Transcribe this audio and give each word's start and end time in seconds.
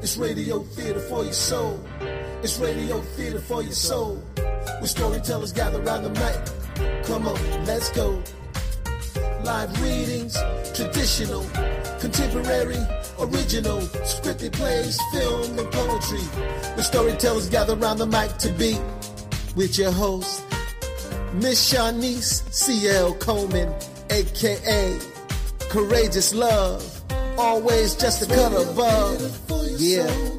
It's 0.00 0.16
radio 0.16 0.60
theater 0.60 1.00
for 1.00 1.24
your 1.24 1.32
soul. 1.32 1.84
It's 2.40 2.56
radio 2.60 3.00
theater 3.16 3.40
for 3.40 3.62
your 3.62 3.72
soul. 3.72 4.22
Where 4.36 4.86
storytellers 4.86 5.52
gather 5.52 5.82
around 5.82 6.04
the 6.04 6.10
mic. 6.10 7.04
Come 7.04 7.26
on, 7.26 7.64
let's 7.64 7.90
go. 7.90 8.22
Live 9.42 9.82
readings, 9.82 10.38
traditional, 10.72 11.44
contemporary, 11.98 12.78
original, 13.18 13.80
scripted 14.06 14.52
plays, 14.52 15.00
film, 15.12 15.58
and 15.58 15.72
poetry. 15.72 16.22
Where 16.76 16.84
storytellers 16.84 17.48
gather 17.48 17.74
around 17.74 17.98
the 17.98 18.06
mic 18.06 18.36
to 18.38 18.52
be 18.52 18.78
with 19.56 19.78
your 19.78 19.90
host, 19.90 20.44
Miss 21.34 21.72
Shonnese 21.72 22.48
C.L. 22.52 23.14
Coleman, 23.14 23.74
aka 24.10 24.96
Courageous 25.70 26.32
Love. 26.32 27.02
Always 27.36 27.96
just 27.96 28.22
a 28.22 28.26
cut 28.26 28.52
above. 28.52 29.57
Yeah. 29.78 30.37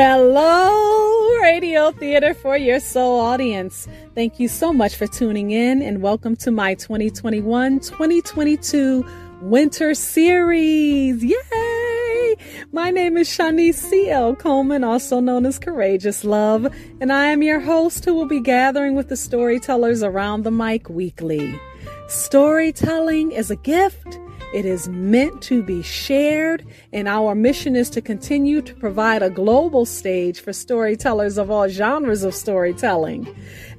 Hello, 0.00 1.40
Radio 1.42 1.90
Theater 1.90 2.32
for 2.32 2.56
Your 2.56 2.78
Soul 2.78 3.18
audience. 3.18 3.88
Thank 4.14 4.38
you 4.38 4.46
so 4.46 4.72
much 4.72 4.94
for 4.94 5.08
tuning 5.08 5.50
in 5.50 5.82
and 5.82 6.02
welcome 6.02 6.36
to 6.36 6.52
my 6.52 6.74
2021 6.74 7.80
2022 7.80 9.04
Winter 9.42 9.94
Series. 9.94 11.24
Yay! 11.24 12.36
My 12.70 12.92
name 12.92 13.16
is 13.16 13.28
Shonnese 13.28 13.74
C.L. 13.74 14.36
Coleman, 14.36 14.84
also 14.84 15.18
known 15.18 15.44
as 15.44 15.58
Courageous 15.58 16.22
Love, 16.22 16.72
and 17.00 17.12
I 17.12 17.32
am 17.32 17.42
your 17.42 17.58
host 17.58 18.04
who 18.04 18.14
will 18.14 18.28
be 18.28 18.40
gathering 18.40 18.94
with 18.94 19.08
the 19.08 19.16
storytellers 19.16 20.04
around 20.04 20.44
the 20.44 20.52
mic 20.52 20.88
weekly. 20.88 21.58
Storytelling 22.06 23.32
is 23.32 23.50
a 23.50 23.56
gift. 23.56 24.20
It 24.54 24.64
is 24.64 24.88
meant 24.88 25.42
to 25.42 25.62
be 25.62 25.82
shared, 25.82 26.64
and 26.92 27.06
our 27.06 27.34
mission 27.34 27.76
is 27.76 27.90
to 27.90 28.00
continue 28.00 28.62
to 28.62 28.74
provide 28.74 29.22
a 29.22 29.28
global 29.28 29.84
stage 29.84 30.40
for 30.40 30.54
storytellers 30.54 31.36
of 31.36 31.50
all 31.50 31.68
genres 31.68 32.24
of 32.24 32.34
storytelling. 32.34 33.28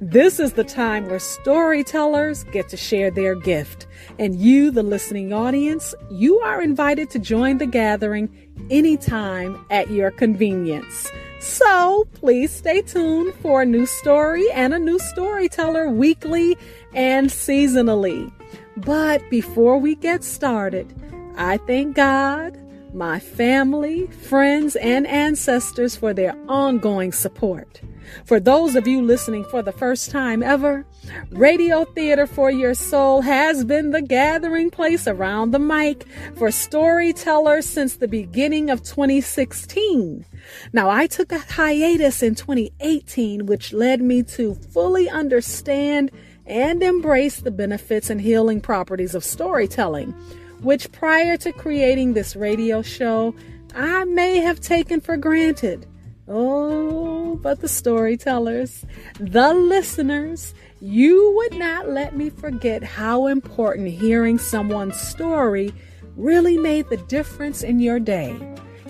This 0.00 0.38
is 0.38 0.52
the 0.52 0.62
time 0.62 1.08
where 1.08 1.18
storytellers 1.18 2.44
get 2.44 2.68
to 2.68 2.76
share 2.76 3.10
their 3.10 3.34
gift, 3.34 3.88
and 4.20 4.36
you, 4.36 4.70
the 4.70 4.84
listening 4.84 5.32
audience, 5.32 5.92
you 6.08 6.38
are 6.38 6.62
invited 6.62 7.10
to 7.10 7.18
join 7.18 7.58
the 7.58 7.66
gathering 7.66 8.30
anytime 8.70 9.64
at 9.70 9.90
your 9.90 10.12
convenience. 10.12 11.10
So 11.40 12.06
please 12.12 12.52
stay 12.52 12.82
tuned 12.82 13.34
for 13.42 13.62
a 13.62 13.66
new 13.66 13.86
story 13.86 14.48
and 14.52 14.72
a 14.72 14.78
new 14.78 14.98
storyteller 15.00 15.88
weekly 15.88 16.56
and 16.94 17.28
seasonally. 17.28 18.30
But 18.76 19.28
before 19.30 19.78
we 19.78 19.94
get 19.94 20.24
started, 20.24 20.94
I 21.36 21.58
thank 21.58 21.96
God, 21.96 22.58
my 22.92 23.18
family, 23.18 24.06
friends, 24.08 24.76
and 24.76 25.06
ancestors 25.06 25.96
for 25.96 26.12
their 26.12 26.36
ongoing 26.48 27.12
support. 27.12 27.80
For 28.24 28.40
those 28.40 28.74
of 28.74 28.86
you 28.86 29.02
listening 29.02 29.44
for 29.44 29.62
the 29.62 29.72
first 29.72 30.10
time 30.10 30.42
ever, 30.42 30.84
Radio 31.30 31.84
Theater 31.84 32.26
for 32.26 32.50
Your 32.50 32.74
Soul 32.74 33.22
has 33.22 33.64
been 33.64 33.90
the 33.90 34.02
gathering 34.02 34.70
place 34.70 35.06
around 35.06 35.50
the 35.50 35.58
mic 35.58 36.06
for 36.36 36.50
storytellers 36.50 37.66
since 37.66 37.96
the 37.96 38.08
beginning 38.08 38.70
of 38.70 38.82
2016. 38.82 40.24
Now, 40.72 40.90
I 40.90 41.06
took 41.06 41.32
a 41.32 41.38
hiatus 41.38 42.22
in 42.22 42.34
2018, 42.34 43.46
which 43.46 43.72
led 43.72 44.00
me 44.00 44.22
to 44.24 44.54
fully 44.54 45.08
understand 45.08 46.10
and 46.46 46.82
embrace 46.82 47.40
the 47.40 47.50
benefits 47.50 48.10
and 48.10 48.20
healing 48.20 48.60
properties 48.60 49.14
of 49.14 49.24
storytelling, 49.24 50.12
which 50.60 50.90
prior 50.92 51.36
to 51.38 51.52
creating 51.52 52.14
this 52.14 52.36
radio 52.36 52.82
show, 52.82 53.34
I 53.74 54.04
may 54.04 54.38
have 54.38 54.60
taken 54.60 55.00
for 55.00 55.16
granted. 55.16 55.86
Oh, 56.28 57.36
but 57.36 57.60
the 57.60 57.68
storytellers, 57.68 58.84
the 59.18 59.52
listeners, 59.52 60.54
you 60.80 61.34
would 61.36 61.58
not 61.58 61.88
let 61.88 62.16
me 62.16 62.30
forget 62.30 62.82
how 62.82 63.26
important 63.26 63.88
hearing 63.88 64.38
someone's 64.38 65.00
story 65.00 65.72
really 66.16 66.56
made 66.56 66.88
the 66.88 66.96
difference 66.96 67.62
in 67.62 67.80
your 67.80 67.98
day, 67.98 68.36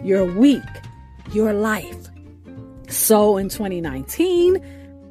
your 0.05 0.25
week, 0.25 0.63
your 1.33 1.53
life. 1.53 2.09
So 2.89 3.37
in 3.37 3.49
2019, 3.49 4.63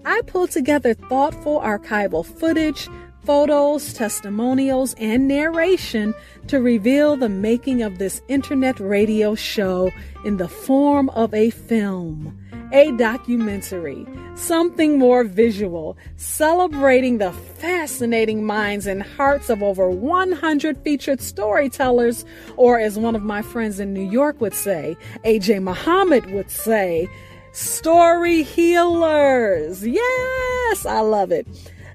I 0.06 0.22
pulled 0.28 0.52
together 0.52 0.94
thoughtful 0.94 1.60
archival 1.60 2.26
footage, 2.26 2.88
photos, 3.26 3.94
testimonials, 3.94 4.96
and 4.96 5.28
narration 5.28 6.14
to 6.48 6.60
reveal 6.60 7.18
the 7.18 7.30
making 7.30 7.82
of 7.82 8.00
this 8.00 8.22
internet 8.28 8.80
radio 8.80 9.36
show 9.36 9.92
in 10.26 10.38
the 10.38 10.48
form 10.48 11.10
of 11.10 11.34
a 11.34 11.50
film, 11.50 12.38
a 12.72 12.92
documentary, 12.94 14.06
something 14.36 14.98
more 14.98 15.24
visual, 15.24 15.98
celebrating 16.16 17.18
the 17.18 17.32
fascinating 17.32 18.46
minds 18.46 18.88
and 18.88 19.04
hearts 19.04 19.50
of 19.50 19.62
over 19.62 19.90
100 19.90 20.78
featured 20.84 21.20
storytellers, 21.20 22.26
or 22.56 22.80
as 22.80 22.98
one 22.98 23.16
of 23.16 23.22
my 23.22 23.42
friends 23.42 23.80
in 23.80 23.94
New 23.94 24.10
York 24.10 24.40
would 24.40 24.56
say, 24.56 24.96
AJ 25.26 25.62
Muhammad 25.62 26.32
would 26.32 26.50
say, 26.50 27.10
Story 27.60 28.44
Healers. 28.44 29.86
Yes, 29.86 30.86
I 30.86 31.02
love 31.02 31.34
it. 31.34 31.46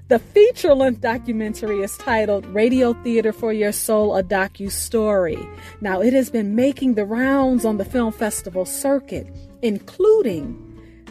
The 0.09 0.19
feature 0.19 0.75
length 0.75 1.01
documentary 1.01 1.81
is 1.81 1.97
titled 1.97 2.45
Radio 2.45 2.93
Theater 2.93 3.33
for 3.33 3.51
Your 3.51 3.71
Soul, 3.71 4.15
a 4.15 4.21
Docu 4.21 4.69
Story. 4.69 5.39
Now, 5.81 6.01
it 6.01 6.13
has 6.13 6.29
been 6.29 6.53
making 6.55 6.93
the 6.93 7.05
rounds 7.05 7.65
on 7.65 7.77
the 7.77 7.85
film 7.85 8.13
festival 8.13 8.65
circuit, 8.65 9.25
including 9.63 10.55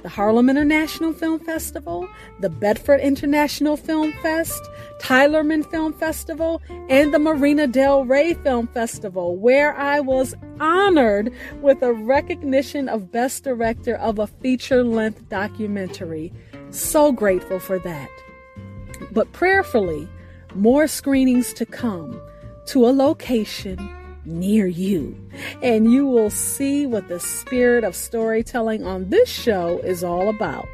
the 0.05 0.11
Harlem 0.11 0.51
International 0.51 1.15
Film 1.15 1.41
Festival, 1.41 2.07
the 2.39 2.51
Bedford 2.51 3.01
International 3.01 3.75
Film 3.75 4.13
Fest, 4.23 4.63
Tylerman 5.01 5.69
Film 5.71 5.95
Festival, 5.95 6.61
and 6.91 7.15
the 7.15 7.19
Marina 7.19 7.67
Del 7.67 8.05
Rey 8.05 8.35
Film 8.35 8.67
Festival, 8.67 9.35
where 9.35 9.75
I 9.75 10.01
was 10.01 10.35
honored 10.61 11.33
with 11.63 11.83
a 11.83 11.95
recognition 11.95 12.87
of 12.87 13.11
Best 13.11 13.45
Director 13.45 13.97
of 13.97 14.19
a 14.19 14.27
feature 14.27 14.85
length 14.85 15.27
documentary. 15.31 16.35
So 16.69 17.11
grateful 17.11 17.59
for 17.59 17.79
that. 17.79 18.11
But 19.11 19.33
prayerfully, 19.33 20.07
more 20.55 20.87
screenings 20.87 21.55
to 21.55 21.65
come 21.65 22.21
to 22.67 22.87
a 22.87 22.93
location 22.93 23.79
near 24.25 24.67
you. 24.67 25.15
And 25.63 25.93
you 25.93 26.07
will 26.07 26.31
see 26.31 26.87
what 26.87 27.09
the 27.09 27.21
spirit 27.21 27.85
of 27.85 27.95
storytelling 27.95 28.85
on 28.85 29.11
this 29.11 29.29
show 29.29 29.81
is 29.81 30.03
all 30.05 30.29
about. 30.29 30.67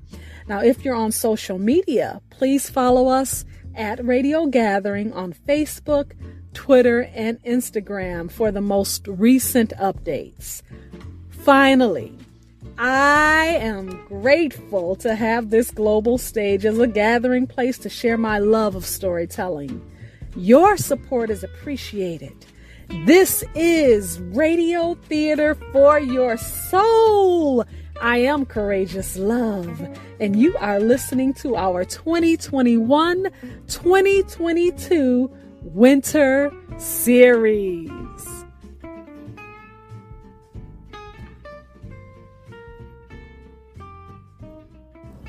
Now, 0.47 0.61
if 0.61 0.83
you're 0.83 0.95
on 0.95 1.11
social 1.11 1.57
media, 1.57 2.21
please 2.29 2.69
follow 2.69 3.07
us 3.07 3.45
at 3.75 4.03
Radio 4.03 4.45
Gathering 4.47 5.13
on 5.13 5.33
Facebook, 5.33 6.11
Twitter, 6.53 7.09
and 7.13 7.41
Instagram 7.43 8.29
for 8.29 8.51
the 8.51 8.61
most 8.61 9.07
recent 9.07 9.71
updates. 9.79 10.61
Finally, 11.29 12.17
I 12.77 13.57
am 13.59 14.05
grateful 14.07 14.95
to 14.97 15.15
have 15.15 15.49
this 15.49 15.71
global 15.71 16.17
stage 16.17 16.65
as 16.65 16.79
a 16.79 16.87
gathering 16.87 17.47
place 17.47 17.77
to 17.79 17.89
share 17.89 18.17
my 18.17 18.39
love 18.39 18.75
of 18.75 18.85
storytelling. 18.85 19.81
Your 20.35 20.77
support 20.77 21.29
is 21.29 21.43
appreciated. 21.43 22.45
This 22.91 23.41
is 23.55 24.19
Radio 24.19 24.95
Theater 24.95 25.55
for 25.71 25.97
Your 25.97 26.35
Soul. 26.35 27.63
I 28.01 28.17
am 28.17 28.45
Courageous 28.45 29.17
Love, 29.17 29.97
and 30.19 30.35
you 30.35 30.57
are 30.57 30.77
listening 30.77 31.33
to 31.35 31.55
our 31.55 31.85
2021 31.85 33.29
2022 33.67 35.31
Winter 35.63 36.51
Series. 36.77 37.89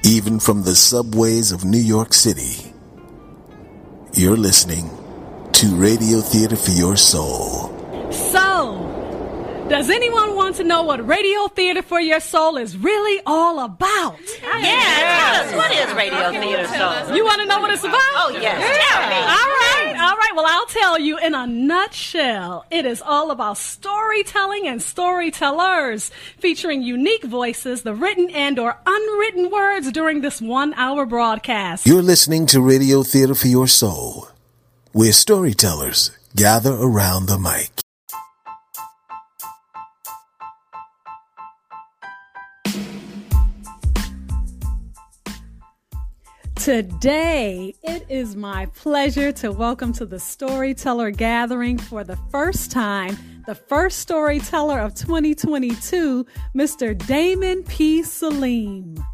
Even 0.05 0.41
from 0.41 0.65
the 0.65 0.75
subways 0.75 1.53
of 1.53 1.65
New 1.65 1.79
York 1.79 2.13
City, 2.13 2.75
you're 4.15 4.37
listening 4.37 4.91
to 5.53 5.75
Radio 5.77 6.21
Theater 6.21 6.57
for 6.57 6.71
Your 6.71 6.97
Soul. 6.97 7.69
So, 8.11 8.89
does 9.69 9.91
anyone 9.91 10.35
want 10.35 10.57
to 10.57 10.65
know 10.65 10.83
what 10.83 11.07
Radio 11.07 11.47
Theater 11.49 11.83
for 11.83 12.01
Your 12.01 12.21
Soul 12.21 12.57
is 12.57 12.77
really 12.77 13.23
all 13.27 13.61
about? 13.61 14.19
Yeah, 14.43 14.61
tell 14.61 15.45
us 15.45 15.55
what 15.55 15.71
is 15.73 15.95
Radio 15.95 16.31
Theater 16.41 16.67
Soul? 16.67 17.17
You 17.17 17.25
want 17.25 17.41
to 17.43 17.47
know 17.47 17.61
what 17.61 17.71
it's 17.71 17.85
about? 17.85 17.95
Oh, 17.95 18.37
yes. 18.41 18.59
Tell 18.59 19.09
me. 19.09 19.17
All 19.17 19.93
right, 19.93 19.97
all 20.01 20.17
right. 20.17 20.33
Well, 20.35 20.47
I'll 20.47 20.67
tell 20.67 20.99
you 20.99 21.19
in 21.19 21.35
a 21.35 21.47
nutshell. 21.47 22.65
It 22.71 22.87
is 22.87 23.03
all 23.03 23.31
about 23.31 23.59
storytelling 23.59 24.67
and 24.67 24.83
storytellers, 24.83 26.11
featuring 26.39 26.83
unique 26.83 27.25
voices, 27.25 27.83
the 27.83 27.95
written 27.95 28.31
and 28.31 28.59
or 28.59 28.77
unwritten 28.87 29.51
words 29.51 29.93
during 29.93 30.23
this 30.23 30.41
one-hour 30.41 31.07
broadcast. 31.07 31.87
You're 31.87 32.03
listening 32.03 32.47
to 32.47 32.61
Radio 32.61 33.03
Theater 33.03 33.35
for 33.35 33.49
Your 33.49 33.67
Soul, 33.69 34.29
where 34.93 35.13
storytellers 35.13 36.11
gather 36.37 36.73
around 36.73 37.27
the 37.27 37.39
mic. 37.39 37.71
Today, 46.57 47.75
it 47.83 48.07
is 48.09 48.37
my 48.37 48.67
pleasure 48.67 49.33
to 49.33 49.51
welcome 49.51 49.93
to 49.95 50.07
the 50.07 50.21
Storyteller 50.21 51.11
Gathering 51.11 51.77
for 51.77 52.05
the 52.05 52.17
first 52.31 52.71
time 52.71 53.19
the 53.47 53.55
first 53.57 53.99
storyteller 53.99 54.79
of 54.79 54.95
2022, 54.95 56.25
Mr. 56.55 56.97
Damon 57.07 57.65
P. 57.65 58.03
Saleem. 58.03 59.05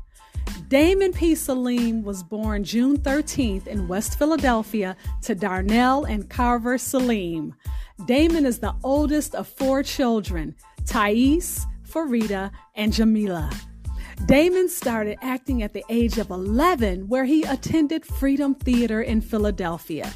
Damon 0.68 1.12
P. 1.12 1.34
Saleem 1.34 2.02
was 2.02 2.22
born 2.22 2.62
June 2.62 2.98
13th 2.98 3.66
in 3.66 3.88
West 3.88 4.18
Philadelphia 4.18 4.96
to 5.22 5.34
Darnell 5.34 6.04
and 6.04 6.28
Carver 6.28 6.76
Saleem. 6.76 7.52
Damon 8.06 8.44
is 8.44 8.58
the 8.58 8.74
oldest 8.82 9.34
of 9.34 9.48
four 9.48 9.82
children 9.82 10.54
Thais, 10.84 11.66
Farida, 11.88 12.50
and 12.74 12.92
Jamila. 12.92 13.50
Damon 14.26 14.68
started 14.68 15.18
acting 15.22 15.62
at 15.62 15.72
the 15.72 15.84
age 15.88 16.18
of 16.18 16.30
11, 16.30 17.08
where 17.08 17.24
he 17.24 17.44
attended 17.44 18.04
Freedom 18.04 18.54
Theater 18.54 19.00
in 19.00 19.20
Philadelphia. 19.20 20.12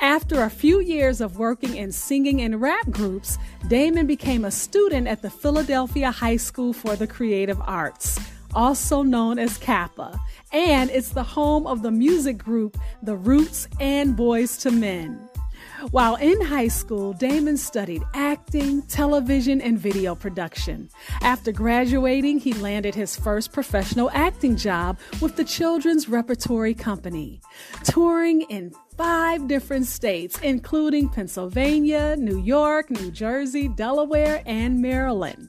After 0.00 0.42
a 0.42 0.50
few 0.50 0.80
years 0.80 1.20
of 1.20 1.38
working 1.38 1.76
in 1.76 1.90
singing 1.90 2.40
and 2.42 2.60
rap 2.60 2.88
groups, 2.90 3.36
Damon 3.66 4.06
became 4.06 4.44
a 4.44 4.50
student 4.50 5.08
at 5.08 5.22
the 5.22 5.30
Philadelphia 5.30 6.12
High 6.12 6.36
School 6.36 6.72
for 6.72 6.94
the 6.94 7.06
Creative 7.06 7.60
Arts, 7.60 8.20
also 8.54 9.02
known 9.02 9.38
as 9.38 9.58
CAPA, 9.58 10.18
and 10.52 10.90
it's 10.90 11.10
the 11.10 11.22
home 11.22 11.66
of 11.66 11.82
the 11.82 11.90
music 11.90 12.38
group 12.38 12.78
The 13.02 13.16
Roots 13.16 13.68
and 13.80 14.16
Boyz 14.16 14.64
II 14.64 14.78
Men. 14.78 15.28
While 15.90 16.16
in 16.16 16.40
high 16.40 16.68
school, 16.68 17.12
Damon 17.12 17.56
studied 17.56 18.02
acting, 18.12 18.82
television, 18.82 19.60
and 19.60 19.78
video 19.78 20.14
production. 20.14 20.88
After 21.22 21.52
graduating, 21.52 22.40
he 22.40 22.52
landed 22.54 22.94
his 22.96 23.16
first 23.16 23.52
professional 23.52 24.10
acting 24.12 24.56
job 24.56 24.98
with 25.20 25.36
the 25.36 25.44
Children's 25.44 26.08
Repertory 26.08 26.74
Company, 26.74 27.40
touring 27.84 28.42
in 28.42 28.72
five 28.96 29.46
different 29.46 29.86
states, 29.86 30.40
including 30.42 31.08
Pennsylvania, 31.08 32.16
New 32.18 32.40
York, 32.40 32.90
New 32.90 33.12
Jersey, 33.12 33.68
Delaware, 33.68 34.42
and 34.46 34.82
Maryland. 34.82 35.48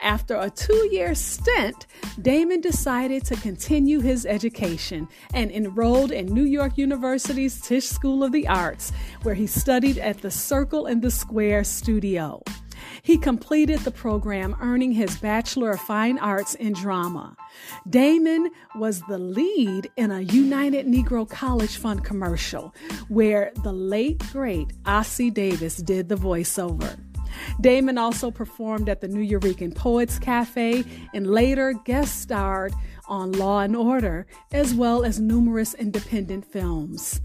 After 0.00 0.36
a 0.36 0.50
two 0.50 0.88
year 0.90 1.14
stint, 1.14 1.86
Damon 2.20 2.60
decided 2.60 3.24
to 3.26 3.36
continue 3.36 4.00
his 4.00 4.26
education 4.26 5.08
and 5.32 5.50
enrolled 5.50 6.12
in 6.12 6.26
New 6.26 6.44
York 6.44 6.76
University's 6.78 7.60
Tisch 7.60 7.86
School 7.86 8.22
of 8.22 8.32
the 8.32 8.46
Arts, 8.48 8.92
where 9.22 9.34
he 9.34 9.46
studied 9.46 9.98
at 9.98 10.20
the 10.20 10.30
Circle 10.30 10.86
in 10.86 11.00
the 11.00 11.10
Square 11.10 11.64
studio. 11.64 12.42
He 13.02 13.18
completed 13.18 13.80
the 13.80 13.90
program, 13.90 14.56
earning 14.60 14.92
his 14.92 15.16
Bachelor 15.18 15.72
of 15.72 15.80
Fine 15.80 16.18
Arts 16.18 16.54
in 16.54 16.72
Drama. 16.72 17.36
Damon 17.88 18.50
was 18.76 19.00
the 19.08 19.18
lead 19.18 19.90
in 19.96 20.10
a 20.10 20.20
United 20.20 20.86
Negro 20.86 21.28
College 21.28 21.76
Fund 21.76 22.04
commercial 22.04 22.74
where 23.08 23.52
the 23.62 23.72
late, 23.72 24.18
great 24.32 24.68
Ossie 24.84 25.32
Davis 25.32 25.76
did 25.76 26.08
the 26.08 26.16
voiceover. 26.16 26.98
Damon 27.60 27.98
also 27.98 28.30
performed 28.30 28.88
at 28.88 29.00
the 29.00 29.08
Nuyorican 29.08 29.74
Poets 29.74 30.18
Cafe 30.18 30.84
and 31.12 31.26
later 31.26 31.74
guest 31.84 32.20
starred 32.20 32.74
on 33.08 33.32
Law 33.32 33.60
and 33.60 33.76
Order, 33.76 34.26
as 34.52 34.74
well 34.74 35.04
as 35.04 35.20
numerous 35.20 35.74
independent 35.74 36.44
films. 36.44 37.20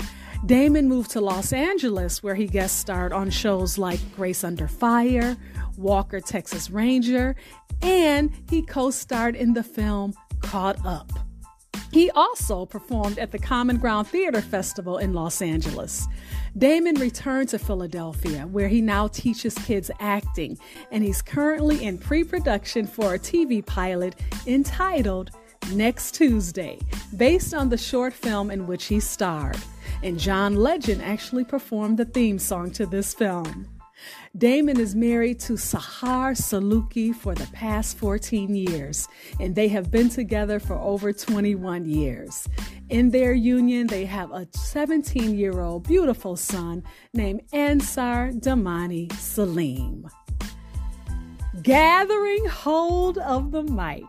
Damon 0.45 0.87
moved 0.87 1.11
to 1.11 1.21
Los 1.21 1.51
Angeles, 1.51 2.23
where 2.23 2.35
he 2.35 2.47
guest 2.47 2.79
starred 2.79 3.11
on 3.11 3.29
shows 3.29 3.77
like 3.77 3.99
Grace 4.15 4.43
Under 4.43 4.67
Fire, 4.67 5.35
Walker, 5.77 6.19
Texas 6.19 6.69
Ranger, 6.69 7.35
and 7.81 8.31
he 8.49 8.61
co 8.61 8.91
starred 8.91 9.35
in 9.35 9.53
the 9.53 9.63
film 9.63 10.13
Caught 10.41 10.85
Up. 10.85 11.11
He 11.91 12.11
also 12.11 12.65
performed 12.65 13.17
at 13.17 13.31
the 13.31 13.39
Common 13.39 13.77
Ground 13.77 14.07
Theater 14.07 14.41
Festival 14.41 14.97
in 14.97 15.13
Los 15.13 15.41
Angeles. 15.41 16.07
Damon 16.57 16.95
returned 16.95 17.49
to 17.49 17.59
Philadelphia, 17.59 18.47
where 18.47 18.67
he 18.67 18.81
now 18.81 19.07
teaches 19.07 19.53
kids 19.55 19.91
acting, 19.99 20.57
and 20.91 21.03
he's 21.03 21.21
currently 21.21 21.83
in 21.83 21.97
pre 21.97 22.23
production 22.23 22.87
for 22.87 23.13
a 23.13 23.19
TV 23.19 23.65
pilot 23.65 24.15
entitled 24.47 25.31
Next 25.73 26.15
Tuesday, 26.15 26.79
based 27.15 27.53
on 27.53 27.69
the 27.69 27.77
short 27.77 28.13
film 28.13 28.49
in 28.49 28.65
which 28.65 28.85
he 28.85 28.99
starred. 28.99 29.57
And 30.01 30.17
John 30.17 30.55
Legend 30.55 31.01
actually 31.01 31.43
performed 31.43 31.97
the 31.97 32.05
theme 32.05 32.39
song 32.39 32.71
to 32.71 32.85
this 32.85 33.13
film. 33.13 33.78
Damon 34.37 34.79
is 34.79 34.95
married 34.95 35.39
to 35.41 35.53
Sahar 35.53 36.35
Saluki 36.35 37.13
for 37.13 37.33
the 37.33 37.47
past 37.47 37.97
14 37.97 38.55
years, 38.55 39.07
and 39.39 39.55
they 39.55 39.67
have 39.69 39.89
been 39.89 40.09
together 40.09 40.59
for 40.59 40.75
over 40.75 41.11
21 41.11 41.85
years. 41.85 42.47
In 42.89 43.09
their 43.09 43.33
union, 43.33 43.87
they 43.87 44.05
have 44.05 44.31
a 44.31 44.47
17 44.53 45.37
year 45.37 45.61
old 45.61 45.87
beautiful 45.87 46.35
son 46.35 46.83
named 47.13 47.41
Ansar 47.53 48.31
Damani 48.31 49.07
Saleem. 49.09 50.09
Gathering 51.63 52.45
hold 52.45 53.17
of 53.17 53.51
the 53.51 53.63
mic 53.63 54.05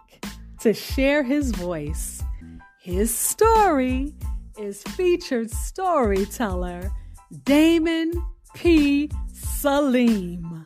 to 0.60 0.74
share 0.74 1.22
his 1.22 1.50
voice, 1.50 2.22
his 2.78 3.16
story 3.16 4.14
is 4.58 4.82
featured 4.82 5.50
storyteller 5.50 6.90
Damon 7.44 8.12
P. 8.54 9.10
Saleem. 9.60 10.64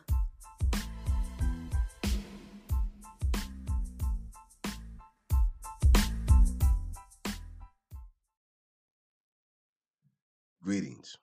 Greetings. 10.63 11.17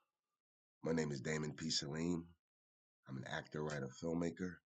My 0.84 0.92
name 0.92 1.12
is 1.12 1.22
Damon 1.22 1.54
P. 1.54 1.68
Saleem. 1.68 2.24
I'm 3.08 3.16
an 3.16 3.24
actor, 3.32 3.64
writer, 3.64 3.88
filmmaker, 4.04 4.56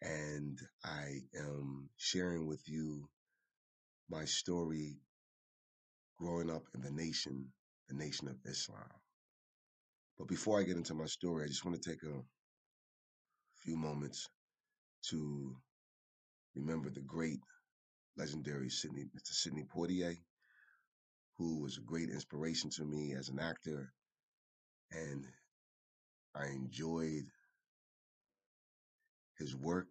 and 0.00 0.58
I 0.86 1.18
am 1.38 1.90
sharing 1.98 2.46
with 2.46 2.66
you 2.66 3.10
my 4.08 4.24
story 4.24 4.96
growing 6.18 6.48
up 6.48 6.62
in 6.74 6.80
the 6.80 6.90
nation, 6.90 7.48
the 7.90 7.94
nation 7.94 8.26
of 8.28 8.36
Islam. 8.46 8.88
But 10.18 10.28
before 10.28 10.58
I 10.58 10.62
get 10.62 10.76
into 10.76 10.94
my 10.94 11.06
story, 11.06 11.44
I 11.44 11.48
just 11.48 11.64
want 11.64 11.80
to 11.80 11.90
take 11.90 12.02
a 12.02 12.22
few 13.62 13.76
moments 13.76 14.28
to 15.10 15.56
remember 16.54 16.90
the 16.90 17.02
great, 17.02 17.40
legendary 18.16 18.70
Sidney, 18.70 19.04
Mr. 19.14 19.32
Sidney 19.32 19.64
Poitier, 19.64 20.16
who 21.36 21.60
was 21.60 21.76
a 21.76 21.82
great 21.82 22.08
inspiration 22.08 22.70
to 22.70 22.84
me 22.84 23.12
as 23.12 23.28
an 23.28 23.38
actor, 23.38 23.92
and 24.90 25.24
I 26.34 26.46
enjoyed 26.46 27.26
his 29.38 29.54
work, 29.54 29.88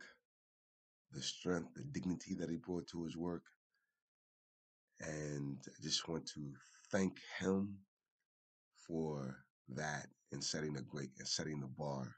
the 1.12 1.22
strength, 1.22 1.76
the 1.76 1.84
dignity 1.84 2.34
that 2.40 2.50
he 2.50 2.58
brought 2.58 2.88
to 2.88 3.04
his 3.04 3.16
work, 3.16 3.44
and 5.00 5.58
I 5.68 5.84
just 5.84 6.08
want 6.08 6.26
to 6.34 6.52
thank 6.92 7.20
him 7.40 7.78
for 8.88 9.45
that 9.70 10.08
and 10.32 10.44
setting 10.44 10.78
a 10.78 10.82
great 10.82 11.12
and 11.20 11.28
setting 11.28 11.60
the 11.60 11.68
bar. 11.68 12.16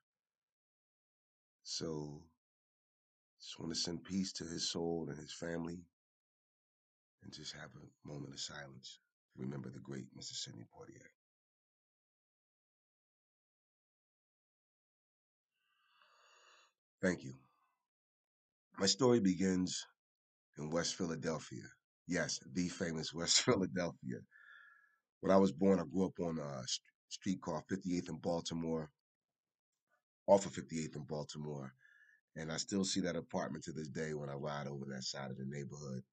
So 1.64 2.24
just 3.42 3.60
want 3.60 3.74
to 3.74 3.80
send 3.80 4.04
peace 4.04 4.32
to 4.34 4.44
his 4.44 4.70
soul 4.70 5.08
and 5.10 5.18
his 5.18 5.34
family 5.34 5.82
and 7.24 7.32
just 7.34 7.54
have 7.54 7.70
a 7.76 8.08
moment 8.08 8.34
of 8.34 8.40
silence 8.40 9.00
remember 9.36 9.70
the 9.70 9.80
great 9.80 10.06
Mr. 10.16 10.34
Sidney 10.34 10.66
Poitier. 10.76 11.10
Thank 17.02 17.24
you. 17.24 17.34
My 18.80 18.86
story 18.86 19.20
begins 19.20 19.86
in 20.58 20.70
West 20.72 20.96
Philadelphia. 20.96 21.64
Yes, 22.08 22.40
the 22.54 22.70
famous 22.70 23.14
West 23.16 23.42
Philadelphia. 23.44 24.20
When 25.20 25.32
I 25.32 25.38
was 25.38 25.52
born, 25.52 25.80
I 25.80 25.84
grew 25.84 26.06
up 26.08 26.20
on 26.20 26.40
a 26.40 26.64
street 27.10 27.42
called 27.42 27.64
58th 27.72 28.10
in 28.10 28.18
Baltimore, 28.18 28.90
off 30.28 30.46
of 30.46 30.54
58th 30.54 30.96
in 30.96 31.04
Baltimore. 31.04 31.74
And 32.36 32.52
I 32.52 32.58
still 32.58 32.84
see 32.84 33.02
that 33.02 33.16
apartment 33.16 33.64
to 33.66 33.72
this 33.72 33.88
day 33.88 34.14
when 34.14 34.30
I 34.30 34.34
ride 34.34 34.68
over 34.68 34.86
that 34.90 35.04
side 35.04 35.32
of 35.32 35.38
the 35.38 35.46
neighborhood. 35.46 36.04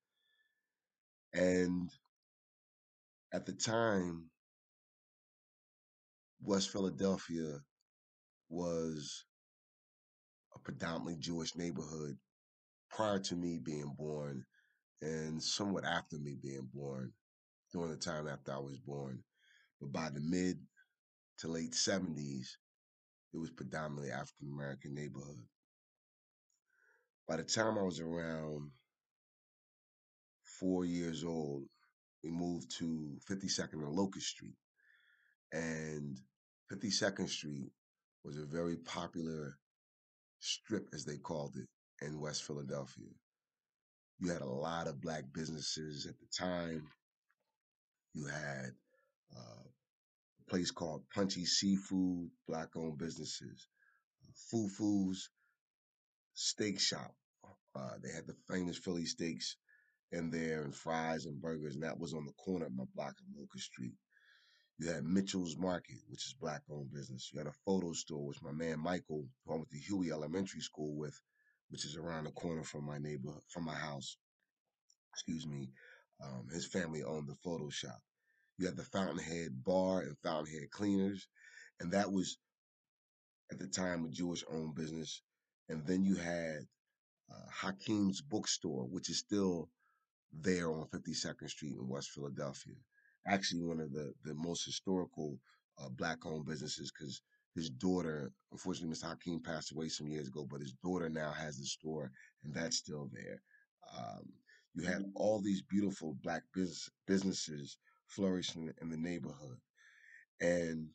And 1.35 1.91
at 3.33 3.45
the 3.45 3.53
time, 3.53 4.31
West 6.43 6.71
Philadelphia 6.71 7.59
was 8.49 9.25
a 10.55 10.59
predominantly 10.59 11.17
Jewish 11.17 11.57
neighborhood 11.57 12.17
prior 12.91 13.19
to 13.19 13.35
me 13.35 13.59
being 13.59 13.93
born 13.99 14.45
and 15.03 15.43
somewhat 15.43 15.85
after 15.85 16.17
me 16.17 16.37
being 16.41 16.69
born, 16.73 17.13
during 17.73 17.91
the 17.91 17.97
time 17.97 18.29
after 18.29 18.53
I 18.53 18.59
was 18.59 18.79
born. 18.79 19.23
But 19.81 19.93
by 19.93 20.11
the 20.11 20.21
mid 20.21 20.59
to 21.39 21.49
late 21.49 21.73
70s, 21.73 22.47
it 23.33 23.39
was 23.39 23.51
predominantly 23.51 24.11
African 24.11 24.49
American 24.53 24.95
neighborhood. 24.95 25.43
By 27.27 27.37
the 27.37 27.45
time 27.45 27.79
I 27.79 27.83
was 27.83 28.01
around 28.01 28.71
four 30.61 30.85
years 30.85 31.25
old, 31.25 31.65
we 32.23 32.31
moved 32.31 32.71
to 32.79 33.19
52nd 33.29 33.75
and 33.75 33.93
Locust 33.93 34.29
Street. 34.29 34.57
And 35.53 36.19
52nd 36.73 37.29
Street 37.29 37.71
was 38.25 38.39
a 38.39 38.47
very 38.47 38.77
popular 38.77 39.59
strip, 40.41 40.89
as 40.93 41.05
they 41.05 41.17
called 41.17 41.57
it, 41.57 41.69
in 42.05 42.21
West 42.21 42.45
Philadelphia. 42.45 43.09
You 44.19 44.31
had 44.31 44.43
a 44.43 44.47
lot 44.47 44.87
of 44.87 45.01
black 45.01 45.25
businesses 45.33 46.07
at 46.07 46.15
the 46.19 46.27
time. 46.37 46.87
You 48.15 48.27
had 48.27 48.71
uh, 49.37 49.65
place 50.49 50.71
called 50.71 51.03
Punchy 51.15 51.45
Seafood, 51.45 52.31
black 52.47 52.77
owned 52.77 52.99
businesses. 52.99 53.69
Fufu's 54.51 55.31
Steak 56.35 56.81
Shop. 56.81 57.15
Uh, 57.75 57.95
they 58.03 58.11
had 58.11 58.27
the 58.27 58.37
famous 58.49 58.79
Philly 58.79 59.05
steaks 59.05 59.57
in 60.13 60.31
there 60.31 60.63
and 60.63 60.75
fries 60.75 61.27
and 61.27 61.41
burgers, 61.41 61.75
and 61.75 61.83
that 61.83 61.99
was 61.99 62.15
on 62.15 62.25
the 62.25 62.33
corner 62.33 62.67
of 62.67 62.75
my 62.75 62.85
block 62.95 63.15
of 63.19 63.37
Locust 63.41 63.67
Street. 63.67 63.95
You 64.79 64.91
had 64.91 65.05
Mitchell's 65.05 65.57
Market, 65.57 65.99
which 66.09 66.27
is 66.27 66.35
black 66.41 66.63
owned 66.71 66.93
business. 66.93 67.31
You 67.33 67.39
had 67.39 67.47
a 67.47 67.53
photo 67.65 67.93
store, 67.93 68.27
which 68.27 68.43
my 68.43 68.53
man 68.53 68.81
Michael, 68.81 69.27
who 69.45 69.53
I 69.53 69.57
went 69.57 69.71
to 69.71 69.79
Huey 69.79 70.11
Elementary 70.11 70.61
School 70.61 70.97
with, 70.97 71.19
which 71.71 71.85
is 71.85 71.97
around 71.97 72.25
the 72.25 72.33
corner 72.33 72.65
from 72.65 72.85
my 72.85 72.99
neighbor, 72.99 73.35
from 73.49 73.65
my 73.65 73.75
house. 73.75 74.17
Excuse 75.13 75.47
me. 75.47 75.71
Um, 76.23 76.49
his 76.53 76.67
family 76.67 77.03
owned 77.03 77.29
the 77.29 77.37
photo 77.37 77.69
shop. 77.71 78.01
You 78.59 78.67
had 78.67 78.77
the 78.77 78.85
Fountainhead 78.85 79.65
Bar 79.65 80.03
and 80.03 80.17
Fountainhead 80.19 80.71
Cleaners, 80.71 81.27
and 81.81 81.93
that 81.93 82.11
was 82.13 82.39
at 83.51 83.59
the 83.59 83.67
time 83.67 84.05
a 84.05 84.09
Jewish 84.09 84.45
owned 84.51 84.75
business. 84.75 85.23
And 85.69 85.87
then 85.87 86.05
you 86.05 86.15
had 86.17 86.61
uh, 87.31 87.51
Hakim's 87.51 88.21
Bookstore, 88.21 88.87
which 88.87 89.11
is 89.11 89.19
still 89.19 89.69
there 90.33 90.71
on 90.71 90.87
52nd 90.89 91.49
Street 91.49 91.75
in 91.79 91.89
West 91.89 92.11
Philadelphia. 92.11 92.75
Actually, 93.27 93.63
one 93.63 93.81
of 93.81 93.93
the, 93.93 94.13
the 94.25 94.35
most 94.35 94.65
historical 94.65 95.39
uh, 95.81 95.89
black 95.91 96.27
owned 96.27 96.47
businesses 96.47 96.93
because 96.93 97.23
his 97.55 97.71
daughter, 97.71 98.31
unfortunately, 98.53 98.95
Mr. 98.95 99.09
Hakim 99.09 99.41
passed 99.41 99.73
away 99.73 99.89
some 99.89 100.09
years 100.09 100.29
ago, 100.29 100.47
but 100.51 100.61
his 100.61 100.75
daughter 100.85 101.09
now 101.09 101.33
has 101.33 101.57
the 101.59 101.65
store 101.67 102.11
and 102.45 102.55
that's 102.55 102.77
still 102.77 103.09
there. 103.13 103.41
Um, 103.97 104.25
you 104.75 104.85
had 104.87 105.05
all 105.15 105.41
these 105.41 105.63
beautiful 105.63 106.17
black 106.23 106.43
business, 106.53 106.91
businesses 107.07 107.79
flourishing 108.09 108.73
in 108.81 108.91
the 108.91 108.97
neighborhood. 108.97 109.59
And 110.41 110.89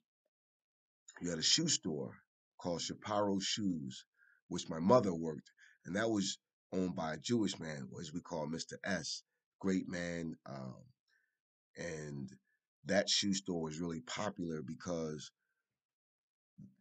you 1.21 1.29
had 1.29 1.39
a 1.39 1.43
shoe 1.43 1.67
store 1.67 2.13
called 2.59 2.81
Shapiro 2.81 3.39
Shoes, 3.39 4.05
which 4.47 4.69
my 4.69 4.79
mother 4.79 5.13
worked, 5.13 5.51
and 5.85 5.95
that 5.95 6.09
was 6.09 6.37
owned 6.71 6.95
by 6.95 7.13
a 7.13 7.17
Jewish 7.17 7.59
man, 7.59 7.89
as 7.99 8.13
we 8.13 8.21
call 8.21 8.47
Mr. 8.47 8.73
S. 8.83 9.23
Great 9.59 9.87
man. 9.87 10.35
Um, 10.45 10.83
and 11.77 12.29
that 12.85 13.09
shoe 13.09 13.33
store 13.33 13.63
was 13.63 13.79
really 13.79 14.01
popular 14.01 14.61
because 14.61 15.31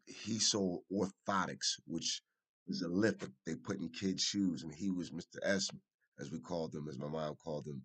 he 0.06 0.38
sold 0.38 0.82
orthotics, 0.92 1.78
which 1.87 2.23
was 2.66 2.82
a 2.82 2.88
lift 2.88 3.20
that 3.20 3.32
they 3.47 3.54
put 3.54 3.80
in 3.80 3.88
kids' 3.88 4.23
shoes, 4.23 4.62
and 4.62 4.75
he 4.75 4.90
was 4.90 5.11
Mr. 5.11 5.38
S, 5.42 5.68
as 6.18 6.30
we 6.30 6.38
called 6.40 6.75
him, 6.75 6.88
as 6.88 6.99
my 6.99 7.08
mom 7.08 7.35
called 7.37 7.66
him, 7.66 7.82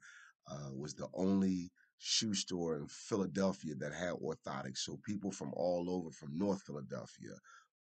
uh, 0.49 0.71
was 0.73 0.93
the 0.93 1.07
only 1.13 1.71
shoe 1.99 2.33
store 2.33 2.77
in 2.77 2.87
Philadelphia 2.87 3.75
that 3.75 3.93
had 3.93 4.13
orthotics. 4.13 4.79
So 4.79 4.99
people 5.05 5.31
from 5.31 5.53
all 5.55 5.89
over, 5.89 6.11
from 6.11 6.37
North 6.37 6.61
Philadelphia, 6.63 7.31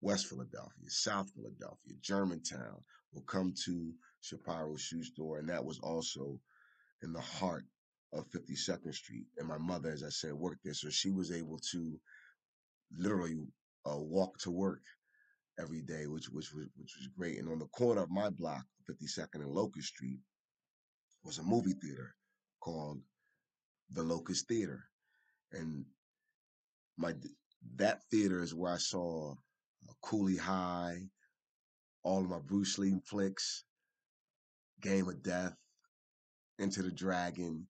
West 0.00 0.26
Philadelphia, 0.26 0.88
South 0.88 1.30
Philadelphia, 1.34 1.94
Germantown, 2.00 2.82
will 3.12 3.22
come 3.22 3.54
to 3.64 3.92
Shapiro 4.20 4.76
Shoe 4.76 5.02
Store, 5.02 5.38
and 5.38 5.48
that 5.48 5.64
was 5.64 5.78
also 5.80 6.40
in 7.02 7.12
the 7.12 7.20
heart 7.20 7.64
of 8.12 8.28
52nd 8.30 8.94
Street. 8.94 9.26
And 9.38 9.48
my 9.48 9.58
mother, 9.58 9.90
as 9.90 10.02
I 10.02 10.10
said, 10.10 10.34
worked 10.34 10.64
there, 10.64 10.74
so 10.74 10.90
she 10.90 11.10
was 11.10 11.32
able 11.32 11.58
to 11.72 11.98
literally 12.96 13.36
uh, 13.90 13.98
walk 13.98 14.38
to 14.38 14.50
work 14.50 14.82
every 15.58 15.82
day, 15.82 16.06
which 16.06 16.28
which 16.30 16.52
was 16.52 16.68
which 16.76 16.94
was 16.98 17.08
great. 17.16 17.38
And 17.38 17.48
on 17.48 17.58
the 17.58 17.66
corner 17.66 18.02
of 18.02 18.10
my 18.10 18.30
block, 18.30 18.64
52nd 18.90 19.36
and 19.36 19.48
Locust 19.48 19.88
Street, 19.88 20.20
was 21.24 21.38
a 21.38 21.42
movie 21.42 21.74
theater 21.74 22.14
called 22.60 23.00
the 23.90 24.02
Locust 24.02 24.48
Theater, 24.48 24.84
and 25.52 25.84
my 26.96 27.14
that 27.76 28.02
theater 28.10 28.42
is 28.42 28.54
where 28.54 28.72
I 28.72 28.78
saw 28.78 29.32
uh, 29.32 29.92
Cooley 30.02 30.36
High, 30.36 30.98
all 32.02 32.20
of 32.20 32.30
my 32.30 32.38
Bruce 32.38 32.78
Lee 32.78 33.00
flicks, 33.04 33.64
Game 34.80 35.08
of 35.08 35.22
Death, 35.22 35.56
Enter 36.60 36.82
the 36.82 36.90
Dragon, 36.92 37.66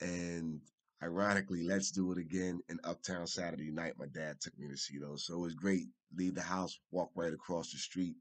and 0.00 0.60
ironically, 1.02 1.64
Let's 1.64 1.90
Do 1.90 2.12
It 2.12 2.18
Again 2.18 2.60
in 2.68 2.78
Uptown 2.84 3.26
Saturday 3.26 3.70
Night. 3.70 3.94
My 3.98 4.06
dad 4.06 4.40
took 4.40 4.58
me 4.58 4.68
to 4.68 4.76
see 4.76 4.98
those, 4.98 5.26
so 5.26 5.34
it 5.34 5.40
was 5.40 5.54
great. 5.54 5.86
Leave 6.14 6.34
the 6.34 6.42
house, 6.42 6.78
walk 6.90 7.10
right 7.14 7.32
across 7.32 7.72
the 7.72 7.78
street, 7.78 8.14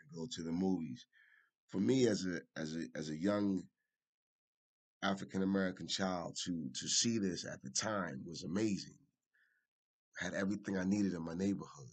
and 0.00 0.18
go 0.18 0.26
to 0.32 0.42
the 0.42 0.52
movies. 0.52 1.06
For 1.68 1.78
me, 1.78 2.06
as 2.06 2.26
a 2.26 2.40
as 2.58 2.74
a 2.74 2.86
as 2.98 3.08
a 3.10 3.16
young 3.16 3.62
African 5.02 5.42
American 5.42 5.86
child, 5.88 6.36
to 6.44 6.70
to 6.80 6.88
see 6.88 7.18
this 7.18 7.46
at 7.46 7.62
the 7.62 7.70
time 7.70 8.22
was 8.26 8.42
amazing. 8.44 8.94
Had 10.18 10.34
everything 10.34 10.76
I 10.76 10.84
needed 10.84 11.14
in 11.14 11.24
my 11.24 11.34
neighborhood. 11.34 11.88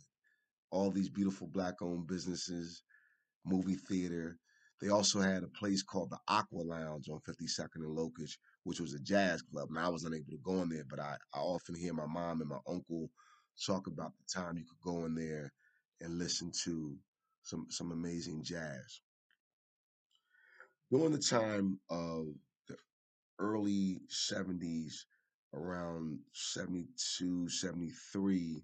All 0.71 0.91
these 0.91 1.09
beautiful 1.09 1.47
black 1.47 1.81
owned 1.81 2.07
businesses, 2.07 2.83
movie 3.45 3.75
theater. 3.75 4.37
They 4.81 4.89
also 4.89 5.21
had 5.21 5.43
a 5.43 5.47
place 5.47 5.83
called 5.83 6.09
the 6.09 6.19
Aqua 6.27 6.59
Lounge 6.61 7.09
on 7.09 7.19
52nd 7.21 7.77
and 7.77 7.95
Locust, 7.95 8.37
which 8.63 8.79
was 8.79 8.93
a 8.93 8.99
jazz 8.99 9.41
club, 9.41 9.69
and 9.69 9.79
I 9.79 9.89
was 9.89 10.03
unable 10.03 10.31
to 10.31 10.37
go 10.43 10.61
in 10.61 10.69
there. 10.69 10.83
But 10.89 10.99
I, 10.99 11.15
I 11.33 11.39
often 11.39 11.75
hear 11.75 11.93
my 11.93 12.07
mom 12.07 12.41
and 12.41 12.49
my 12.49 12.59
uncle 12.67 13.09
talk 13.65 13.87
about 13.87 14.11
the 14.17 14.39
time 14.41 14.57
you 14.57 14.65
could 14.65 14.81
go 14.91 15.05
in 15.05 15.15
there 15.15 15.53
and 16.01 16.19
listen 16.19 16.51
to 16.65 16.97
some 17.43 17.67
some 17.69 17.91
amazing 17.91 18.43
jazz. 18.43 19.01
During 20.91 21.13
the 21.13 21.19
time 21.19 21.79
of 21.89 22.27
early 23.39 23.99
70s, 24.09 24.93
around 25.53 26.19
72, 26.33 27.49
73, 27.49 28.63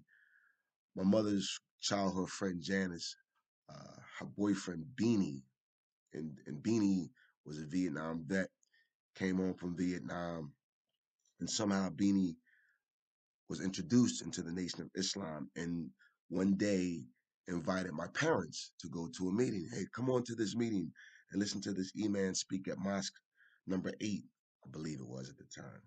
my 0.96 1.04
mother's 1.04 1.58
childhood 1.80 2.28
friend 2.28 2.60
Janice, 2.62 3.16
uh, 3.70 4.00
her 4.18 4.26
boyfriend 4.26 4.84
Beanie, 5.00 5.42
and, 6.12 6.38
and 6.46 6.62
Beanie 6.62 7.08
was 7.46 7.58
a 7.58 7.66
Vietnam 7.66 8.24
vet, 8.26 8.48
came 9.16 9.38
home 9.38 9.54
from 9.54 9.76
Vietnam, 9.76 10.52
and 11.40 11.48
somehow 11.48 11.88
Beanie 11.90 12.36
was 13.48 13.60
introduced 13.60 14.22
into 14.22 14.42
the 14.42 14.52
Nation 14.52 14.80
of 14.80 14.90
Islam. 14.94 15.50
And 15.56 15.90
one 16.28 16.54
day 16.56 17.02
invited 17.48 17.92
my 17.92 18.06
parents 18.14 18.72
to 18.80 18.88
go 18.88 19.08
to 19.18 19.28
a 19.28 19.32
meeting. 19.32 19.68
Hey, 19.72 19.84
come 19.94 20.08
on 20.10 20.22
to 20.24 20.34
this 20.34 20.54
meeting 20.54 20.90
and 21.30 21.40
listen 21.40 21.60
to 21.62 21.72
this 21.72 21.92
imam 22.02 22.34
speak 22.34 22.68
at 22.68 22.78
mosque 22.78 23.14
number 23.66 23.92
eight, 24.00 24.24
I 24.64 24.70
believe 24.70 25.00
it 25.00 25.08
was 25.08 25.28
at 25.28 25.36
the 25.36 25.44
time. 25.44 25.82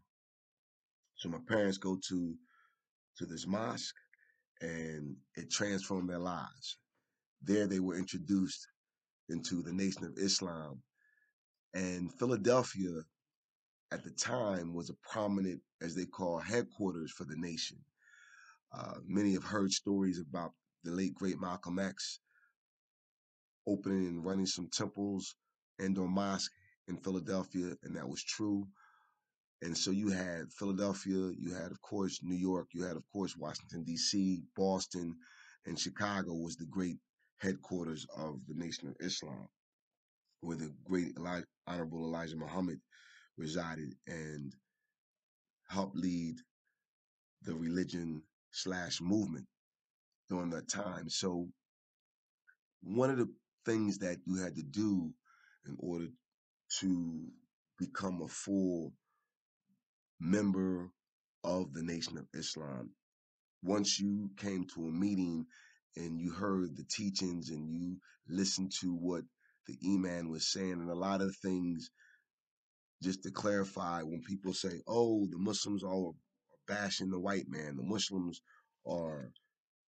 So 1.15 1.29
my 1.29 1.39
parents 1.47 1.77
go 1.77 1.97
to 2.09 2.35
to 3.17 3.25
this 3.25 3.47
mosque 3.47 3.95
and 4.61 5.15
it 5.35 5.49
transformed 5.49 6.09
their 6.09 6.19
lives. 6.19 6.77
There 7.41 7.67
they 7.67 7.79
were 7.79 7.97
introduced 7.97 8.67
into 9.29 9.61
the 9.61 9.73
Nation 9.73 10.03
of 10.03 10.17
Islam. 10.17 10.81
And 11.73 12.13
Philadelphia 12.13 13.03
at 13.91 14.03
the 14.03 14.11
time 14.11 14.73
was 14.73 14.89
a 14.89 14.95
prominent, 15.09 15.61
as 15.81 15.95
they 15.95 16.05
call, 16.05 16.39
headquarters 16.39 17.11
for 17.11 17.23
the 17.25 17.37
nation. 17.37 17.77
Uh, 18.73 18.95
many 19.05 19.33
have 19.33 19.43
heard 19.43 19.71
stories 19.71 20.19
about 20.19 20.51
the 20.83 20.91
late 20.91 21.15
great 21.15 21.39
Malcolm 21.39 21.79
X 21.79 22.19
opening 23.67 24.07
and 24.07 24.25
running 24.25 24.45
some 24.45 24.69
temples 24.69 25.35
and 25.79 25.97
or 25.97 26.07
mosque 26.07 26.51
in 26.87 26.97
Philadelphia, 26.97 27.73
and 27.83 27.95
that 27.95 28.07
was 28.07 28.23
true. 28.23 28.67
And 29.61 29.77
so 29.77 29.91
you 29.91 30.09
had 30.09 30.51
Philadelphia, 30.51 31.31
you 31.37 31.53
had, 31.53 31.71
of 31.71 31.81
course, 31.81 32.19
New 32.23 32.35
York, 32.35 32.69
you 32.73 32.83
had, 32.83 32.97
of 32.97 33.03
course, 33.11 33.35
Washington, 33.37 33.83
D.C., 33.83 34.43
Boston, 34.55 35.15
and 35.65 35.79
Chicago 35.79 36.33
was 36.33 36.57
the 36.57 36.65
great 36.67 36.97
headquarters 37.39 38.05
of 38.17 38.39
the 38.47 38.53
Nation 38.55 38.89
of 38.89 38.95
Islam, 38.99 39.47
where 40.41 40.57
the 40.57 40.73
great 40.85 41.17
Eli- 41.17 41.41
Honorable 41.67 42.05
Elijah 42.05 42.37
Muhammad 42.37 42.79
resided 43.37 43.95
and 44.07 44.53
helped 45.69 45.95
lead 45.97 46.35
the 47.43 47.55
religion 47.55 48.21
slash 48.51 49.01
movement 49.01 49.45
during 50.29 50.49
that 50.51 50.69
time. 50.69 51.09
So 51.09 51.47
one 52.83 53.09
of 53.09 53.17
the 53.17 53.29
things 53.65 53.99
that 53.99 54.17
you 54.25 54.37
had 54.37 54.55
to 54.55 54.63
do 54.63 55.11
in 55.67 55.75
order 55.79 56.07
to 56.79 57.27
become 57.79 58.21
a 58.21 58.27
full 58.27 58.93
member 60.19 60.91
of 61.43 61.73
the 61.73 61.83
Nation 61.83 62.17
of 62.17 62.25
Islam. 62.33 62.91
Once 63.63 63.99
you 63.99 64.29
came 64.37 64.65
to 64.73 64.87
a 64.87 64.91
meeting 64.91 65.45
and 65.95 66.19
you 66.19 66.31
heard 66.31 66.75
the 66.75 66.85
teachings 66.89 67.49
and 67.49 67.73
you 67.73 67.97
listened 68.27 68.71
to 68.81 68.93
what 68.93 69.23
the 69.67 69.77
Imam 69.85 70.29
was 70.29 70.51
saying, 70.51 70.73
and 70.73 70.89
a 70.89 70.95
lot 70.95 71.21
of 71.21 71.35
things, 71.37 71.89
just 73.01 73.23
to 73.23 73.31
clarify, 73.31 74.01
when 74.01 74.21
people 74.21 74.53
say, 74.53 74.81
oh, 74.87 75.25
the 75.31 75.37
Muslims 75.37 75.83
are 75.83 76.11
bashing 76.67 77.09
the 77.09 77.19
white 77.19 77.47
man, 77.47 77.77
the 77.77 77.83
Muslims 77.83 78.41
are 78.87 79.31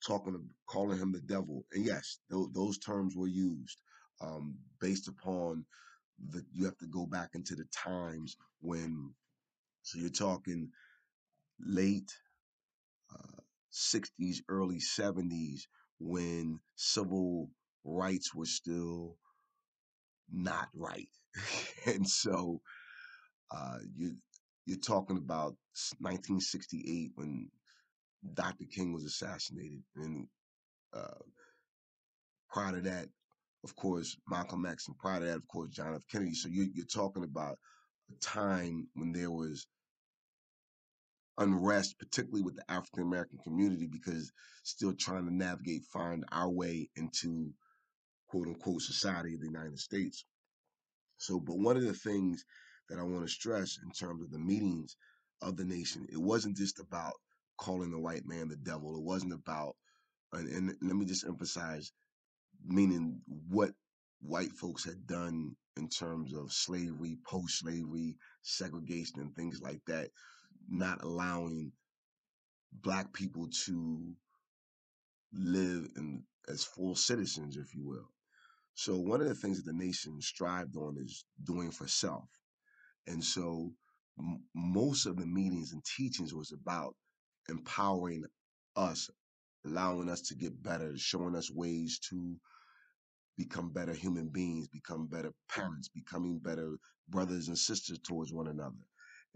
talking, 0.06 0.50
calling 0.67 0.98
him 0.98 1.12
the 1.12 1.22
devil. 1.22 1.65
And 1.74 1.86
yes, 1.86 2.20
th- 2.32 2.50
those 2.53 2.77
terms 2.79 3.15
were 3.15 3.27
used 3.27 3.79
um, 4.22 4.55
based 4.81 5.07
upon 5.07 5.66
the, 6.30 6.44
you 6.51 6.66
have 6.66 6.77
to 6.80 6.88
go 6.88 7.06
back 7.06 7.32
into 7.34 7.56
the 7.56 7.66
times 7.74 8.36
when, 8.62 9.14
so 9.84 10.00
you're 10.00 10.10
talking 10.10 10.70
late 11.60 12.12
uh, 13.14 13.42
60s, 13.74 14.38
early 14.50 14.80
70s, 14.80 15.62
when 16.00 16.60
civil 16.75 17.50
rights 17.84 18.34
were 18.34 18.46
still 18.46 19.18
not 20.32 20.68
right. 20.75 21.10
and 21.86 22.08
so 22.08 22.62
uh, 23.51 23.80
you, 23.96 24.16
you're 24.66 24.77
talking 24.80 25.18
about 25.18 25.56
1968 26.00 27.12
when 27.16 27.50
Dr. 28.34 28.66
King 28.66 28.94
was 28.94 29.06
assassinated. 29.06 29.84
And 29.96 30.27
uh, 30.94 31.24
prior 32.50 32.74
to 32.74 32.82
that, 32.82 33.08
of 33.68 33.75
course, 33.75 34.16
Malcolm 34.30 34.66
X, 34.66 34.88
and 34.88 34.98
prior 34.98 35.20
to 35.20 35.25
that, 35.25 35.36
of 35.36 35.48
course, 35.48 35.70
John 35.72 35.94
F. 35.94 36.03
Kennedy. 36.10 36.34
So 36.34 36.48
you, 36.48 36.70
you're 36.74 36.86
talking 36.86 37.24
about 37.24 37.58
a 38.10 38.20
time 38.25 38.88
when 38.94 39.12
there 39.12 39.32
was 39.32 39.68
unrest, 41.38 42.00
particularly 42.00 42.44
with 42.44 42.56
the 42.56 42.64
African 42.72 43.03
American 43.03 43.40
community, 43.44 43.88
because 43.92 44.32
still 44.64 44.94
trying 44.94 45.25
to 45.25 45.34
navigate, 45.34 45.84
find 45.92 46.24
our 46.32 46.50
way 46.50 46.90
into 46.96 47.51
quote 48.30 48.48
unquote 48.48 48.82
society 48.82 49.34
of 49.34 49.42
the 49.42 49.48
United 49.48 49.77
States. 49.77 50.25
So, 51.18 51.40
but 51.40 51.58
one 51.58 51.75
of 51.75 51.84
the 51.84 51.94
things 51.94 52.46
that 52.90 53.00
I 53.00 53.03
want 53.03 53.25
to 53.25 53.32
stress 53.32 53.77
in 53.84 53.92
terms 53.92 54.24
of 54.24 54.32
the 54.32 54.40
meetings 54.40 54.96
of 55.42 55.58
the 55.58 55.66
nation, 55.66 56.08
it 56.12 56.22
wasn't 56.22 56.56
just 56.56 56.80
about 56.80 57.14
calling 57.58 57.92
the 57.92 58.00
white 58.00 58.25
man 58.25 58.48
the 58.48 58.56
devil. 58.56 58.96
It 58.96 59.03
wasn't 59.03 59.34
about, 59.34 59.75
and, 60.32 60.48
and 60.48 60.75
let 60.82 60.96
me 60.96 61.06
just 61.06 61.25
emphasize, 61.25 61.92
meaning 62.65 63.22
what 63.50 63.72
white 64.22 64.51
folks 64.53 64.85
had 64.85 65.07
done 65.07 65.55
in 65.77 65.89
terms 65.89 66.33
of 66.33 66.51
slavery, 66.53 67.17
post 67.27 67.59
slavery, 67.59 68.17
segregation, 68.43 69.20
and 69.22 69.35
things 69.35 69.61
like 69.61 69.81
that, 69.87 70.09
not 70.70 71.03
allowing 71.03 71.72
black 72.83 73.13
people 73.13 73.48
to 73.65 74.13
live 75.33 75.87
in, 75.98 76.24
as 76.50 76.63
full 76.63 76.96
citizens, 76.96 77.57
if 77.57 77.75
you 77.75 77.85
will. 77.85 78.09
So 78.75 78.98
one 78.98 79.22
of 79.22 79.27
the 79.27 79.35
things 79.35 79.57
that 79.57 79.72
the 79.72 79.77
nation 79.77 80.22
strived 80.22 80.77
on 80.77 80.98
is 81.00 81.25
doing 81.46 81.72
for 81.72 81.87
self. 81.87 82.29
And 83.07 83.24
so 83.24 83.72
m- 84.20 84.43
most 84.55 85.05
of 85.05 85.17
the 85.17 85.25
meetings 85.25 85.74
and 85.74 85.83
teachings 85.85 86.33
was 86.33 86.51
about 86.53 86.96
empowering 87.50 88.24
us, 88.75 89.09
allowing 89.68 90.10
us 90.10 90.22
to 90.22 90.36
get 90.36 90.62
better, 90.64 90.94
showing 90.98 91.36
us 91.36 91.51
ways 91.51 92.00
to 92.10 92.36
become 93.38 93.70
better 93.70 93.94
human 93.94 94.30
beings, 94.30 94.68
become 94.68 95.08
better 95.08 95.32
parents, 95.50 95.90
becoming 95.90 96.40
better 96.40 96.77
brothers 97.10 97.48
and 97.48 97.58
sisters 97.58 98.00
towards 98.00 98.34
one 98.34 98.48
another. 98.48 98.75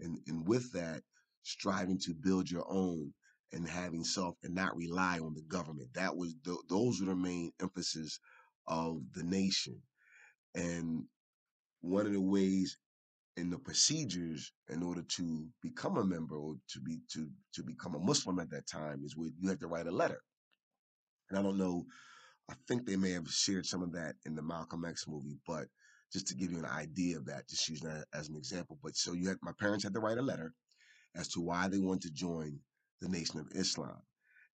And, 0.00 0.18
and 0.26 0.46
with 0.46 0.72
that, 0.72 1.02
striving 1.42 1.98
to 2.00 2.14
build 2.14 2.50
your 2.50 2.66
own 2.68 3.12
and 3.52 3.68
having 3.68 4.04
self 4.04 4.36
and 4.42 4.54
not 4.54 4.76
rely 4.76 5.18
on 5.18 5.34
the 5.34 5.42
government. 5.42 5.88
That 5.94 6.16
was 6.16 6.34
the, 6.44 6.56
those 6.68 7.00
were 7.00 7.06
the 7.06 7.16
main 7.16 7.52
emphasis 7.60 8.18
of 8.66 9.02
the 9.14 9.24
nation. 9.24 9.80
And 10.54 11.04
one 11.80 12.06
of 12.06 12.12
the 12.12 12.20
ways 12.20 12.78
in 13.36 13.50
the 13.50 13.58
procedures 13.58 14.52
in 14.68 14.82
order 14.82 15.02
to 15.02 15.46
become 15.62 15.96
a 15.96 16.04
member 16.04 16.36
or 16.36 16.54
to 16.68 16.80
be 16.80 17.00
to 17.12 17.28
to 17.54 17.62
become 17.62 17.94
a 17.94 17.98
Muslim 18.00 18.38
at 18.38 18.50
that 18.50 18.66
time 18.66 19.02
is 19.04 19.16
where 19.16 19.30
you 19.38 19.48
had 19.48 19.60
to 19.60 19.68
write 19.68 19.86
a 19.86 19.90
letter. 19.92 20.20
And 21.30 21.38
I 21.38 21.42
don't 21.42 21.58
know, 21.58 21.86
I 22.50 22.54
think 22.68 22.84
they 22.84 22.96
may 22.96 23.12
have 23.12 23.28
shared 23.30 23.66
some 23.66 23.82
of 23.82 23.92
that 23.92 24.16
in 24.26 24.34
the 24.34 24.42
Malcolm 24.42 24.84
X 24.84 25.06
movie, 25.08 25.38
but 25.46 25.66
just 26.12 26.26
to 26.28 26.34
give 26.34 26.52
you 26.52 26.58
an 26.58 26.66
idea 26.66 27.16
of 27.16 27.24
that, 27.26 27.48
just 27.48 27.68
using 27.68 27.88
that 27.88 28.04
as 28.12 28.28
an 28.28 28.36
example. 28.36 28.78
But 28.82 28.96
so 28.96 29.14
you 29.14 29.28
had 29.28 29.38
my 29.42 29.52
parents 29.58 29.84
had 29.84 29.94
to 29.94 30.00
write 30.00 30.18
a 30.18 30.22
letter 30.22 30.52
as 31.16 31.28
to 31.28 31.40
why 31.40 31.68
they 31.68 31.78
wanted 31.78 32.02
to 32.02 32.12
join 32.12 32.58
the 33.00 33.08
Nation 33.08 33.40
of 33.40 33.48
Islam. 33.54 34.00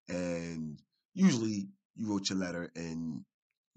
And 0.08 0.80
usually 1.14 1.68
you 1.96 2.10
wrote 2.10 2.30
your 2.30 2.38
letter 2.38 2.70
and 2.76 3.24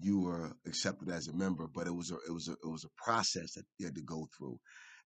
you 0.02 0.20
were 0.20 0.52
accepted 0.66 1.08
as 1.08 1.28
a 1.28 1.32
member, 1.32 1.66
but 1.72 1.86
it 1.86 1.94
was 1.94 2.10
a 2.10 2.16
it 2.28 2.32
was 2.32 2.48
a 2.48 2.52
it 2.52 2.68
was 2.68 2.84
a 2.84 3.02
process 3.02 3.54
that 3.54 3.64
you 3.78 3.86
had 3.86 3.94
to 3.94 4.02
go 4.02 4.28
through. 4.36 4.58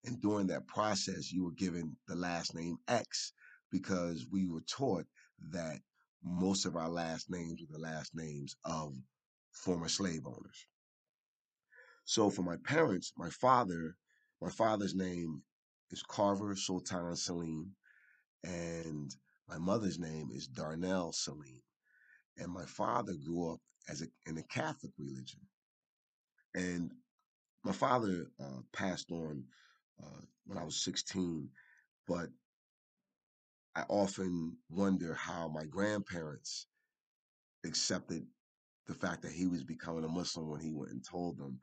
And 0.05 0.21
during 0.21 0.47
that 0.49 0.67
process, 0.67 1.33
you 1.33 1.45
were 1.45 1.53
given 1.53 1.97
the 2.07 2.15
last 2.17 2.55
name 2.55 2.77
X 2.89 3.33
because 3.71 4.27
we 4.31 4.49
were 4.49 4.63
taught 4.63 5.07
that 5.53 5.81
most 6.23 6.67
of 6.67 6.77
our 6.77 6.89
last 6.89 7.31
names 7.31 7.61
were 7.61 7.79
the 7.79 7.83
last 7.83 8.15
names 8.15 8.57
of 8.65 8.95
former 9.53 9.89
slave 9.89 10.27
owners. 10.27 10.67
So 12.05 12.31
for 12.31 12.43
my 12.43 12.57
parents, 12.65 13.13
my 13.17 13.31
father, 13.31 13.97
my 14.41 14.51
father's 14.51 14.95
name 14.95 15.43
is 15.91 16.03
Carver 16.03 16.55
Sultan 16.57 17.15
Saleem, 17.15 17.71
and 18.45 19.11
my 19.49 19.59
mother's 19.59 19.99
name 19.99 20.29
is 20.33 20.47
Darnell 20.47 21.13
Saleem. 21.13 21.63
And 22.37 22.53
my 22.53 22.65
father 22.67 23.15
grew 23.15 23.53
up 23.53 23.61
as 23.89 24.03
a, 24.03 24.07
in 24.29 24.39
a 24.39 24.43
Catholic 24.43 24.93
religion. 24.99 25.41
And 26.55 26.91
my 27.65 27.73
father 27.73 28.27
uh, 28.41 28.61
passed 28.73 29.11
on 29.11 29.45
uh, 30.03 30.21
when 30.47 30.59
I 30.59 30.65
was 30.65 30.83
16. 30.85 31.49
But 32.07 32.29
I 33.75 33.83
often 33.89 34.57
wonder 34.71 35.15
how 35.15 35.49
my 35.49 35.65
grandparents 35.65 36.67
accepted 37.65 38.27
the 38.87 38.95
fact 38.95 39.23
that 39.23 39.33
he 39.33 39.47
was 39.47 39.65
becoming 39.65 40.05
a 40.05 40.09
Muslim 40.09 40.49
when 40.49 40.61
he 40.61 40.73
went 40.73 40.93
and 40.93 41.05
told 41.05 41.39
them. 41.39 41.61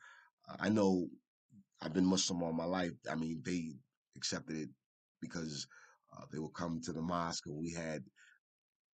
Uh, 0.50 0.58
I 0.60 0.70
know 0.70 1.08
I've 1.82 1.94
been 1.94 2.06
Muslim 2.06 2.44
all 2.44 2.54
my 2.54 2.66
life. 2.66 2.92
I 3.10 3.16
mean, 3.16 3.42
they 3.46 3.72
accepted 4.16 4.58
it 4.58 4.70
because 5.22 5.68
uh, 6.16 6.26
they 6.32 6.40
would 6.40 6.54
come 6.54 6.82
to 6.84 6.94
the 6.94 7.02
mosque 7.02 7.46
and 7.48 7.56
we 7.58 7.72
had 7.72 8.04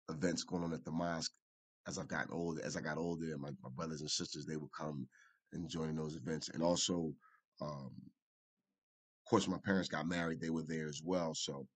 events 0.10 0.44
going 0.44 0.64
on 0.64 0.74
at 0.74 0.84
the 0.84 0.92
mosque 0.92 1.32
as 1.88 1.98
I've 1.98 2.08
gotten 2.08 2.34
older, 2.34 2.62
as 2.64 2.76
I 2.76 2.82
got 2.82 2.98
older, 2.98 3.26
and 3.32 3.42
my, 3.42 3.50
my 3.64 3.70
brothers 3.76 4.02
and 4.02 4.10
sisters, 4.10 4.46
they 4.46 4.58
would 4.58 4.72
come 4.78 5.08
and 5.54 5.70
join 5.70 5.96
those 5.96 6.16
events. 6.16 6.50
And 6.50 6.64
also, 6.64 7.14
um, 7.62 7.92
of 9.26 9.30
course, 9.30 9.48
my 9.48 9.60
parents 9.64 9.90
got 9.90 10.08
married, 10.08 10.42
they 10.42 10.50
were 10.50 10.64
there 10.68 10.88
as 10.88 11.02
well. 11.04 11.34
So 11.36 11.68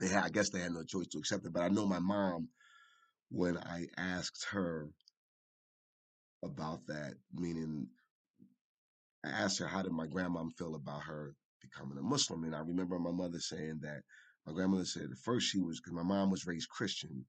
they 0.00 0.08
had, 0.08 0.24
I 0.24 0.28
guess 0.28 0.50
they 0.50 0.60
had 0.60 0.72
no 0.72 0.84
choice 0.84 1.06
to 1.08 1.18
accept 1.18 1.46
it. 1.46 1.52
But 1.52 1.62
I 1.62 1.68
know 1.68 1.86
my 1.86 2.00
mom, 2.00 2.48
when 3.30 3.56
I 3.56 3.86
asked 3.96 4.46
her 4.50 4.88
about 6.42 6.86
that, 6.88 7.14
meaning 7.32 7.88
I 9.24 9.30
asked 9.30 9.58
her, 9.60 9.66
how 9.66 9.82
did 9.82 9.92
my 9.92 10.06
grandmom 10.06 10.50
feel 10.58 10.74
about 10.74 11.04
her 11.04 11.34
becoming 11.62 11.98
a 11.98 12.02
Muslim? 12.02 12.44
And 12.44 12.54
I 12.54 12.60
remember 12.60 12.98
my 12.98 13.10
mother 13.10 13.38
saying 13.40 13.80
that 13.82 14.02
my 14.46 14.52
grandmother 14.52 14.84
said 14.84 15.04
at 15.04 15.18
first 15.24 15.46
she 15.46 15.60
was, 15.60 15.80
because 15.80 15.94
my 15.94 16.02
mom 16.02 16.30
was 16.30 16.46
raised 16.46 16.68
Christian. 16.68 17.24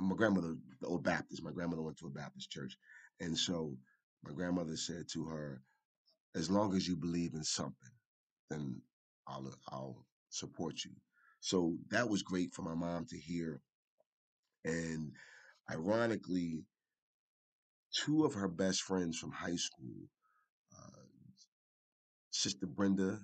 My 0.00 0.14
grandmother, 0.14 0.56
the 0.80 0.86
old 0.86 1.04
Baptist, 1.04 1.42
my 1.42 1.52
grandmother 1.52 1.82
went 1.82 1.98
to 1.98 2.06
a 2.06 2.10
Baptist 2.10 2.50
church. 2.50 2.76
And 3.20 3.36
so 3.36 3.76
my 4.24 4.32
grandmother 4.32 4.76
said 4.76 5.06
to 5.12 5.24
her, 5.24 5.62
as 6.34 6.50
long 6.50 6.74
as 6.74 6.86
you 6.86 6.96
believe 6.96 7.34
in 7.34 7.44
something, 7.44 7.90
then 8.50 8.80
I'll, 9.26 9.50
I'll 9.70 10.04
support 10.28 10.84
you. 10.84 10.92
So 11.40 11.76
that 11.90 12.08
was 12.08 12.22
great 12.22 12.52
for 12.52 12.62
my 12.62 12.74
mom 12.74 13.06
to 13.06 13.18
hear. 13.18 13.60
And 14.64 15.12
ironically, 15.70 16.64
two 18.04 18.24
of 18.24 18.34
her 18.34 18.48
best 18.48 18.82
friends 18.82 19.18
from 19.18 19.32
high 19.32 19.56
school, 19.56 20.08
uh, 20.76 21.06
Sister 22.30 22.66
Brenda 22.66 23.20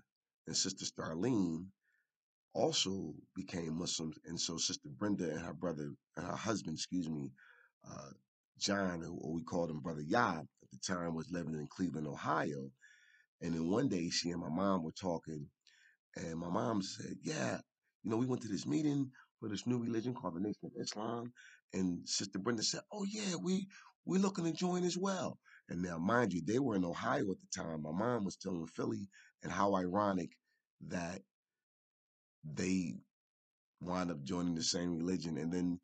and 0.46 0.56
Sister 0.56 0.86
Starlene, 0.86 1.66
also 2.54 3.14
became 3.34 3.78
Muslims. 3.78 4.16
And 4.26 4.40
so 4.40 4.56
Sister 4.56 4.88
Brenda 4.98 5.30
and 5.30 5.40
her 5.40 5.54
brother 5.54 5.90
and 6.16 6.26
her 6.26 6.36
husband, 6.36 6.76
excuse 6.76 7.08
me, 7.08 7.30
uh, 7.88 8.10
John, 8.58 9.04
or 9.04 9.32
we 9.32 9.42
called 9.42 9.70
him 9.70 9.80
Brother 9.80 10.02
Yob 10.02 10.46
at 10.62 10.70
the 10.70 10.78
time, 10.86 11.14
was 11.14 11.30
living 11.30 11.54
in 11.54 11.66
Cleveland, 11.68 12.06
Ohio. 12.06 12.70
And 13.40 13.54
then 13.54 13.68
one 13.70 13.88
day 13.88 14.10
she 14.10 14.30
and 14.30 14.40
my 14.40 14.48
mom 14.48 14.84
were 14.84 14.92
talking, 14.92 15.48
and 16.16 16.38
my 16.38 16.48
mom 16.48 16.82
said, 16.82 17.16
Yeah, 17.22 17.58
you 18.02 18.10
know, 18.10 18.16
we 18.16 18.26
went 18.26 18.42
to 18.42 18.48
this 18.48 18.66
meeting 18.66 19.10
for 19.40 19.48
this 19.48 19.66
new 19.66 19.78
religion 19.78 20.14
called 20.14 20.36
the 20.36 20.40
Nation 20.40 20.66
of 20.66 20.72
Islam. 20.80 21.32
And 21.72 22.08
Sister 22.08 22.38
Brenda 22.38 22.62
said, 22.62 22.82
Oh 22.92 23.04
yeah, 23.04 23.36
we 23.42 23.66
we're 24.04 24.20
looking 24.20 24.44
to 24.44 24.52
join 24.52 24.84
as 24.84 24.98
well. 24.98 25.38
And 25.68 25.82
now 25.82 25.98
mind 25.98 26.32
you, 26.32 26.42
they 26.44 26.58
were 26.58 26.76
in 26.76 26.84
Ohio 26.84 27.30
at 27.30 27.38
the 27.40 27.62
time. 27.62 27.82
My 27.82 27.92
mom 27.92 28.24
was 28.24 28.34
still 28.34 28.56
in 28.60 28.66
Philly, 28.66 29.08
and 29.42 29.52
how 29.52 29.74
ironic 29.74 30.30
that 30.88 31.22
they 32.44 32.94
wind 33.80 34.10
up 34.10 34.22
joining 34.22 34.54
the 34.54 34.62
same 34.62 34.96
religion. 34.96 35.36
And 35.38 35.52
then 35.52 35.80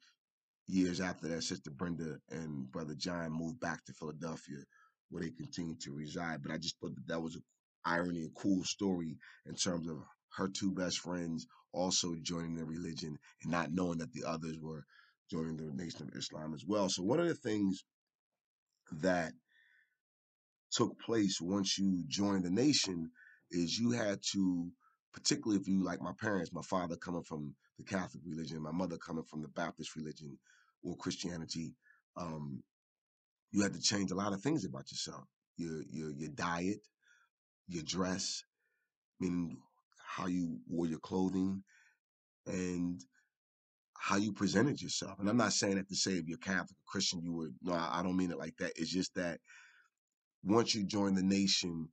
years 0.66 1.00
after 1.00 1.28
that, 1.28 1.42
Sister 1.42 1.70
Brenda 1.70 2.18
and 2.30 2.70
Brother 2.70 2.94
John 2.94 3.32
moved 3.32 3.60
back 3.60 3.84
to 3.84 3.92
Philadelphia, 3.92 4.58
where 5.10 5.22
they 5.22 5.30
continued 5.30 5.80
to 5.82 5.92
reside. 5.92 6.42
But 6.42 6.52
I 6.52 6.58
just 6.58 6.78
thought 6.80 6.94
that 6.94 7.08
that 7.08 7.22
was 7.22 7.34
an 7.36 7.42
irony, 7.84 8.24
a 8.24 8.40
cool 8.40 8.64
story 8.64 9.16
in 9.46 9.54
terms 9.54 9.88
of 9.88 9.98
her 10.36 10.48
two 10.48 10.72
best 10.72 10.98
friends 10.98 11.46
also 11.72 12.14
joining 12.22 12.56
the 12.56 12.64
religion 12.64 13.18
and 13.42 13.52
not 13.52 13.72
knowing 13.72 13.98
that 13.98 14.12
the 14.12 14.24
others 14.24 14.58
were 14.60 14.84
joining 15.30 15.56
the 15.56 15.72
Nation 15.74 16.08
of 16.08 16.16
Islam 16.16 16.54
as 16.54 16.64
well. 16.66 16.88
So 16.88 17.02
one 17.02 17.20
of 17.20 17.28
the 17.28 17.34
things 17.34 17.84
that 19.00 19.32
took 20.72 20.98
place 21.00 21.40
once 21.40 21.78
you 21.78 22.04
joined 22.08 22.44
the 22.44 22.50
nation 22.50 23.10
is 23.50 23.78
you 23.78 23.90
had 23.90 24.20
to 24.32 24.70
particularly 25.18 25.60
if 25.60 25.68
you 25.68 25.82
like 25.84 26.00
my 26.00 26.12
parents 26.20 26.52
my 26.52 26.62
father 26.62 26.96
coming 26.96 27.22
from 27.22 27.54
the 27.78 27.84
catholic 27.84 28.22
religion 28.26 28.62
my 28.62 28.72
mother 28.72 28.96
coming 28.98 29.24
from 29.24 29.42
the 29.42 29.48
baptist 29.48 29.96
religion 29.96 30.38
or 30.82 30.96
christianity 30.96 31.74
um, 32.16 32.62
you 33.50 33.62
had 33.62 33.74
to 33.74 33.80
change 33.80 34.10
a 34.10 34.14
lot 34.14 34.32
of 34.32 34.40
things 34.42 34.64
about 34.64 34.90
yourself. 34.90 35.24
Your 35.56 35.82
your 35.90 36.10
your 36.12 36.30
diet 36.30 36.80
your 37.66 37.82
dress 37.82 38.42
meaning 39.20 39.58
how 39.98 40.26
you 40.26 40.58
wore 40.68 40.86
your 40.86 41.00
clothing 41.00 41.62
and 42.46 43.00
how 43.98 44.16
you 44.16 44.32
presented 44.32 44.80
yourself. 44.80 45.18
And 45.18 45.28
i'm 45.28 45.36
not 45.36 45.52
saying 45.52 45.76
that 45.76 45.88
to 45.88 45.96
say 45.96 46.12
if 46.12 46.28
you're 46.28 46.38
catholic 46.38 46.70
or 46.70 46.86
christian 46.86 47.22
you 47.22 47.32
were 47.32 47.48
no 47.62 47.72
i 47.74 48.00
don't 48.02 48.16
mean 48.16 48.30
it 48.30 48.38
like 48.38 48.56
that. 48.58 48.72
It's 48.76 48.90
just 48.90 49.14
that 49.16 49.40
once 50.44 50.74
you 50.74 50.84
join 50.84 51.14
the 51.14 51.22
nation 51.22 51.88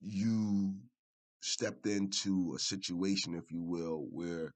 you 0.00 0.74
stepped 1.40 1.86
into 1.86 2.54
a 2.56 2.58
situation, 2.58 3.34
if 3.34 3.50
you 3.50 3.62
will, 3.62 4.06
where 4.10 4.52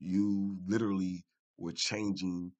you 0.00 0.58
literally 0.66 1.24
were 1.58 1.72
changing 1.72 2.52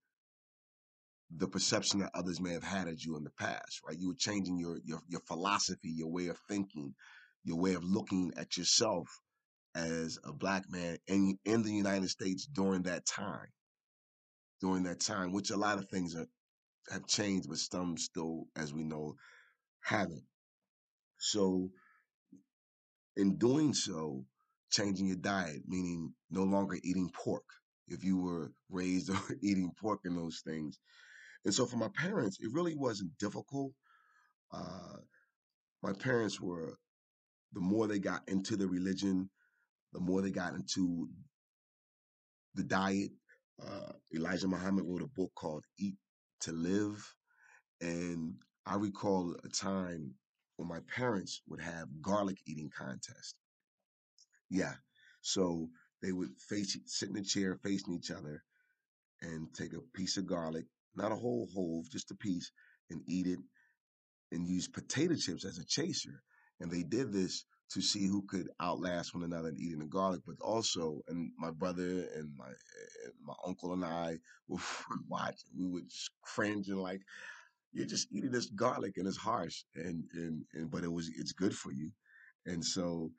the 1.37 1.49
perception 1.49 2.01
that 2.01 2.11
others 2.15 2.41
may 2.41 2.53
have 2.53 2.63
had 2.63 2.87
of 2.89 3.01
you 3.05 3.17
in 3.17 3.25
the 3.25 3.31
past, 3.31 3.81
right? 3.87 3.99
You 3.99 4.09
were 4.09 4.17
changing 4.19 4.59
your 4.59 4.79
your 4.85 5.01
your 5.09 5.21
philosophy, 5.27 5.91
your 5.91 6.11
way 6.11 6.29
of 6.29 6.39
thinking, 6.49 6.95
your 7.45 7.59
way 7.59 7.75
of 7.75 7.85
looking 7.85 8.33
at 8.37 8.57
yourself 8.57 9.09
as 9.75 10.19
a 10.25 10.33
black 10.33 10.65
man 10.71 10.99
in 11.09 11.39
in 11.45 11.63
the 11.63 11.73
United 11.73 12.09
States 12.09 12.47
during 12.47 12.83
that 12.83 13.07
time. 13.07 13.49
During 14.61 14.85
that 14.85 15.01
time, 15.01 15.33
which 15.33 15.51
a 15.51 15.57
lot 15.57 15.79
of 15.79 15.89
things 15.91 16.15
are, 16.15 16.27
have 16.91 17.07
changed, 17.07 17.49
but 17.49 17.59
some 17.59 17.99
still, 17.99 18.47
as 18.57 18.73
we 18.73 18.85
know, 18.85 19.17
haven't. 19.83 20.25
So 21.19 21.71
in 23.17 23.37
doing 23.37 23.75
so, 23.75 24.25
changing 24.71 25.07
your 25.07 25.17
diet, 25.17 25.63
meaning 25.67 26.13
no 26.31 26.43
longer 26.43 26.77
eating 26.83 27.11
pork 27.15 27.45
if 27.89 28.03
you 28.05 28.19
were 28.19 28.53
raised 28.71 29.11
or 29.11 29.21
eating 29.43 29.71
pork 29.81 30.01
and 30.05 30.17
those 30.17 30.43
things. 30.45 30.79
And 31.45 31.55
so 31.55 31.67
for 31.67 31.77
my 31.77 31.89
parents, 31.95 32.39
it 32.41 32.51
really 32.53 32.75
wasn't 32.75 33.17
difficult. 33.19 33.73
Uh, 34.53 34.99
my 35.83 35.93
parents 35.93 36.41
were, 36.41 36.79
the 37.53 37.61
more 37.61 37.87
they 37.87 37.99
got 37.99 38.23
into 38.29 38.57
the 38.57 38.67
religion, 38.67 39.31
the 39.93 40.01
more 40.01 40.23
they 40.23 40.31
got 40.31 40.55
into 40.55 41.09
the 42.55 42.65
diet. 42.65 43.11
Uh, 43.63 43.93
Elijah 44.15 44.49
Muhammad 44.49 44.85
wrote 44.87 45.03
a 45.03 45.21
book 45.21 45.31
called 45.37 45.65
Eat 45.79 45.97
to 46.41 46.53
Live. 46.53 47.15
And 47.81 48.35
I 48.67 48.77
recall 48.77 49.37
a 49.45 49.49
time 49.49 50.15
when 50.57 50.69
my 50.69 50.81
parents 50.95 51.43
would 51.49 51.61
have 51.61 51.89
garlic 52.03 52.39
eating 52.47 52.71
contests. 52.77 53.35
Yeah. 54.51 54.75
So 55.23 55.69
they 56.03 56.13
would 56.13 56.31
face 56.49 56.77
sit 56.87 57.09
in 57.09 57.17
a 57.17 57.23
chair 57.23 57.59
facing 57.63 57.95
each 57.95 58.11
other 58.11 58.43
and 59.23 59.49
take 59.55 59.73
a 59.73 59.81
piece 59.95 60.17
of 60.17 60.27
garlic, 60.27 60.67
not 60.95 61.13
a 61.13 61.17
whole 61.17 61.49
whole, 61.55 61.85
just 61.91 62.11
a 62.11 62.15
piece, 62.15 62.51
and 62.91 63.03
eat 63.09 63.27
it 63.27 63.39
and 64.33 64.47
use 64.47 64.69
potato 64.69 65.15
chips 65.15 65.45
as 65.45 65.59
a 65.59 65.65
chaser. 65.65 66.23
And 66.61 66.71
they 66.71 66.83
did 66.83 67.13
this 67.13 67.45
to 67.71 67.81
see 67.81 68.07
who 68.07 68.23
could 68.23 68.49
outlast 68.61 69.15
one 69.15 69.25
another 69.25 69.49
in 69.49 69.57
eating 69.57 69.79
the 69.79 69.87
garlic, 69.87 70.21
but 70.27 70.37
also, 70.41 71.01
and 71.09 71.33
my 71.39 71.51
brother 71.51 71.83
and 72.15 72.31
my 72.37 72.47
and 72.47 73.15
my 73.25 73.35
uncle 73.47 73.73
and 73.73 73.85
I 73.85 74.19
would 74.49 74.61
watch. 75.09 75.41
We 75.57 75.67
would 75.67 75.91
cringe 76.23 76.69
and 76.69 76.81
like, 76.81 77.01
you're 77.75 77.87
just 77.87 78.09
eating 78.13 78.33
this 78.33 78.47
garlic 78.47 78.95
and 78.97 79.07
it's 79.09 79.19
harsh, 79.19 79.65
and 79.77 80.05
and 80.15 80.45
and 80.55 80.71
but 80.71 80.85
it 80.85 80.93
was 80.93 81.11
it's 81.17 81.33
good 81.33 81.55
for 81.55 81.73
you, 81.73 81.91
and 82.47 82.65
so 82.65 83.11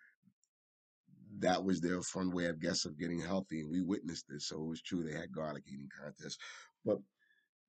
that 1.39 1.63
was 1.63 1.81
their 1.81 2.01
fun 2.01 2.31
way, 2.31 2.47
I 2.47 2.53
guess, 2.53 2.85
of 2.85 2.97
getting 2.99 3.19
healthy, 3.19 3.61
and 3.61 3.71
we 3.71 3.81
witnessed 3.81 4.25
this. 4.29 4.47
So 4.49 4.57
it 4.57 4.67
was 4.67 4.81
true 4.81 5.03
they 5.03 5.17
had 5.17 5.33
garlic 5.33 5.63
eating 5.67 5.89
contests, 6.01 6.37
but 6.85 6.99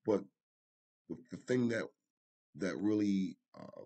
but 0.07 0.22
the, 1.09 1.16
the 1.33 1.38
thing 1.38 1.68
that 1.70 1.85
that 2.57 2.77
really 2.79 3.37
uh, 3.59 3.83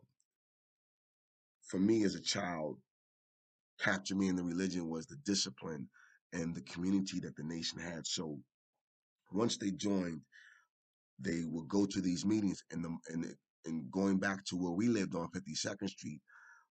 for 1.66 1.78
me 1.78 2.04
as 2.04 2.14
a 2.14 2.20
child 2.22 2.78
captured 3.80 4.18
me 4.18 4.28
in 4.28 4.36
the 4.36 4.44
religion 4.44 4.88
was 4.88 5.06
the 5.06 5.16
discipline 5.24 5.88
and 6.32 6.54
the 6.54 6.62
community 6.62 7.20
that 7.20 7.36
the 7.36 7.44
nation 7.44 7.78
had. 7.80 8.06
So 8.06 8.38
once 9.32 9.56
they 9.56 9.70
joined, 9.70 10.20
they 11.20 11.42
would 11.46 11.68
go 11.68 11.87
to 11.87 12.00
these 12.00 12.26
meetings, 12.26 12.62
and 12.72 12.85
the 12.85 12.96
and 13.09 13.26
and 13.66 13.90
going 13.92 14.18
back 14.18 14.44
to 14.46 14.56
where 14.56 14.72
we 14.72 14.88
lived 14.88 15.14
on 15.14 15.28
52nd 15.30 15.88
Street, 15.90 16.20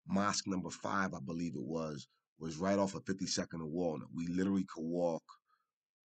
mosque 0.07 0.47
number 0.47 0.69
five, 0.71 1.13
I 1.13 1.19
believe 1.25 1.55
it 1.55 1.63
was, 1.63 2.07
was 2.39 2.57
right 2.57 2.79
off 2.79 2.95
of 2.95 3.05
52nd 3.05 3.47
and 3.53 3.71
Walnut. 3.71 4.09
We 4.13 4.27
literally 4.27 4.65
could 4.73 4.83
walk. 4.83 5.23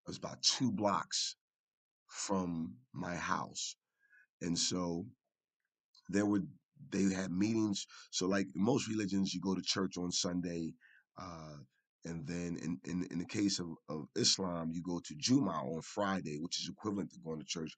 It 0.07 0.11
was 0.11 0.19
about 0.19 0.43
two 0.43 0.73
blocks 0.73 1.37
from 2.09 2.75
my 2.95 3.17
house, 3.17 3.77
and 4.43 4.59
so 4.59 5.07
there 6.11 6.27
were 6.27 6.43
they 6.93 7.05
had 7.15 7.33
meetings. 7.33 7.87
So 8.13 8.29
like 8.29 8.49
most 8.57 8.89
religions, 8.89 9.35
you 9.35 9.43
go 9.43 9.57
to 9.57 9.63
church 9.63 9.99
on 9.99 10.13
Sunday, 10.13 10.75
uh, 11.21 11.57
and 12.05 12.27
then 12.29 12.59
in, 12.63 12.79
in 12.85 13.09
in 13.13 13.21
the 13.21 13.27
case 13.27 13.61
of, 13.61 13.69
of 13.91 14.07
Islam, 14.17 14.71
you 14.73 14.83
go 14.83 15.01
to 15.05 15.17
Juma 15.19 15.53
on 15.53 15.83
Friday, 15.83 16.39
which 16.41 16.61
is 16.63 16.71
equivalent 16.71 17.13
to 17.13 17.21
going 17.25 17.41
to 17.41 17.47
church. 17.47 17.73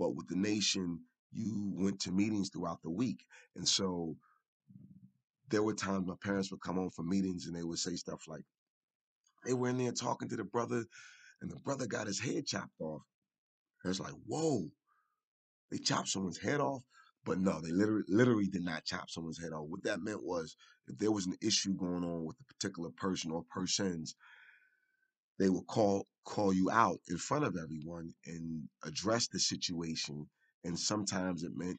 But 0.00 0.16
with 0.16 0.28
the 0.28 0.36
nation, 0.36 1.00
you 1.30 1.74
went 1.76 2.00
to 2.00 2.12
meetings 2.12 2.48
throughout 2.48 2.82
the 2.82 2.90
week, 2.90 3.26
and 3.54 3.68
so 3.68 4.16
there 5.50 5.62
were 5.62 5.74
times 5.74 6.06
my 6.06 6.14
parents 6.22 6.50
would 6.50 6.62
come 6.62 6.76
home 6.76 6.90
from 6.90 7.08
meetings 7.08 7.46
and 7.46 7.54
they 7.54 7.64
would 7.64 7.78
say 7.78 7.96
stuff 7.96 8.26
like, 8.26 8.44
they 9.44 9.52
were 9.52 9.68
in 9.68 9.78
there 9.78 9.92
talking 9.92 10.28
to 10.30 10.36
the 10.36 10.44
brother, 10.44 10.84
and 11.42 11.50
the 11.50 11.56
brother 11.56 11.86
got 11.86 12.06
his 12.06 12.20
head 12.20 12.46
chopped 12.46 12.80
off. 12.80 13.02
And 13.82 13.90
it's 13.90 14.00
like, 14.00 14.14
whoa, 14.26 14.68
they 15.70 15.78
chopped 15.78 16.08
someone's 16.08 16.38
head 16.38 16.60
off. 16.60 16.82
But 17.24 17.38
no, 17.38 17.60
they 17.60 17.70
literally, 17.70 18.04
literally 18.08 18.46
did 18.46 18.64
not 18.64 18.86
chop 18.86 19.10
someone's 19.10 19.40
head 19.40 19.52
off. 19.52 19.68
What 19.68 19.82
that 19.84 20.00
meant 20.02 20.22
was 20.22 20.56
if 20.88 20.96
there 20.98 21.12
was 21.12 21.26
an 21.26 21.36
issue 21.42 21.74
going 21.74 22.04
on 22.04 22.24
with 22.24 22.36
a 22.40 22.54
particular 22.54 22.90
person 22.96 23.30
or 23.30 23.44
persons, 23.50 24.14
they 25.40 25.48
would 25.48 25.66
call 25.66 26.06
call 26.24 26.52
you 26.52 26.70
out 26.70 27.00
in 27.08 27.16
front 27.16 27.44
of 27.44 27.56
everyone 27.56 28.12
and 28.26 28.68
address 28.84 29.26
the 29.28 29.38
situation. 29.40 30.28
And 30.64 30.78
sometimes 30.78 31.42
it 31.42 31.52
meant, 31.56 31.78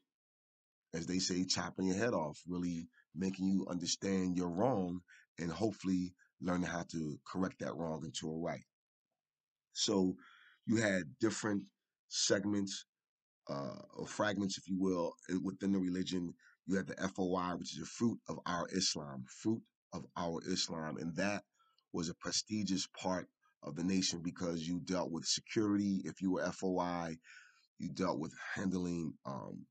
as 0.96 1.06
they 1.06 1.20
say, 1.20 1.46
chopping 1.46 1.86
your 1.86 1.96
head 1.96 2.14
off, 2.14 2.42
really 2.48 2.88
making 3.16 3.46
you 3.46 3.68
understand 3.70 4.36
you're 4.36 4.50
wrong 4.50 5.02
and 5.38 5.52
hopefully 5.52 6.16
learning 6.42 6.68
how 6.68 6.84
to 6.92 7.20
correct 7.26 7.60
that 7.60 7.76
wrong 7.76 8.02
into 8.04 8.32
a 8.32 8.38
right. 8.40 8.66
So 9.74 10.16
you 10.66 10.78
had 10.78 11.04
different 11.20 11.64
segments 12.10 12.86
uh, 13.48 13.78
or 13.96 14.08
fragments, 14.08 14.58
if 14.58 14.68
you 14.68 14.80
will, 14.80 15.14
eh, 15.30 15.38
within 15.42 15.72
the 15.72 15.80
religion. 15.80 16.34
You 16.66 16.78
had 16.78 16.88
the 16.88 16.96
FOI, 17.16 17.58
which 17.58 17.74
is 17.74 17.80
the 17.80 17.86
fruit 17.86 18.18
of 18.28 18.40
our 18.48 18.68
Islam, 18.72 19.26
fruit 19.28 19.62
of 19.94 20.04
our 20.18 20.42
Islam, 20.48 20.98
and 20.98 21.16
that 21.16 21.44
was 21.94 22.10
a 22.10 22.16
prestigious 22.16 22.88
part 23.00 23.28
of 23.64 23.76
the 23.76 23.84
nation 23.84 24.22
because 24.24 24.68
you 24.68 24.80
dealt 24.80 25.12
with 25.12 25.26
security. 25.26 26.02
If 26.06 26.22
you 26.22 26.32
were 26.32 26.52
FOI, 26.52 27.18
you 27.80 27.90
dealt 27.90 28.20
with 28.20 28.34
handling. 28.56 29.14
Um, 29.26 29.66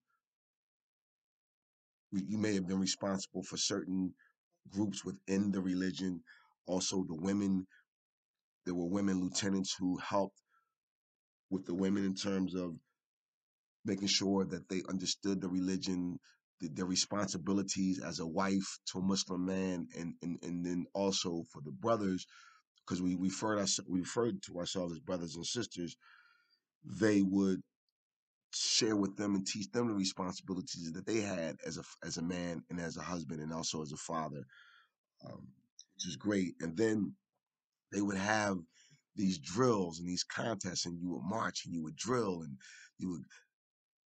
you 2.12 2.38
may 2.38 2.55
have 2.55 2.66
been 2.66 2.81
responsible 2.81 3.42
for 3.42 3.57
certain 3.57 4.14
groups 4.68 5.05
within 5.05 5.50
the 5.50 5.61
religion. 5.61 6.22
Also, 6.66 7.05
the 7.09 7.14
women. 7.14 7.66
There 8.66 8.74
were 8.74 8.87
women 8.87 9.20
lieutenants 9.20 9.74
who 9.79 9.96
helped 9.96 10.38
with 11.48 11.64
the 11.64 11.74
women 11.74 12.05
in 12.05 12.14
terms 12.14 12.55
of 12.55 12.74
making 13.85 14.09
sure 14.09 14.44
that 14.44 14.68
they 14.68 14.83
understood 14.88 15.40
the 15.40 15.48
religion, 15.48 16.18
the, 16.61 16.68
their 16.68 16.85
responsibilities 16.85 18.00
as 18.00 18.20
a 18.20 18.26
wife 18.26 18.79
to 18.92 18.98
a 18.98 19.03
Muslim 19.03 19.46
man, 19.46 19.87
and 19.98 20.14
and, 20.22 20.38
and 20.42 20.64
then 20.64 20.85
also 20.94 21.42
for 21.53 21.62
the 21.64 21.72
brothers, 21.72 22.26
because 22.90 23.00
we 23.00 23.14
referred 23.14 23.61
us 23.61 23.79
we 23.88 24.00
referred 24.00 24.42
to 24.42 24.59
ourselves 24.59 24.92
as 24.92 24.98
brothers 24.98 25.37
and 25.37 25.46
sisters. 25.46 25.96
They 26.85 27.22
would 27.22 27.61
share 28.53 28.96
with 28.96 29.16
them 29.16 29.37
and 29.37 29.46
teach 29.46 29.70
them 29.70 29.87
the 29.87 29.94
responsibilities 29.94 30.92
that 30.92 31.07
they 31.07 31.20
had 31.20 31.57
as 31.64 31.79
a 31.79 31.85
as 32.05 32.16
a 32.16 32.22
man 32.22 32.64
and 32.68 32.81
as 32.81 32.96
a 32.96 33.03
husband 33.03 33.40
and 33.40 33.53
also 33.53 33.81
as 33.81 33.92
a 33.92 33.96
father, 33.96 34.44
um, 35.24 35.46
which 35.94 36.09
is 36.09 36.16
great. 36.16 36.55
And 36.61 36.76
then 36.76 37.14
they 37.92 38.00
would 38.00 38.16
have 38.16 38.59
these 39.14 39.38
drills 39.38 40.00
and 40.00 40.09
these 40.09 40.24
contests, 40.24 40.87
and 40.87 40.98
you 41.00 41.11
would 41.11 41.22
march 41.22 41.66
and 41.66 41.74
you 41.74 41.85
would 41.85 41.96
drill 41.96 42.42
and 42.42 42.57
you 42.98 43.11
would 43.11 43.22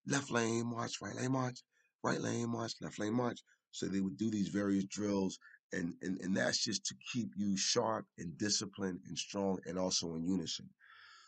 left 0.08 0.32
lane 0.32 0.66
march, 0.66 0.94
right 1.02 1.16
lane 1.16 1.34
march, 1.34 1.60
right 2.04 2.20
lane 2.20 2.50
march, 2.50 2.74
left 2.82 2.98
lane 2.98 3.14
march. 3.14 3.42
So 3.70 3.86
they 3.86 4.02
would 4.02 4.18
do 4.18 4.32
these 4.32 4.50
various 4.50 4.86
drills, 4.86 5.38
and 5.74 5.94
and 6.02 6.20
and 6.22 6.36
that's 6.36 6.64
just 6.64 6.86
to 6.86 6.96
keep 7.14 7.30
you 7.36 7.58
sharp 7.58 8.06
and 8.18 8.38
disciplined 8.38 9.00
and 9.08 9.18
strong, 9.18 9.60
and 9.66 9.78
also 9.78 10.16
in 10.16 10.26
unison. 10.26 10.70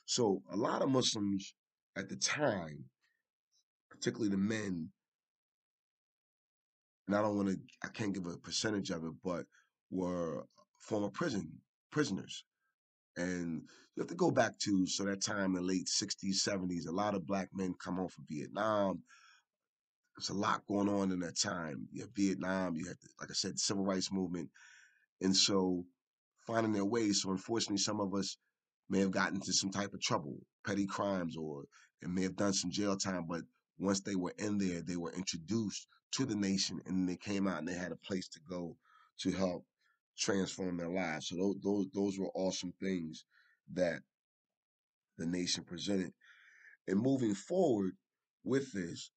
So 0.06 0.42
a 0.52 0.58
lot 0.58 0.82
of 0.82 0.90
Muslims 0.90 1.54
at 1.98 2.10
the 2.10 2.18
time, 2.18 2.86
particularly 3.90 4.30
the 4.30 4.38
men, 4.38 4.90
and 7.08 7.16
I 7.16 7.22
don't 7.22 7.38
want 7.38 7.50
to, 7.50 7.60
I 7.84 7.88
can't 7.90 8.14
give 8.14 8.26
a 8.26 8.38
percentage 8.38 8.90
of 8.90 9.04
it, 9.04 9.14
but 9.24 9.46
were 9.92 10.46
former 10.80 11.10
prison 11.10 11.52
prisoners. 11.92 12.44
And 13.16 13.62
you 13.96 14.02
have 14.02 14.08
to 14.08 14.16
go 14.16 14.32
back 14.32 14.58
to 14.60 14.88
so 14.88 15.04
that 15.04 15.22
time 15.22 15.56
in 15.56 15.62
the 15.62 15.62
late 15.62 15.88
60s, 15.88 16.48
70s, 16.48 16.88
a 16.88 16.92
lot 16.92 17.14
of 17.14 17.28
black 17.28 17.50
men 17.54 17.76
come 17.84 17.98
home 17.98 18.08
from 18.08 18.26
Vietnam. 18.28 19.04
There's 20.16 20.30
a 20.30 20.34
lot 20.34 20.66
going 20.68 20.90
on 20.90 21.12
in 21.12 21.20
that 21.22 21.40
time. 21.40 21.88
You 21.92 22.02
have 22.02 22.12
Vietnam, 22.16 22.76
you 22.76 22.86
have, 22.88 22.98
like 23.20 23.32
I 23.32 23.34
said, 23.34 23.60
civil 23.60 23.84
rights 23.84 24.12
movement. 24.12 24.50
And 25.22 25.36
so 25.36 25.86
finding 26.46 26.74
their 26.74 26.86
way. 26.86 27.12
So 27.12 27.32
unfortunately, 27.32 27.78
some 27.78 28.00
of 28.00 28.14
us 28.14 28.38
may 28.90 29.00
have 29.00 29.12
gotten 29.12 29.36
into 29.36 29.54
some 29.54 29.72
type 29.72 29.94
of 29.94 30.02
trouble, 30.02 30.38
petty 30.66 30.86
crimes, 30.86 31.36
or 31.38 31.64
and 32.02 32.14
may 32.14 32.24
have 32.24 32.36
done 32.36 32.54
some 32.54 32.72
jail 32.72 32.98
time. 32.98 33.26
But 33.28 33.42
once 33.80 34.02
they 34.02 34.16
were 34.16 34.34
in 34.38 34.58
there, 34.58 34.82
they 34.82 34.98
were 34.98 35.14
introduced 35.14 35.88
to 36.12 36.26
the 36.26 36.36
nation, 36.36 36.80
and 36.86 37.08
they 37.08 37.16
came 37.16 37.48
out 37.48 37.60
and 37.60 37.68
they 37.68 37.74
had 37.74 37.92
a 37.92 38.08
place 38.08 38.28
to 38.30 38.40
go 38.48 38.76
to 39.20 39.32
help 39.32 39.66
transform 40.18 40.78
their 40.78 40.90
lives. 40.90 41.30
So 41.30 41.36
those 41.36 41.56
those, 41.64 41.86
those 41.94 42.20
were 42.20 42.32
awesome 42.36 42.74
things 42.80 43.26
that 43.74 44.02
the 45.18 45.26
nation 45.26 45.64
presented. 45.64 46.14
And 46.88 47.00
moving 47.00 47.34
forward 47.34 47.94
with 48.44 48.72
this, 48.74 49.12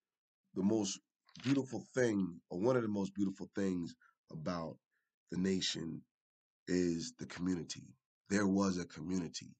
the 0.56 0.62
most 0.62 0.98
beautiful 1.44 1.84
thing, 1.94 2.40
or 2.50 2.58
one 2.58 2.76
of 2.76 2.82
the 2.82 2.88
most 2.88 3.14
beautiful 3.14 3.48
things 3.54 3.94
about 4.32 4.76
the 5.30 5.38
nation 5.38 6.02
is 6.68 7.12
the 7.18 7.26
community. 7.26 7.84
There 8.30 8.46
was 8.46 8.78
a 8.78 8.86
community. 8.86 9.54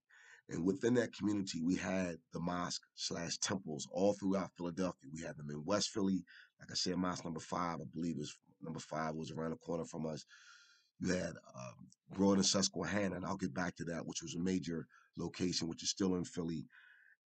And 0.49 0.65
within 0.65 0.95
that 0.95 1.13
community, 1.15 1.61
we 1.61 1.77
had 1.77 2.17
the 2.33 2.41
mosque 2.41 2.83
slash 2.95 3.39
temples 3.39 3.89
all 3.93 4.15
throughout 4.15 4.51
Philadelphia. 4.57 5.11
We 5.13 5.23
had 5.23 5.37
them 5.37 5.51
in 5.51 5.65
West 5.65 5.91
Philly. 5.91 6.23
Like 6.61 6.71
I 6.71 6.75
said, 6.75 6.97
mosque 6.97 7.25
number 7.25 7.41
five, 7.41 7.77
I 7.81 7.85
believe 7.95 8.17
was 8.17 8.35
number 8.63 8.81
five 8.81 9.15
was 9.15 9.33
around 9.33 9.51
the 9.51 9.57
corner 9.57 9.85
from 9.85 10.07
us. 10.07 10.25
You 11.01 11.13
had 11.13 11.35
um, 11.55 11.89
Broad 12.17 12.39
and 12.39 12.47
Susquehanna, 12.47 13.17
and 13.17 13.27
I'll 13.27 13.37
get 13.37 13.55
back 13.55 13.77
to 13.77 13.85
that, 13.85 14.07
which 14.07 14.23
was 14.23 14.35
a 14.35 14.41
major 14.41 14.87
location, 15.19 15.69
which 15.69 15.83
is 15.83 15.91
still 15.91 16.15
in 16.15 16.25
Philly. 16.25 16.67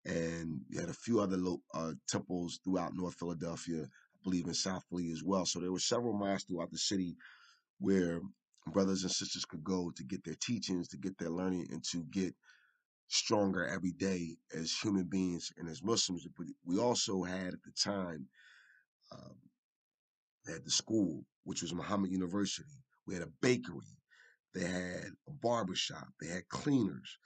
And 0.06 0.62
you 0.70 0.80
had 0.80 0.90
a 0.90 0.94
few 0.94 1.20
other 1.20 1.38
lo- 1.38 1.62
uh, 1.74 1.94
temples 2.08 2.60
throughout 2.64 2.96
North 2.96 3.16
Philadelphia, 3.16 3.84
I 3.84 4.20
believe 4.24 4.48
in 4.48 4.54
South 4.54 4.84
Philly 4.90 5.12
as 5.12 5.24
well. 5.24 5.46
So 5.46 5.60
there 5.60 5.72
were 5.72 5.80
several 5.80 6.14
mosques 6.14 6.46
throughout 6.46 6.72
the 6.72 6.78
city 6.78 7.16
where 7.80 8.22
brothers 8.68 9.04
and 9.04 9.12
sisters 9.12 9.46
could 9.46 9.64
go 9.64 9.92
to 9.96 10.04
get 10.04 10.24
their 10.24 10.36
teachings, 10.42 10.90
to 10.90 10.98
get 10.98 11.18
their 11.18 11.30
learning, 11.30 11.68
and 11.72 11.84
to 11.92 12.04
get 12.12 12.34
stronger 13.08 13.66
every 13.66 13.92
day 13.92 14.38
as 14.56 14.72
human 14.72 15.06
beings 15.06 15.52
and 15.58 15.70
as 15.70 15.84
Muslims. 15.84 16.26
But 16.38 16.48
we 16.66 16.80
also 16.80 17.24
had 17.24 17.54
at 17.54 17.64
the 17.64 17.72
time, 17.84 18.28
um, 19.12 19.36
had 20.48 20.66
the 20.66 20.72
school, 20.72 21.26
which 21.44 21.62
was 21.62 21.74
Muhammad 21.74 22.12
University. 22.12 22.70
We 23.06 23.14
had 23.14 23.24
a 23.24 23.32
bakery. 23.42 23.98
They 24.54 24.66
had 24.66 25.12
a 25.28 25.32
barber 25.42 25.76
shop. 25.76 26.08
They 26.20 26.28
had 26.28 26.48
cleaners. 26.50 27.18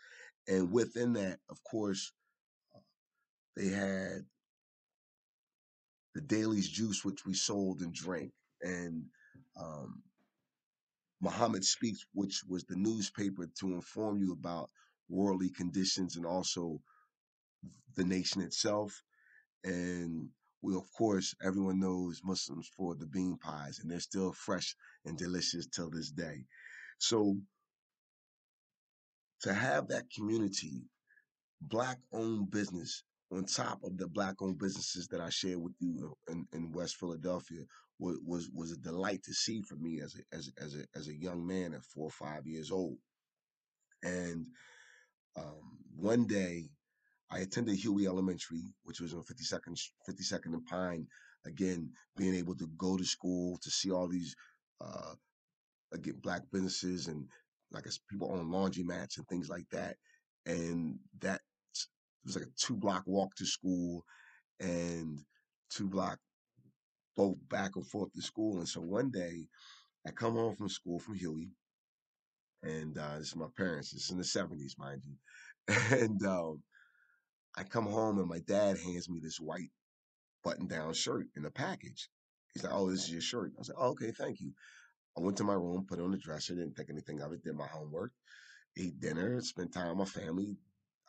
And 0.47 0.71
within 0.71 1.13
that, 1.13 1.39
of 1.49 1.63
course, 1.63 2.11
they 3.55 3.67
had 3.67 4.25
the 6.15 6.21
Daly's 6.21 6.69
juice, 6.69 7.03
which 7.03 7.25
we 7.25 7.33
sold 7.33 7.81
and 7.81 7.93
drank. 7.93 8.31
And 8.61 9.05
um, 9.59 10.03
Muhammad 11.21 11.63
Speaks, 11.63 12.05
which 12.13 12.41
was 12.47 12.63
the 12.65 12.75
newspaper 12.75 13.47
to 13.59 13.73
inform 13.73 14.17
you 14.17 14.33
about 14.33 14.69
worldly 15.09 15.49
conditions 15.49 16.15
and 16.15 16.25
also 16.25 16.79
the 17.95 18.03
nation 18.03 18.41
itself. 18.41 19.03
And 19.63 20.29
we, 20.61 20.75
of 20.75 20.91
course, 20.97 21.35
everyone 21.43 21.79
knows 21.79 22.21
Muslims 22.23 22.69
for 22.75 22.95
the 22.95 23.05
bean 23.05 23.37
pies, 23.37 23.79
and 23.79 23.89
they're 23.89 23.99
still 23.99 24.33
fresh 24.33 24.75
and 25.05 25.17
delicious 25.17 25.67
till 25.67 25.89
this 25.89 26.11
day. 26.11 26.45
So 26.99 27.37
to 29.41 29.53
have 29.53 29.89
that 29.89 30.09
community, 30.15 30.83
black 31.61 31.97
owned 32.13 32.49
business 32.49 33.03
on 33.33 33.45
top 33.45 33.83
of 33.83 33.97
the 33.97 34.07
black 34.07 34.41
owned 34.41 34.59
businesses 34.59 35.07
that 35.09 35.21
I 35.21 35.29
shared 35.29 35.59
with 35.59 35.73
you 35.79 36.15
in, 36.29 36.47
in 36.53 36.73
West 36.73 36.97
Philadelphia 36.97 37.63
was, 37.99 38.19
was 38.25 38.49
was 38.53 38.73
a 38.73 38.77
delight 38.77 39.23
to 39.25 39.33
see 39.33 39.61
for 39.63 39.77
me 39.77 40.01
as 40.01 40.15
a 40.15 40.35
as 40.35 40.51
as 40.61 40.75
a 40.75 40.85
as 40.97 41.09
a 41.09 41.15
young 41.15 41.45
man 41.47 41.73
at 41.75 41.85
four 41.85 42.05
or 42.07 42.11
five 42.11 42.47
years 42.47 42.71
old. 42.71 42.97
And 44.03 44.47
um, 45.37 45.79
one 45.97 46.27
day, 46.27 46.69
I 47.31 47.39
attended 47.39 47.77
Huey 47.77 48.07
Elementary, 48.07 48.63
which 48.83 49.01
was 49.01 49.13
on 49.13 49.23
52nd 49.23 49.77
52nd 50.09 50.53
and 50.53 50.65
Pine. 50.67 51.07
Again, 51.45 51.91
being 52.17 52.35
able 52.35 52.55
to 52.57 52.67
go 52.77 52.97
to 52.97 53.05
school 53.05 53.57
to 53.63 53.71
see 53.71 53.91
all 53.91 54.07
these 54.09 54.35
uh, 54.81 55.15
again 55.93 56.19
black 56.23 56.43
businesses 56.53 57.07
and 57.07 57.27
like 57.71 57.87
I 57.87 57.89
s- 57.89 58.01
people 58.09 58.31
own 58.33 58.51
laundry 58.51 58.83
mats 58.83 59.19
and 59.19 59.27
things 59.29 59.49
like 59.49 59.67
that, 59.71 59.97
and 60.47 60.99
that 61.21 61.42
it 62.23 62.27
was 62.27 62.35
like 62.35 62.45
a 62.45 62.51
two 62.57 62.75
block 62.75 63.03
walk 63.05 63.35
to 63.35 63.45
school 63.45 64.05
and 64.59 65.19
two 65.69 65.87
block 65.89 66.19
both 67.15 67.37
back 67.49 67.75
and 67.75 67.87
forth 67.87 68.13
to 68.13 68.21
school. 68.21 68.59
And 68.59 68.67
so 68.67 68.81
one 68.81 69.11
day 69.11 69.47
I 70.07 70.11
come 70.11 70.35
home 70.35 70.55
from 70.55 70.69
school 70.69 70.99
from 70.99 71.15
Huey, 71.15 71.51
and 72.63 72.97
uh, 72.97 73.17
this 73.17 73.29
is 73.29 73.35
my 73.35 73.47
parents. 73.57 73.93
Is 73.93 74.09
in 74.11 74.17
the 74.17 74.23
seventies, 74.23 74.75
mind 74.77 75.01
you. 75.05 75.15
And 75.91 76.25
um, 76.25 76.61
I 77.55 77.63
come 77.63 77.85
home 77.87 78.19
and 78.19 78.27
my 78.29 78.39
dad 78.39 78.77
hands 78.79 79.09
me 79.09 79.19
this 79.21 79.39
white 79.39 79.71
button-down 80.43 80.93
shirt 80.93 81.27
in 81.35 81.45
a 81.45 81.51
package. 81.51 82.09
He's 82.53 82.63
like, 82.63 82.73
"Oh, 82.73 82.89
this 82.91 83.03
is 83.05 83.11
your 83.11 83.21
shirt." 83.21 83.53
I 83.55 83.59
was 83.59 83.69
like, 83.69 83.79
oh, 83.79 83.89
"Okay, 83.91 84.11
thank 84.11 84.41
you." 84.41 84.53
I 85.17 85.21
went 85.21 85.37
to 85.37 85.43
my 85.43 85.53
room, 85.55 85.85
put 85.87 85.99
it 85.99 86.03
on 86.03 86.11
the 86.11 86.17
dresser, 86.17 86.55
didn't 86.55 86.75
think 86.75 86.89
anything 86.89 87.21
of 87.21 87.33
it, 87.33 87.43
did 87.43 87.55
my 87.55 87.67
homework, 87.67 88.11
ate 88.77 88.99
dinner, 88.99 89.41
spent 89.41 89.73
time 89.73 89.97
with 89.97 90.15
my 90.15 90.21
family. 90.21 90.57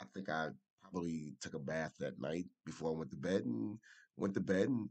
I 0.00 0.04
think 0.14 0.28
I 0.30 0.48
probably 0.94 1.34
took 1.40 1.54
a 1.54 1.58
bath 1.58 1.92
that 1.98 2.20
night 2.20 2.46
before 2.64 2.90
I 2.90 2.98
went 2.98 3.10
to 3.10 3.16
bed 3.16 3.44
and 3.44 3.78
went 4.16 4.34
to 4.34 4.40
bed 4.40 4.68
and 4.68 4.88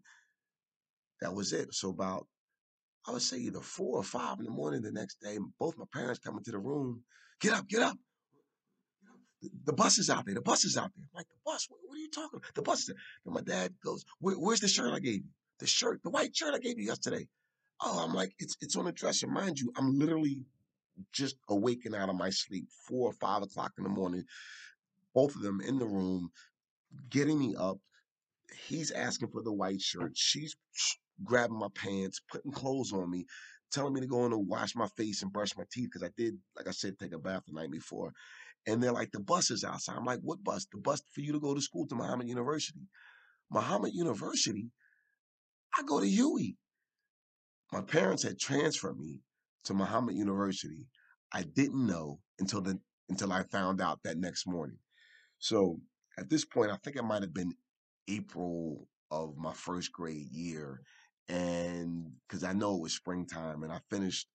that 1.22 1.34
was 1.34 1.54
it. 1.54 1.74
So 1.74 1.89
about 1.89 2.28
I 3.08 3.12
would 3.12 3.22
say 3.22 3.38
either 3.38 3.60
four 3.60 3.98
or 3.98 4.04
five 4.04 4.39
in 4.39 4.46
the 4.46 4.52
morning 4.52 4.82
the 4.82 4.92
next 4.92 5.20
day, 5.22 5.38
both 5.60 5.78
my 5.78 5.86
parents 5.94 6.20
come 6.20 6.38
into 6.38 6.52
the 6.52 6.60
room, 6.60 7.04
get 7.42 7.54
up, 7.54 7.68
get 7.68 7.82
up. 7.82 7.98
The, 9.42 9.50
the 9.66 9.74
bus 9.74 9.98
is 9.98 10.10
out 10.10 10.26
there. 10.26 10.36
The 10.36 10.42
bus 10.42 10.63
is 10.63 10.78
out 10.78 10.92
there. 10.96 11.06
I'm 11.13 11.18
like, 11.18 11.28
the 11.28 11.36
bus? 11.46 11.68
What, 11.70 11.80
what 11.86 11.96
are 11.96 12.00
you 12.00 12.10
talking 12.12 12.39
about? 12.39 12.56
The 12.56 12.62
bus 12.62 12.80
is 12.80 12.88
there. 12.88 12.96
And 13.26 13.34
my 13.36 13.42
dad 13.42 13.74
goes, 13.84 14.06
Where, 14.20 14.36
where's 14.36 14.62
the 14.62 14.70
shirt 14.70 14.94
I 14.94 15.00
gave 15.00 15.16
you? 15.16 15.30
The 15.60 15.68
shirt, 15.68 16.02
the 16.04 16.10
white 16.10 16.36
shirt 16.36 16.56
I 16.56 16.60
gave 16.60 16.80
you 16.80 16.86
yesterday. 16.86 17.28
Oh, 17.82 18.06
I'm 18.06 18.13
like, 18.13 18.34
it's 18.39 18.56
it's 18.62 18.78
on 18.78 18.86
the 18.86 18.94
dresser. 18.94 19.28
Mind 19.28 19.60
you, 19.60 19.74
I'm 19.78 19.98
literally 20.00 20.39
just 21.12 21.36
awaking 21.50 21.96
out 21.96 22.10
of 22.10 22.16
my 22.16 22.30
sleep, 22.30 22.68
four 22.88 23.10
or 23.10 23.13
five 23.13 23.42
o'clock 23.42 23.74
in 23.78 23.84
the 23.84 23.89
morning. 23.89 24.24
Both 25.13 25.36
of 25.36 25.41
them 25.41 25.62
in 25.62 25.80
the 25.80 25.86
room, 25.86 26.32
getting 27.10 27.39
me 27.39 27.56
up. 27.56 27.78
He's 28.67 28.91
asking 28.91 29.30
for 29.30 29.41
the 29.41 29.54
white 29.54 29.82
shirt. 29.82 30.12
She's 30.15 30.56
grabbing 31.23 31.58
my 31.58 31.69
pants, 31.76 32.21
putting 32.32 32.52
clothes 32.52 32.93
on 32.93 33.10
me, 33.10 33.26
telling 33.71 33.93
me 33.93 34.02
to 34.02 34.08
go 34.08 34.26
in 34.26 34.34
and 34.34 34.47
wash 34.47 34.76
my 34.76 34.88
face 34.97 35.21
and 35.21 35.34
brush 35.34 35.56
my 35.58 35.63
teeth 35.71 35.89
because 35.91 36.08
I 36.08 36.12
did, 36.17 36.36
like 36.56 36.67
I 36.67 36.71
said, 36.71 36.97
take 36.97 37.13
a 37.13 37.19
bath 37.19 37.43
the 37.47 37.54
night 37.54 37.71
before. 37.71 38.12
And 38.65 38.82
they're 38.82 38.93
like, 38.93 39.12
the 39.12 39.19
bus 39.19 39.52
is 39.52 39.63
outside. 39.63 39.97
I'm 39.97 40.06
like, 40.06 40.21
what 40.21 40.43
bus? 40.43 40.67
The 40.71 40.80
bus 40.80 41.02
for 41.13 41.21
you 41.21 41.34
to 41.34 41.39
go 41.39 41.54
to 41.54 41.62
school 41.62 41.86
to 41.88 41.95
Muhammad 41.95 42.30
University. 42.30 42.88
Muhammad 43.52 43.93
University, 43.93 44.71
I 45.78 45.84
go 45.84 45.99
to 45.99 46.08
Huey. 46.08 46.58
My 47.71 47.82
parents 47.82 48.23
had 48.23 48.39
transferred 48.39 48.99
me 48.99 49.21
to 49.65 49.73
Muhammad 49.73 50.15
University. 50.15 50.88
I 51.32 51.43
didn't 51.43 51.86
know 51.86 52.19
until 52.39 52.62
the 52.62 52.80
until 53.10 53.34
I 53.34 53.43
found 53.43 53.82
out 53.82 53.99
that 54.04 54.17
next 54.17 54.47
morning. 54.47 54.78
So 55.43 55.82
at 56.17 56.29
this 56.29 56.45
point, 56.45 56.71
I 56.71 56.77
think 56.77 56.95
it 56.95 57.03
might 57.03 57.21
have 57.21 57.34
been 57.34 57.53
April 58.08 58.88
of 59.12 59.36
my 59.36 59.51
first 59.51 59.91
grade 59.91 60.32
year. 60.32 60.79
And 61.27 62.13
because 62.25 62.45
I 62.45 62.53
know 62.53 62.75
it 62.75 62.82
was 62.82 62.93
springtime 62.93 63.63
and 63.63 63.71
I 63.71 63.79
finished 63.89 64.29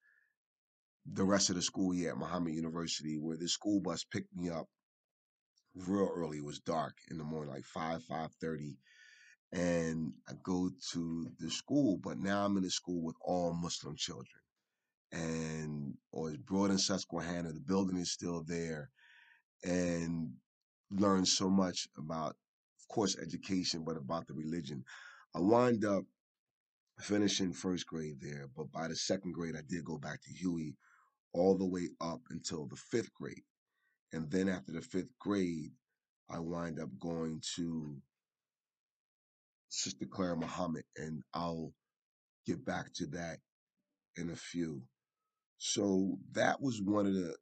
the 1.10 1.24
rest 1.24 1.48
of 1.48 1.56
the 1.56 1.62
school 1.62 1.94
year 1.94 2.10
at 2.10 2.18
Muhammad 2.18 2.52
University, 2.52 3.16
where 3.16 3.38
the 3.38 3.48
school 3.48 3.80
bus 3.80 4.04
picked 4.04 4.36
me 4.36 4.50
up 4.50 4.66
real 5.74 6.10
early. 6.14 6.38
It 6.38 6.44
was 6.44 6.60
dark 6.60 6.98
in 7.10 7.16
the 7.16 7.24
morning, 7.24 7.54
like 7.54 7.64
5, 7.64 8.02
5.30. 8.02 8.76
And 9.52 10.12
I 10.28 10.32
go 10.42 10.68
to 10.92 11.26
the 11.38 11.50
school, 11.50 11.96
but 11.96 12.18
now 12.18 12.44
I'm 12.44 12.58
in 12.58 12.64
the 12.64 12.70
school 12.70 13.02
with 13.02 13.16
all 13.22 13.54
Muslim 13.54 13.96
children. 13.96 14.26
And 15.10 15.94
or 16.12 16.28
it's 16.28 16.36
brought 16.36 16.70
in 16.70 16.76
Susquehanna, 16.76 17.52
the 17.52 17.60
building 17.60 17.96
is 17.96 18.12
still 18.12 18.44
there. 18.46 18.90
And 19.64 20.32
learn 20.90 21.24
so 21.24 21.48
much 21.48 21.88
about, 21.96 22.36
of 22.80 22.88
course, 22.88 23.16
education, 23.18 23.84
but 23.84 23.96
about 23.96 24.26
the 24.26 24.34
religion. 24.34 24.84
I 25.34 25.40
wind 25.40 25.84
up 25.84 26.04
finishing 26.98 27.52
first 27.52 27.86
grade 27.86 28.20
there, 28.20 28.48
but 28.56 28.72
by 28.72 28.88
the 28.88 28.96
second 28.96 29.32
grade, 29.32 29.56
I 29.56 29.62
did 29.68 29.84
go 29.84 29.98
back 29.98 30.22
to 30.22 30.32
Huey 30.32 30.76
all 31.32 31.56
the 31.56 31.66
way 31.66 31.88
up 32.00 32.20
until 32.30 32.66
the 32.66 32.76
fifth 32.76 33.12
grade. 33.14 33.44
And 34.12 34.30
then 34.30 34.48
after 34.48 34.72
the 34.72 34.80
fifth 34.80 35.16
grade, 35.18 35.72
I 36.30 36.38
wind 36.38 36.80
up 36.80 36.88
going 36.98 37.42
to 37.56 37.96
Sister 39.68 40.06
Clara 40.06 40.36
Muhammad, 40.36 40.84
and 40.96 41.22
I'll 41.34 41.72
get 42.46 42.64
back 42.64 42.92
to 42.94 43.06
that 43.08 43.38
in 44.16 44.30
a 44.30 44.36
few. 44.36 44.82
So 45.58 46.18
that 46.32 46.60
was 46.60 46.80
one 46.80 47.06
of 47.06 47.14
the 47.14 47.34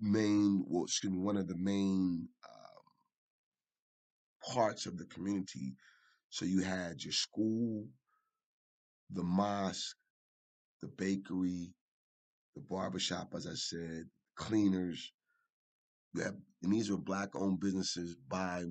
main, 0.00 0.64
well, 0.66 0.84
excuse 0.84 1.12
me, 1.12 1.18
one 1.18 1.36
of 1.36 1.48
the 1.48 1.56
main 1.56 2.28
um, 2.48 4.54
parts 4.54 4.86
of 4.86 4.96
the 4.96 5.06
community. 5.06 5.74
So 6.30 6.44
you 6.44 6.62
had 6.62 7.02
your 7.02 7.12
school, 7.12 7.86
the 9.10 9.22
mosque, 9.22 9.96
the 10.82 10.88
bakery, 10.88 11.72
the 12.54 12.62
barbershop, 12.68 13.32
as 13.34 13.46
I 13.46 13.54
said, 13.54 14.04
cleaners. 14.36 15.12
Have, 16.16 16.34
and 16.62 16.72
these 16.72 16.90
were 16.90 16.98
black 16.98 17.30
owned 17.34 17.60
businesses 17.60 18.16
by 18.28 18.64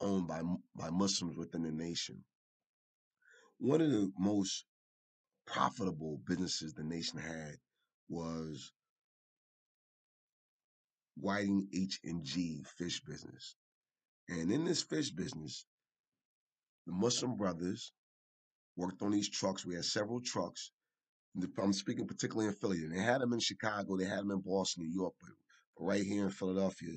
owned 0.00 0.28
by 0.28 0.40
by 0.74 0.90
Muslims 0.90 1.36
within 1.36 1.62
the 1.62 1.72
nation. 1.72 2.24
One 3.58 3.80
of 3.80 3.90
the 3.90 4.10
most 4.18 4.64
profitable 5.46 6.20
businesses 6.26 6.74
the 6.74 6.84
nation 6.84 7.18
had 7.18 7.56
was 8.08 8.72
Whiting 11.18 11.68
H 11.74 12.00
and 12.04 12.24
G 12.24 12.62
fish 12.78 13.00
business. 13.00 13.56
And 14.28 14.50
in 14.50 14.64
this 14.64 14.82
fish 14.82 15.10
business, 15.10 15.66
the 16.86 16.92
Muslim 16.92 17.36
brothers 17.36 17.92
worked 18.76 19.02
on 19.02 19.10
these 19.12 19.30
trucks. 19.30 19.64
We 19.64 19.74
had 19.74 19.84
several 19.84 20.20
trucks. 20.20 20.70
I'm 21.58 21.72
speaking 21.72 22.06
particularly 22.06 22.48
in 22.48 22.54
Philly. 22.54 22.86
They 22.86 23.00
had 23.00 23.20
them 23.20 23.32
in 23.32 23.40
Chicago, 23.40 23.96
they 23.96 24.04
had 24.04 24.20
them 24.20 24.30
in 24.30 24.40
Boston, 24.40 24.84
New 24.84 24.92
York, 24.92 25.14
but 25.20 25.30
right 25.78 26.02
here 26.02 26.24
in 26.24 26.30
Philadelphia, 26.30 26.96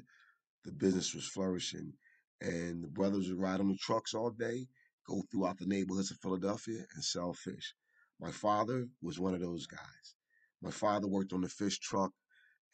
the 0.63 0.71
business 0.71 1.13
was 1.13 1.27
flourishing. 1.27 1.93
And 2.41 2.83
the 2.83 2.87
brothers 2.87 3.29
would 3.29 3.39
ride 3.39 3.59
on 3.59 3.67
the 3.67 3.75
trucks 3.75 4.13
all 4.13 4.29
day, 4.29 4.67
go 5.05 5.23
throughout 5.29 5.57
the 5.57 5.65
neighborhoods 5.65 6.11
of 6.11 6.17
Philadelphia 6.19 6.85
and 6.93 7.03
sell 7.03 7.33
fish. 7.33 7.73
My 8.19 8.31
father 8.31 8.87
was 9.01 9.19
one 9.19 9.33
of 9.33 9.41
those 9.41 9.65
guys. 9.65 10.15
My 10.61 10.71
father 10.71 11.07
worked 11.07 11.33
on 11.33 11.41
the 11.41 11.49
fish 11.49 11.79
truck, 11.79 12.11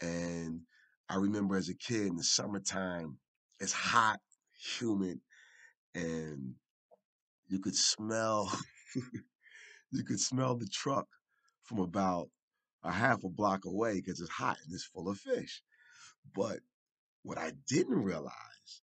and 0.02 0.62
I 1.10 1.16
remember 1.16 1.56
as 1.56 1.70
a 1.70 1.76
kid 1.76 2.08
in 2.08 2.16
the 2.16 2.24
summertime, 2.24 3.18
it's 3.60 3.74
hot, 3.74 4.20
humid, 4.80 5.20
and 5.94 6.56
you 7.48 7.60
could 7.60 7.76
smell 7.76 8.52
you 9.92 10.04
could 10.04 10.20
smell 10.20 10.56
the 10.56 10.68
truck 10.68 11.08
from 11.64 11.80
about 11.80 12.30
a 12.84 12.92
half 12.92 13.24
a 13.24 13.30
block 13.30 13.66
away 13.66 13.96
because 13.96 14.20
it's 14.20 14.30
hot 14.30 14.58
and 14.64 14.74
it's 14.74 14.86
full 14.86 15.10
of 15.10 15.18
fish. 15.18 15.62
But 16.34 16.60
what 17.24 17.38
I 17.38 17.52
didn't 17.68 18.04
realize 18.04 18.82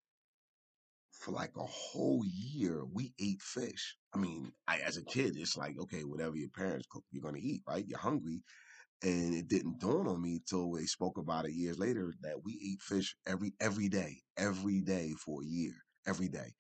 for 1.12 1.32
like 1.32 1.52
a 1.58 1.66
whole 1.66 2.24
year, 2.26 2.84
we 2.94 3.14
ate 3.20 3.42
fish. 3.42 3.98
I 4.14 4.18
mean, 4.18 4.54
I, 4.68 4.80
as 4.80 4.98
a 4.98 5.04
kid, 5.04 5.36
it's 5.36 5.58
like, 5.58 5.76
okay, 5.78 6.04
whatever 6.04 6.38
your 6.38 6.50
parents 6.50 6.88
cook, 6.90 7.04
you're 7.12 7.22
going 7.22 7.36
to 7.36 7.42
eat, 7.42 7.62
right? 7.68 7.86
You're 7.86 8.00
hungry. 8.00 8.42
And 9.02 9.34
it 9.34 9.48
didn't 9.48 9.80
dawn 9.80 10.08
on 10.08 10.22
me 10.22 10.42
till 10.46 10.74
they 10.74 10.86
spoke 10.86 11.18
about 11.18 11.46
it 11.46 11.54
years 11.54 11.80
later 11.80 12.14
that 12.22 12.44
we 12.44 12.54
eat 12.54 12.82
fish 12.82 13.16
every 13.26 13.54
every 13.62 13.88
day, 13.88 14.22
every 14.38 14.82
day 14.82 15.14
for 15.14 15.42
a 15.42 15.46
year, 15.46 15.74
every 16.06 16.28
day. 16.28 16.54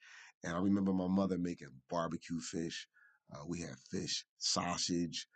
And 0.43 0.56
I 0.56 0.60
remember 0.60 0.93
my 0.93 1.08
mother 1.08 1.38
making 1.38 1.69
barbecue 1.89 2.39
fish. 2.39 2.88
Uh, 3.34 3.43
we 3.45 3.60
had 3.60 3.75
fish, 3.91 4.25
sausage, 4.38 5.28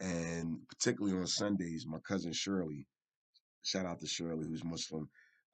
and 0.00 0.58
particularly 0.68 1.16
on 1.18 1.26
Sundays, 1.26 1.86
my 1.86 1.98
cousin 2.06 2.32
Shirley, 2.32 2.86
shout 3.62 3.86
out 3.86 4.00
to 4.00 4.06
Shirley, 4.06 4.46
who's 4.46 4.64
Muslim, 4.64 5.08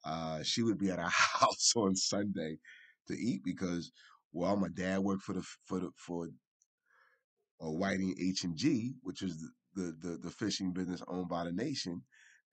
uh, 0.05 0.43
she 0.43 0.63
would 0.63 0.79
be 0.79 0.91
at 0.91 0.99
our 0.99 1.11
house 1.41 1.73
on 1.77 1.97
Sunday 1.97 2.59
to 3.09 3.15
eat 3.15 3.43
because, 3.45 3.91
well, 4.33 4.57
my 4.57 4.69
dad 4.69 5.01
worked 5.01 5.23
for 5.23 5.35
the 5.35 5.43
for 5.67 5.81
the 5.81 5.91
for 5.97 6.29
a 7.61 7.71
Whiting 7.71 8.15
H 8.21 8.45
and 8.45 8.57
G, 8.57 8.95
which 9.03 9.23
is 9.23 9.49
the, 9.75 9.95
the, 10.01 10.19
the 10.19 10.31
fishing 10.31 10.73
business 10.73 11.03
owned 11.09 11.29
by 11.29 11.45
the 11.45 11.53
nation, 11.53 12.03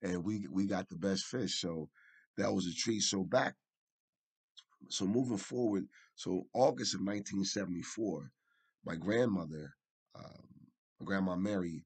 and 0.01 0.23
we 0.23 0.47
we 0.51 0.67
got 0.67 0.89
the 0.89 0.97
best 0.97 1.25
fish. 1.25 1.59
So 1.59 1.89
that 2.37 2.53
was 2.53 2.65
a 2.67 2.73
treat. 2.73 3.01
So 3.01 3.23
back, 3.23 3.55
so 4.89 5.05
moving 5.05 5.37
forward, 5.37 5.85
so 6.15 6.43
August 6.53 6.95
of 6.95 7.01
1974, 7.01 8.31
my 8.85 8.95
grandmother, 8.95 9.73
um, 10.15 10.43
my 10.99 11.05
grandma 11.05 11.35
Mary, 11.35 11.85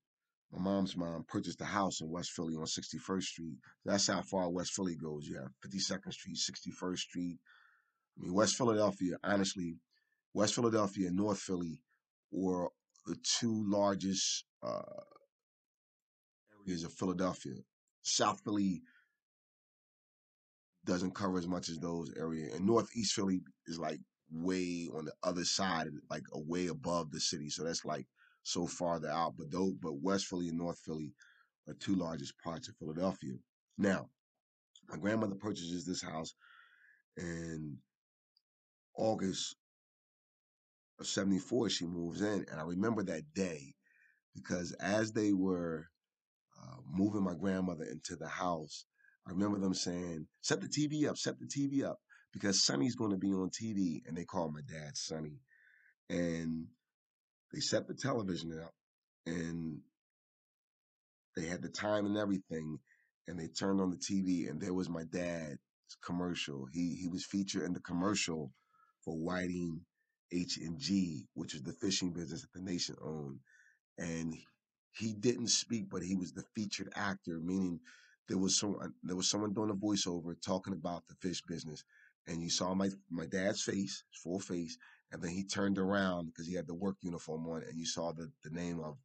my 0.52 0.60
mom's 0.62 0.96
mom 0.96 1.26
purchased 1.28 1.62
a 1.62 1.66
house 1.66 2.02
in 2.02 2.10
West 2.10 2.32
Philly 2.32 2.56
on 2.56 2.66
61st 2.66 3.24
Street. 3.24 3.58
That's 3.84 4.08
how 4.08 4.22
far 4.22 4.50
West 4.50 4.74
Philly 4.74 4.96
goes. 4.96 5.28
Have 5.28 5.52
52nd 5.72 6.14
Street, 6.14 6.38
61st 6.38 6.98
Street. 6.98 7.40
I 8.18 8.24
mean, 8.24 8.34
West 8.34 8.56
Philadelphia, 8.56 9.18
honestly, 9.24 9.78
West 10.34 10.56
Philadelphia 10.56 11.08
and 11.08 11.18
North 11.18 11.40
Philly 11.40 11.82
were 12.32 12.70
the 13.06 13.18
two 13.40 13.64
largest 13.68 14.46
uh, 14.64 14.82
areas 16.68 16.84
of 16.84 16.94
Philadelphia. 16.94 17.56
South 18.02 18.42
Philly 18.44 18.82
doesn't 20.86 21.16
cover 21.16 21.38
as 21.38 21.48
much 21.48 21.70
as 21.70 21.80
those 21.80 22.14
areas, 22.18 22.54
and 22.54 22.66
Northeast 22.66 23.14
Philly 23.14 23.42
is 23.68 23.80
like 23.80 24.00
way 24.32 24.88
on 24.96 25.06
the 25.06 25.14
other 25.24 25.46
side, 25.46 25.88
like 26.10 26.24
a 26.34 26.40
way 26.40 26.68
above 26.68 27.12
the 27.12 27.20
city. 27.20 27.50
So 27.50 27.64
that's 27.64 27.86
like 27.86 28.06
so 28.44 28.68
farther 28.68 29.10
out. 29.10 29.34
But 29.38 29.52
though, 29.52 29.74
but 29.82 30.02
West 30.02 30.28
Philly 30.28 30.50
and 30.50 30.58
North 30.58 30.80
Philly 30.86 31.14
are 31.68 31.74
two 31.74 31.96
largest 31.96 32.34
parts 32.44 32.68
of 32.68 32.76
Philadelphia. 32.78 33.34
Now, 33.78 34.10
my 34.90 34.98
grandmother 34.98 35.36
purchases 35.36 35.86
this 35.86 36.02
house 36.02 36.36
in 37.18 37.78
August 38.96 39.56
of 41.00 41.08
74. 41.08 41.70
She 41.70 41.86
moves 41.86 42.22
in. 42.22 42.46
And 42.52 42.60
I 42.60 42.64
remember 42.64 43.04
that 43.04 43.34
day 43.34 43.74
because 44.36 44.74
as 44.74 45.12
they 45.12 45.34
were 45.34 45.88
uh, 46.66 46.78
moving 46.90 47.24
my 47.24 47.36
grandmother 47.36 47.84
into 47.84 48.16
the 48.16 48.28
house, 48.28 48.86
I 49.28 49.32
remember 49.32 49.60
them 49.60 49.74
saying, 49.74 50.28
set 50.42 50.62
the 50.62 50.68
TV 50.68 51.10
up, 51.10 51.18
set 51.18 51.36
the 51.40 51.48
TV 51.48 51.84
up 51.84 52.00
because 52.34 52.64
Sonny's 52.64 52.96
going 52.96 53.12
to 53.12 53.18
be 53.18 53.34
on 53.34 53.50
TV. 53.50 54.02
And 54.08 54.16
they 54.16 54.26
called 54.26 54.54
my 54.54 54.62
dad 54.62 54.96
Sonny. 54.96 55.40
And 56.10 56.68
they 57.54 57.60
set 57.60 57.88
the 57.88 57.96
television 57.96 58.60
up 58.62 58.72
and 59.26 59.80
they 61.36 61.46
had 61.46 61.62
the 61.62 61.70
time 61.70 62.06
and 62.06 62.18
everything. 62.18 62.80
And 63.28 63.40
they 63.40 63.48
turned 63.48 63.82
on 63.82 63.90
the 63.90 63.98
TV 63.98 64.50
and 64.50 64.62
there 64.62 64.74
was 64.74 64.90
my 64.90 65.04
dad's 65.12 65.58
commercial. 66.04 66.68
He 66.72 66.96
he 67.02 67.08
was 67.08 67.26
featured 67.26 67.64
in 67.64 67.74
the 67.74 67.80
commercial 67.80 68.52
for 69.04 69.16
Whiting 69.16 69.82
H 70.32 70.58
and 70.58 70.80
G, 70.80 71.26
which 71.34 71.56
is 71.56 71.64
the 71.64 71.74
fishing 71.74 72.14
business 72.14 72.42
that 72.42 72.54
the 72.54 72.62
nation 72.62 72.96
owned. 73.04 73.40
And 73.98 74.36
he 74.98 75.14
didn't 75.14 75.48
speak, 75.50 75.90
but 75.90 76.04
he 76.04 76.16
was 76.16 76.34
the 76.34 76.44
featured 76.56 76.92
actor, 76.96 77.40
meaning 77.40 77.80
there 78.28 78.38
was 78.38 78.58
someone 78.58 78.86
uh, 78.86 78.90
there 79.04 79.16
was 79.16 79.30
someone 79.30 79.54
doing 79.54 79.70
a 79.70 79.76
voiceover 79.76 80.36
talking 80.42 80.74
about 80.74 81.04
the 81.08 81.16
fish 81.16 81.42
business. 81.44 81.84
And 82.28 82.42
you 82.42 82.50
saw 82.50 82.74
my 82.74 82.90
my 83.12 83.26
dad's 83.26 83.62
face, 83.64 84.04
his 84.12 84.22
full 84.24 84.40
face, 84.40 84.78
and 85.12 85.22
then 85.22 85.32
he 85.32 85.44
turned 85.44 85.78
around 85.78 86.28
because 86.28 86.48
he 86.48 86.56
had 86.56 86.68
the 86.68 86.74
work 86.74 86.96
uniform 87.02 87.48
on, 87.48 87.64
and 87.64 87.78
you 87.78 87.86
saw 87.86 88.12
the, 88.14 88.32
the 88.44 88.50
name 88.50 88.80
of 88.80 88.98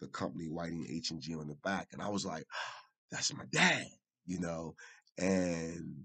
the 0.00 0.08
company 0.08 0.46
Whiting 0.48 0.86
H 0.90 1.10
and 1.10 1.20
G 1.20 1.34
on 1.34 1.48
the 1.48 1.56
back. 1.56 1.88
And 1.92 2.02
I 2.02 2.08
was 2.08 2.26
like, 2.26 2.44
ah, 2.54 2.80
that's 3.10 3.34
my 3.34 3.44
dad, 3.52 3.86
you 4.26 4.40
know? 4.40 4.74
And 5.18 6.04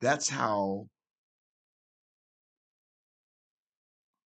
that's 0.00 0.28
how 0.28 0.88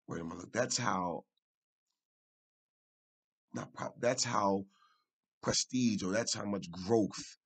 wait 0.07 0.21
a 0.21 0.25
minute, 0.25 0.53
that's 0.53 0.77
how 0.77 1.25
not 3.55 3.69
that's 4.01 4.25
how 4.25 4.65
prestige 5.43 6.03
or 6.03 6.13
that's 6.13 6.35
how 6.35 6.45
much 6.45 6.71
growth 6.71 7.37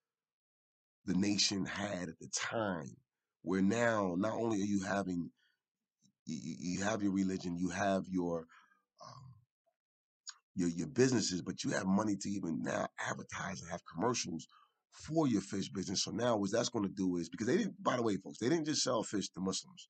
the 1.07 1.15
nation 1.15 1.65
had 1.65 2.09
at 2.09 2.19
the 2.19 2.29
time. 2.35 2.97
Where 3.43 3.63
now, 3.63 4.15
not 4.17 4.33
only 4.33 4.63
are 4.63 4.67
you 4.67 4.83
having 4.85 5.31
you, 6.27 6.55
you 6.59 6.83
have 6.83 7.03
your 7.03 7.13
religion, 7.13 7.57
you 7.59 7.69
have 7.71 8.05
your 8.09 8.47
um, 9.07 9.35
your 10.55 10.69
your 10.71 10.89
businesses, 10.89 11.43
but 11.43 11.63
you 11.63 11.71
have 11.71 11.87
money 11.87 12.17
to 12.17 12.29
even 12.31 12.63
now 12.63 12.89
advertise 13.07 13.61
and 13.61 13.71
have 13.71 13.83
commercials 13.95 14.47
for 14.93 15.27
your 15.27 15.43
fish 15.43 15.69
business. 15.69 16.05
So 16.05 16.11
now 16.11 16.37
what 16.37 16.53
that's 16.53 16.69
going 16.69 16.87
to 16.87 16.95
do 16.95 17.17
is 17.17 17.29
because 17.29 17.49
they 17.49 17.59
didn't, 17.59 17.83
by 17.83 17.97
the 17.97 18.03
way, 18.03 18.17
folks, 18.17 18.39
they 18.39 18.49
didn't 18.49 18.67
just 18.67 18.83
sell 18.83 19.03
fish 19.03 19.29
to 19.31 19.41
Muslims. 19.41 19.89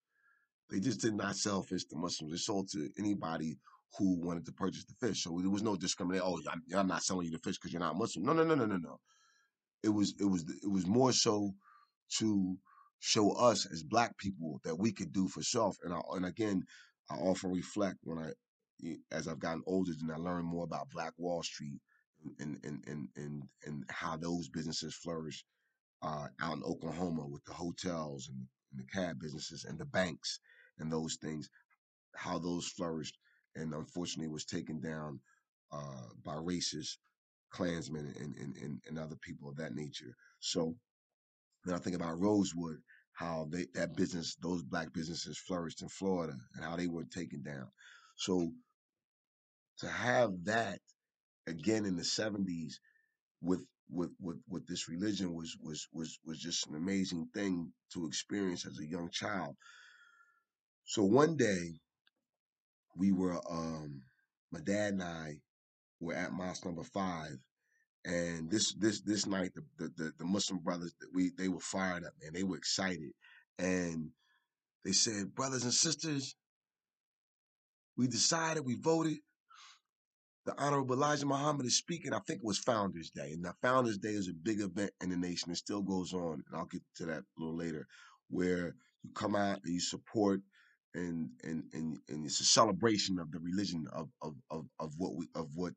They 0.71 0.81
just 0.81 1.01
did 1.01 1.15
not 1.15 1.37
sell 1.37 1.63
fish 1.63 1.85
to 1.85 1.97
Muslims. 1.97 2.33
They 2.33 2.39
sold 2.39 2.69
to 2.73 2.89
anybody 2.99 3.59
who 3.99 4.21
wanted 4.21 4.45
to 4.47 4.53
purchase 4.53 4.85
the 4.85 5.07
fish. 5.07 5.23
So 5.23 5.39
there 5.41 5.51
was 5.51 5.63
no 5.63 5.77
discrimination. 5.77 6.27
Oh, 6.27 6.41
I'm, 6.73 6.87
not 6.87 7.03
selling 7.03 7.27
you 7.27 7.33
the 7.33 7.39
fish 7.39 7.57
because 7.59 7.73
you're 7.73 7.81
not 7.81 7.97
Muslim. 7.97 8.25
No, 8.25 8.33
no, 8.33 8.45
no, 8.45 8.55
no, 8.55 8.67
no, 8.67 8.77
no. 8.77 8.99
It 9.83 9.91
was 9.91 10.15
it 10.19 10.25
was 10.25 10.45
it 10.63 10.71
was 10.71 10.87
more 10.87 11.13
so 11.13 11.53
to 12.19 12.57
show 13.01 13.33
us 13.33 13.67
as 13.71 13.83
black 13.83 14.17
people 14.17 14.61
that 14.65 14.77
we 14.77 14.93
could 14.93 15.13
do 15.13 15.29
for 15.29 15.43
self. 15.43 15.77
And 15.83 15.93
I, 15.93 16.01
and 16.13 16.25
again, 16.25 16.65
I 17.11 17.17
often 17.17 17.53
reflect 17.53 17.99
when 18.03 18.19
I 18.19 18.31
as 19.13 19.29
I've 19.29 19.39
gotten 19.39 19.63
older 19.67 19.93
and 20.01 20.11
I 20.11 20.17
learn 20.17 20.45
more 20.45 20.65
about 20.65 20.91
Black 20.91 21.13
Wall 21.19 21.43
Street 21.43 21.81
and 22.41 22.59
and 22.65 22.83
and 22.87 23.09
and 23.17 23.43
and 23.65 23.85
how 23.91 24.17
those 24.17 24.49
businesses 24.49 24.95
flourish 24.95 25.45
uh, 26.03 26.27
out 26.41 26.57
in 26.57 26.63
Oklahoma 26.65 27.27
with 27.27 27.45
the 27.45 27.53
hotels 27.53 28.29
and, 28.29 28.47
and 28.73 28.81
the 28.81 28.87
cab 28.93 29.19
businesses 29.21 29.65
and 29.65 29.79
the 29.79 29.85
banks 29.87 30.41
and 30.79 30.93
those 30.93 31.17
things, 31.17 31.49
how 32.15 32.39
those 32.39 32.69
flourished 32.69 33.17
and 33.57 33.73
unfortunately 33.75 34.33
was 34.33 34.45
taken 34.45 34.81
down 34.81 35.21
uh, 35.73 36.09
by 36.25 36.35
racist 36.35 36.97
Klansmen 37.51 38.15
and, 38.19 38.37
and, 38.37 38.57
and, 38.57 38.81
and 38.89 38.99
other 38.99 39.17
people 39.17 39.49
of 39.49 39.57
that 39.57 39.75
nature. 39.75 40.15
So 40.41 40.75
when 41.65 41.75
I 41.75 41.79
think 41.79 41.97
about 41.97 42.21
Rosewood, 42.21 42.79
how 43.13 43.47
they 43.51 43.67
that 43.75 43.97
business, 43.97 44.37
those 44.43 44.63
black 44.63 44.93
businesses 44.93 45.39
flourished 45.39 45.83
in 45.83 45.89
Florida 45.89 46.35
and 46.55 46.65
how 46.65 46.77
they 46.77 46.89
were 46.89 47.05
taken 47.05 47.43
down. 47.43 47.69
So 48.17 48.51
to 49.79 49.89
have 49.89 50.33
that 50.45 50.81
again 51.47 51.85
in 51.85 51.97
the 51.97 52.03
70s 52.03 52.75
with 53.41 53.63
with 53.89 54.11
with 54.21 54.39
with 54.49 54.67
this 54.67 54.89
religion 54.89 55.35
was 55.35 55.57
was 55.63 55.87
was 55.93 56.19
was 56.25 56.39
just 56.39 56.67
an 56.69 56.75
amazing 56.75 57.29
thing 57.35 57.73
to 57.93 58.07
experience 58.07 58.67
as 58.67 58.79
a 58.79 58.87
young 58.87 59.11
child. 59.11 59.57
So 60.85 61.05
one 61.05 61.37
day 61.37 61.81
we 62.97 63.13
were 63.13 63.41
um 63.51 64.03
my 64.53 64.61
dad 64.61 64.95
and 64.95 65.03
I 65.03 65.37
were 66.01 66.15
at 66.15 66.33
mosque 66.33 66.65
number 66.65 66.85
five 66.85 67.39
and 68.05 68.51
this 68.51 68.75
this 68.75 69.01
this 69.03 69.27
night 69.27 69.53
the 69.55 69.63
the, 69.79 69.93
the, 69.97 70.13
the 70.19 70.25
Muslim 70.25 70.61
brothers 70.61 70.95
we 71.13 71.31
they 71.37 71.49
were 71.49 71.61
fired 71.61 72.05
up 72.05 72.13
man 72.23 72.33
they 72.33 72.43
were 72.43 72.57
excited 72.57 73.13
and 73.59 74.11
they 74.85 74.93
said 74.93 75.35
brothers 75.35 75.65
and 75.65 75.73
sisters 75.73 76.37
we 77.97 78.07
decided 78.07 78.65
we 78.65 78.75
voted 78.75 79.19
the 80.47 80.55
Honorable 80.59 80.95
Elijah 80.95 81.27
Muhammad 81.27 81.65
is 81.65 81.79
speaking. 81.79 82.13
I 82.13 82.19
think 82.27 82.41
it 82.41 82.45
was 82.45 82.59
Founders 82.59 83.11
Day. 83.11 83.33
And 83.33 83.43
now 83.43 83.55
Founders 83.63 83.99
Day 83.99 84.11
is 84.11 84.29
a 84.29 84.35
big 84.35 84.61
event 84.61 84.91
in 85.03 85.09
the 85.09 85.17
nation. 85.17 85.51
It 85.51 85.57
still 85.57 85.81
goes 85.81 86.13
on. 86.13 86.35
And 86.35 86.55
I'll 86.55 86.67
get 86.67 86.83
to 86.97 87.07
that 87.07 87.21
a 87.21 87.25
little 87.39 87.57
later, 87.57 87.87
where 88.29 88.75
you 89.03 89.11
come 89.15 89.35
out 89.37 89.61
and 89.65 89.73
you 89.73 89.81
support 89.81 90.41
and 90.95 91.31
and 91.43 91.65
and, 91.73 91.99
and 92.09 92.27
it's 92.27 92.41
a 92.41 92.45
celebration 92.45 93.19
of 93.19 93.31
the 93.31 93.41
religion 93.41 93.87
of 93.93 94.09
of 94.23 94.35
of, 94.51 94.67
of 94.79 94.93
what 94.99 95.15
we 95.17 95.29
of 95.35 95.49
what 95.55 95.73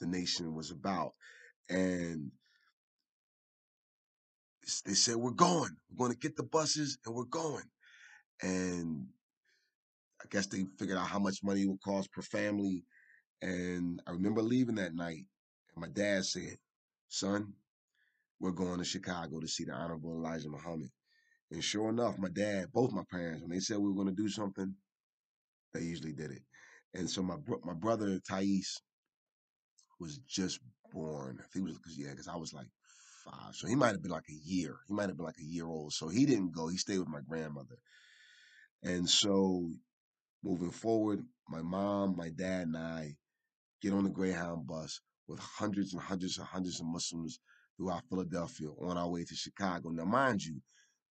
the 0.00 0.06
nation 0.06 0.54
was 0.54 0.70
about. 0.70 1.12
And 1.68 2.30
they 4.84 4.94
said, 4.94 5.16
We're 5.16 5.30
going. 5.30 5.76
We're 5.90 6.06
going 6.06 6.12
to 6.12 6.18
get 6.18 6.36
the 6.36 6.42
buses 6.44 6.98
and 7.04 7.14
we're 7.14 7.24
going. 7.24 7.64
And 8.42 9.06
I 10.22 10.26
guess 10.30 10.46
they 10.46 10.64
figured 10.78 10.98
out 10.98 11.08
how 11.08 11.18
much 11.18 11.42
money 11.42 11.62
it 11.62 11.68
would 11.68 11.82
cost 11.82 12.12
per 12.12 12.22
family 12.22 12.84
and 13.40 14.02
I 14.06 14.10
remember 14.10 14.42
leaving 14.42 14.76
that 14.76 14.94
night, 14.94 15.24
and 15.74 15.76
my 15.80 15.88
dad 15.88 16.24
said, 16.24 16.58
Son, 17.08 17.52
we're 18.40 18.50
going 18.50 18.78
to 18.78 18.84
Chicago 18.84 19.40
to 19.40 19.48
see 19.48 19.64
the 19.64 19.72
Honorable 19.72 20.12
Elijah 20.12 20.48
Muhammad. 20.48 20.90
And 21.50 21.64
sure 21.64 21.90
enough, 21.90 22.18
my 22.18 22.28
dad, 22.28 22.66
both 22.72 22.92
my 22.92 23.04
parents, 23.10 23.42
when 23.42 23.50
they 23.50 23.60
said 23.60 23.78
we 23.78 23.88
were 23.88 23.94
going 23.94 24.14
to 24.14 24.22
do 24.22 24.28
something, 24.28 24.74
they 25.74 25.80
usually 25.82 26.12
did 26.12 26.30
it. 26.30 26.42
And 26.94 27.08
so 27.08 27.22
my 27.22 27.36
bro- 27.36 27.60
my 27.64 27.74
brother 27.74 28.20
Thais 28.28 28.80
was 30.00 30.18
just 30.28 30.60
born. 30.92 31.38
I 31.40 31.46
think 31.52 31.64
it 31.64 31.70
was 31.70 31.78
because 31.78 31.98
yeah, 31.98 32.10
because 32.10 32.28
I 32.28 32.36
was 32.36 32.52
like 32.54 32.68
five, 33.24 33.54
so 33.54 33.68
he 33.68 33.74
might 33.74 33.92
have 33.92 34.02
been 34.02 34.10
like 34.12 34.28
a 34.30 34.48
year. 34.50 34.76
He 34.88 34.94
might 34.94 35.08
have 35.08 35.16
been 35.16 35.26
like 35.26 35.40
a 35.40 35.44
year 35.44 35.66
old. 35.66 35.92
So 35.92 36.08
he 36.08 36.26
didn't 36.26 36.54
go. 36.54 36.68
He 36.68 36.76
stayed 36.78 36.98
with 36.98 37.08
my 37.08 37.20
grandmother. 37.28 37.76
And 38.82 39.08
so 39.08 39.70
moving 40.44 40.70
forward, 40.70 41.24
my 41.48 41.62
mom, 41.62 42.16
my 42.16 42.30
dad, 42.30 42.68
and 42.68 42.76
I 42.76 43.16
get 43.82 43.92
on 43.92 44.04
the 44.04 44.10
Greyhound 44.10 44.66
bus 44.66 45.00
with 45.28 45.40
hundreds 45.40 45.94
and 45.94 46.02
hundreds 46.02 46.38
and 46.38 46.46
hundreds 46.46 46.80
of 46.80 46.86
Muslims 46.86 47.40
throughout 47.76 48.04
Philadelphia 48.08 48.68
on 48.80 48.98
our 48.98 49.08
way 49.10 49.24
to 49.24 49.34
Chicago. 49.34 49.90
Now, 49.90 50.04
mind 50.04 50.44
you, 50.44 50.60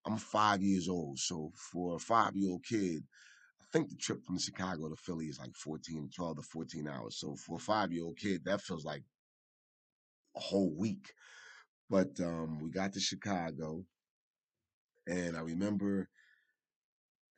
I'm 0.06 0.16
five 0.16 0.62
years 0.62 0.88
old. 0.88 1.18
So 1.18 1.52
for 1.54 1.96
a 1.96 1.98
five 1.98 2.36
year 2.36 2.50
old 2.50 2.64
kid, 2.64 3.02
I 3.60 3.64
think 3.72 3.90
the 3.90 3.96
trip 3.96 4.24
from 4.24 4.38
Chicago 4.38 4.88
to 4.88 4.96
Philly 4.96 5.26
is 5.26 5.38
like 5.38 5.54
14, 5.54 6.10
12 6.14 6.36
to 6.36 6.42
14 6.42 6.88
hours. 6.88 7.16
So 7.18 7.36
for 7.36 7.56
a 7.56 7.60
five 7.60 7.92
year 7.92 8.04
old 8.04 8.16
kid, 8.18 8.44
that 8.44 8.62
feels 8.62 8.84
like 8.84 9.02
a 10.36 10.40
whole 10.40 10.74
week. 10.76 11.12
But 11.90 12.20
um, 12.20 12.58
we 12.60 12.70
got 12.70 12.92
to 12.92 13.00
Chicago, 13.00 13.84
and 15.06 15.36
I 15.36 15.40
remember 15.40 16.08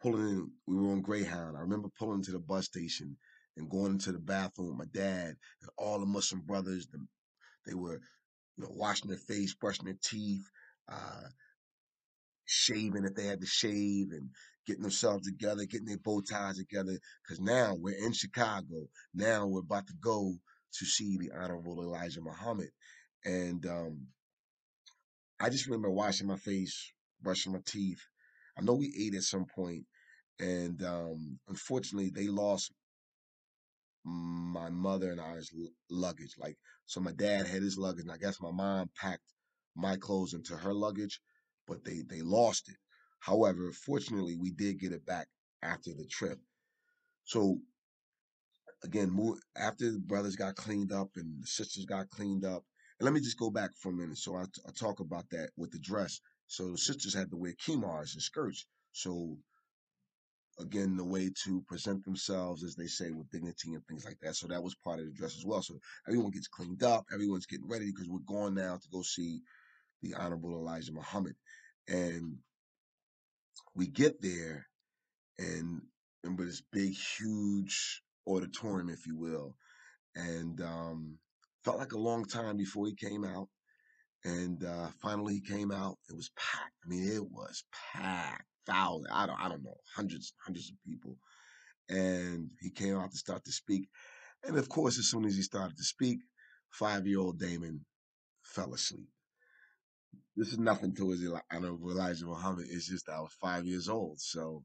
pulling 0.02 0.28
in, 0.28 0.50
we 0.66 0.76
were 0.76 0.90
on 0.90 1.02
Greyhound. 1.02 1.56
I 1.56 1.60
remember 1.60 1.88
pulling 1.98 2.22
to 2.22 2.32
the 2.32 2.38
bus 2.38 2.66
station 2.66 3.16
and 3.56 3.70
going 3.70 3.92
into 3.92 4.12
the 4.12 4.18
bathroom 4.18 4.68
with 4.68 4.78
my 4.78 5.00
dad 5.00 5.36
and 5.60 5.70
all 5.76 6.00
the 6.00 6.06
Muslim 6.06 6.42
brothers. 6.42 6.88
They 7.66 7.74
were, 7.74 8.00
you 8.56 8.64
know, 8.64 8.70
washing 8.70 9.08
their 9.08 9.18
face, 9.18 9.54
brushing 9.54 9.84
their 9.84 9.98
teeth, 10.02 10.44
uh, 10.88 11.28
shaving 12.50 13.04
if 13.04 13.14
they 13.14 13.26
had 13.26 13.40
to 13.40 13.46
shave, 13.46 14.08
and 14.10 14.30
getting 14.66 14.82
themselves 14.82 15.26
together, 15.26 15.64
getting 15.64 15.86
their 15.86 15.98
bow 15.98 16.20
ties 16.20 16.58
together. 16.58 16.98
Because 17.22 17.40
now 17.40 17.76
we're 17.78 18.04
in 18.04 18.12
Chicago. 18.12 18.88
Now 19.14 19.46
we're 19.46 19.60
about 19.60 19.86
to 19.86 19.94
go 20.00 20.34
to 20.74 20.84
see 20.84 21.16
the 21.16 21.30
Honorable 21.32 21.80
Elijah 21.80 22.20
Muhammad. 22.20 22.70
And 23.24 23.64
um, 23.66 24.06
I 25.38 25.48
just 25.48 25.66
remember 25.66 25.90
washing 25.90 26.26
my 26.26 26.36
face, 26.36 26.92
brushing 27.22 27.52
my 27.52 27.60
teeth. 27.64 28.00
I 28.58 28.62
know 28.62 28.74
we 28.74 28.92
ate 29.00 29.14
at 29.14 29.22
some 29.22 29.46
point, 29.46 29.84
and 30.38 30.82
um, 30.82 31.38
unfortunately, 31.48 32.10
they 32.10 32.28
lost 32.28 32.72
my 34.04 34.70
mother 34.70 35.12
and 35.12 35.20
I's 35.20 35.50
luggage. 35.90 36.34
Like, 36.38 36.56
so 36.86 37.00
my 37.00 37.12
dad 37.12 37.46
had 37.46 37.62
his 37.62 37.78
luggage, 37.78 38.04
and 38.04 38.12
I 38.12 38.16
guess 38.16 38.40
my 38.40 38.50
mom 38.50 38.90
packed 39.00 39.22
my 39.76 39.96
clothes 39.96 40.34
into 40.34 40.56
her 40.56 40.74
luggage, 40.74 41.20
but 41.66 41.84
they 41.84 42.02
they 42.08 42.22
lost 42.22 42.68
it. 42.68 42.76
However, 43.20 43.72
fortunately, 43.72 44.36
we 44.36 44.50
did 44.50 44.80
get 44.80 44.92
it 44.92 45.04
back 45.06 45.28
after 45.62 45.92
the 45.92 46.06
trip. 46.06 46.38
So 47.24 47.58
again, 48.82 49.10
more 49.10 49.36
after 49.56 49.90
the 49.92 49.98
brothers 49.98 50.36
got 50.36 50.56
cleaned 50.56 50.92
up 50.92 51.10
and 51.16 51.42
the 51.42 51.46
sisters 51.46 51.84
got 51.84 52.08
cleaned 52.10 52.44
up. 52.44 52.64
And 52.98 53.04
let 53.04 53.14
me 53.14 53.20
just 53.20 53.38
go 53.38 53.50
back 53.50 53.70
for 53.76 53.90
a 53.90 53.94
minute. 53.94 54.18
So 54.18 54.36
I, 54.36 54.44
talk 54.78 55.00
about 55.00 55.28
that 55.30 55.50
with 55.56 55.70
the 55.70 55.78
dress. 55.78 56.20
So 56.46 56.70
the 56.72 56.78
sisters 56.78 57.14
had 57.14 57.30
to 57.30 57.36
wear 57.36 57.54
khimars 57.54 58.14
and 58.14 58.22
skirts. 58.22 58.66
So 58.92 59.36
again, 60.58 60.96
the 60.96 61.04
way 61.04 61.30
to 61.44 61.62
present 61.66 62.04
themselves, 62.04 62.62
as 62.64 62.74
they 62.74 62.86
say, 62.86 63.10
with 63.10 63.30
dignity 63.30 63.74
and 63.74 63.86
things 63.86 64.04
like 64.04 64.18
that. 64.22 64.36
So 64.36 64.46
that 64.48 64.62
was 64.62 64.74
part 64.74 65.00
of 65.00 65.06
the 65.06 65.12
dress 65.12 65.36
as 65.36 65.44
well. 65.44 65.62
So 65.62 65.78
everyone 66.06 66.30
gets 66.30 66.48
cleaned 66.48 66.82
up, 66.82 67.04
everyone's 67.12 67.46
getting 67.46 67.68
ready 67.68 67.86
because 67.86 68.08
we're 68.08 68.20
going 68.26 68.54
now 68.54 68.76
to 68.76 68.88
go 68.92 69.02
see 69.02 69.40
the 70.02 70.14
Honorable 70.14 70.54
Elijah 70.54 70.92
Muhammad. 70.92 71.34
And 71.88 72.36
we 73.74 73.86
get 73.86 74.20
there 74.20 74.66
and 75.38 75.82
remember 76.22 76.44
this 76.44 76.62
big, 76.72 76.92
huge 77.18 78.02
auditorium, 78.26 78.88
if 78.88 79.06
you 79.06 79.16
will. 79.16 79.56
And 80.14 80.60
um, 80.60 81.18
felt 81.64 81.78
like 81.78 81.92
a 81.92 81.98
long 81.98 82.24
time 82.24 82.56
before 82.56 82.86
he 82.86 82.94
came 82.94 83.24
out. 83.24 83.48
And 84.24 84.62
uh, 84.64 84.88
finally, 85.00 85.34
he 85.34 85.40
came 85.40 85.72
out. 85.72 85.96
It 86.10 86.16
was 86.16 86.30
packed. 86.36 86.74
I 86.84 86.88
mean, 86.88 87.10
it 87.10 87.30
was 87.30 87.64
packed. 87.94 88.44
Thousands. 88.66 89.08
I 89.10 89.26
don't. 89.26 89.40
I 89.40 89.48
don't 89.48 89.64
know. 89.64 89.76
Hundreds, 89.96 90.34
hundreds 90.44 90.70
of 90.70 90.76
people. 90.86 91.16
And 91.88 92.50
he 92.60 92.70
came 92.70 92.96
out 92.96 93.10
to 93.10 93.16
start 93.16 93.44
to 93.44 93.52
speak. 93.52 93.88
And 94.44 94.58
of 94.58 94.68
course, 94.68 94.98
as 94.98 95.06
soon 95.10 95.24
as 95.24 95.36
he 95.36 95.42
started 95.42 95.76
to 95.76 95.84
speak, 95.84 96.18
five-year-old 96.70 97.38
Damon 97.38 97.84
fell 98.42 98.74
asleep. 98.74 99.08
This 100.36 100.48
is 100.52 100.58
nothing 100.58 100.94
towards 100.94 101.22
Eli- 101.24 101.40
Honorable 101.52 101.90
Elijah 101.92 102.26
Muhammad. 102.26 102.66
It's 102.70 102.88
just 102.88 103.08
I 103.08 103.20
was 103.20 103.32
five 103.40 103.66
years 103.66 103.88
old. 103.88 104.20
So, 104.20 104.64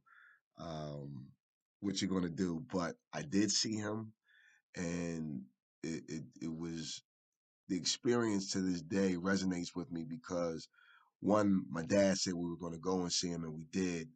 um, 0.59 1.27
what 1.81 2.01
you're 2.01 2.11
gonna 2.11 2.29
do? 2.29 2.63
But 2.73 2.95
I 3.13 3.23
did 3.23 3.51
see 3.51 3.75
him, 3.75 4.13
and 4.75 5.43
it, 5.83 6.03
it 6.09 6.23
it 6.43 6.55
was 6.55 7.03
the 7.69 7.77
experience 7.77 8.53
to 8.53 8.61
this 8.61 8.83
day 8.83 9.15
resonates 9.15 9.75
with 9.75 9.91
me 9.91 10.05
because 10.09 10.67
one, 11.21 11.65
my 11.71 11.83
dad 11.83 12.17
said 12.19 12.35
we 12.35 12.49
were 12.49 12.57
going 12.57 12.73
to 12.73 12.79
go 12.79 13.01
and 13.01 13.13
see 13.13 13.29
him, 13.29 13.45
and 13.45 13.55
we 13.55 13.65
did. 13.71 14.09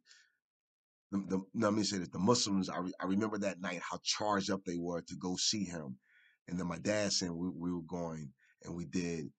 The, 1.12 1.18
the, 1.28 1.38
no, 1.54 1.68
let 1.68 1.74
me 1.74 1.84
say 1.84 1.98
this: 1.98 2.10
the 2.10 2.20
Muslims. 2.20 2.70
I, 2.70 2.78
re, 2.78 2.92
I 3.00 3.06
remember 3.06 3.38
that 3.38 3.60
night 3.60 3.80
how 3.88 4.00
charged 4.04 4.50
up 4.50 4.62
they 4.64 4.76
were 4.76 5.02
to 5.02 5.16
go 5.16 5.36
see 5.36 5.64
him, 5.64 5.98
and 6.48 6.58
then 6.58 6.68
my 6.68 6.78
dad 6.78 7.12
said 7.12 7.30
we, 7.32 7.48
we 7.50 7.72
were 7.72 7.82
going, 7.88 8.32
and 8.64 8.74
we 8.76 8.86
did, 8.86 9.30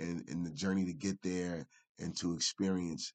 and 0.00 0.28
and 0.28 0.46
the 0.46 0.50
journey 0.50 0.86
to 0.86 0.92
get 0.92 1.20
there 1.22 1.66
and 1.98 2.16
to 2.18 2.34
experience 2.34 3.12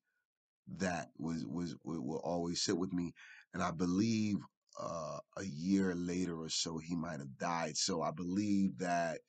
that 0.78 1.10
was 1.18 1.46
was 1.46 1.76
will, 1.84 2.22
always 2.24 2.62
sit 2.62 2.78
with 2.78 2.94
me, 2.94 3.14
and 3.54 3.62
I 3.62 3.72
believe 3.72 4.38
uh, 4.82 5.20
a 5.38 5.44
year 5.44 5.94
later 5.96 6.40
or 6.40 6.50
so 6.50 6.78
he 6.78 6.96
might 6.96 7.20
have 7.20 7.38
died. 7.38 7.78
So 7.78 8.02
I 8.02 8.12
believe 8.12 8.78
that 8.80 9.20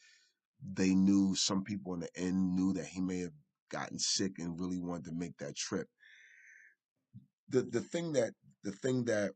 they 0.74 0.94
knew 0.94 1.34
some 1.34 1.62
people 1.62 1.94
in 1.94 2.00
the 2.00 2.10
end 2.16 2.56
knew 2.56 2.72
that 2.74 2.86
he 2.86 3.00
may 3.00 3.20
have 3.20 3.34
gotten 3.70 3.98
sick 3.98 4.38
and 4.38 4.58
really 4.58 4.78
wanted 4.78 5.06
to 5.06 5.12
make 5.12 5.36
that 5.38 5.56
trip. 5.56 5.88
The 7.48 7.62
the 7.62 7.80
thing 7.80 8.12
that 8.14 8.32
the 8.64 8.72
thing 8.72 9.04
that 9.04 9.32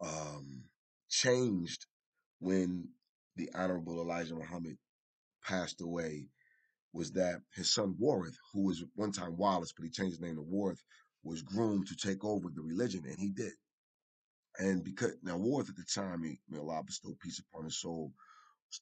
um 0.00 0.64
changed 1.08 1.86
when 2.38 2.88
the 3.36 3.50
Honorable 3.54 4.00
Elijah 4.00 4.34
Muhammad 4.34 4.78
passed 5.42 5.80
away 5.80 6.28
was 6.96 7.12
that 7.12 7.42
his 7.54 7.72
son 7.72 7.94
Warith, 8.00 8.36
who 8.52 8.64
was 8.64 8.82
one 8.94 9.12
time 9.12 9.36
Wallace, 9.36 9.72
but 9.76 9.84
he 9.84 9.90
changed 9.90 10.14
his 10.14 10.20
name 10.20 10.36
to 10.36 10.42
Warith, 10.42 10.80
was 11.22 11.42
groomed 11.42 11.88
to 11.88 11.96
take 11.96 12.24
over 12.24 12.48
the 12.48 12.62
religion, 12.62 13.04
and 13.06 13.18
he 13.18 13.30
did. 13.30 13.52
And 14.58 14.82
because 14.82 15.12
now 15.22 15.36
Warith 15.36 15.68
at 15.68 15.76
the 15.76 15.84
time, 15.94 16.22
he, 16.22 16.40
may 16.48 16.58
Allah 16.58 16.82
bestow 16.84 17.14
peace 17.22 17.38
upon 17.40 17.64
his 17.64 17.78
soul, 17.78 18.12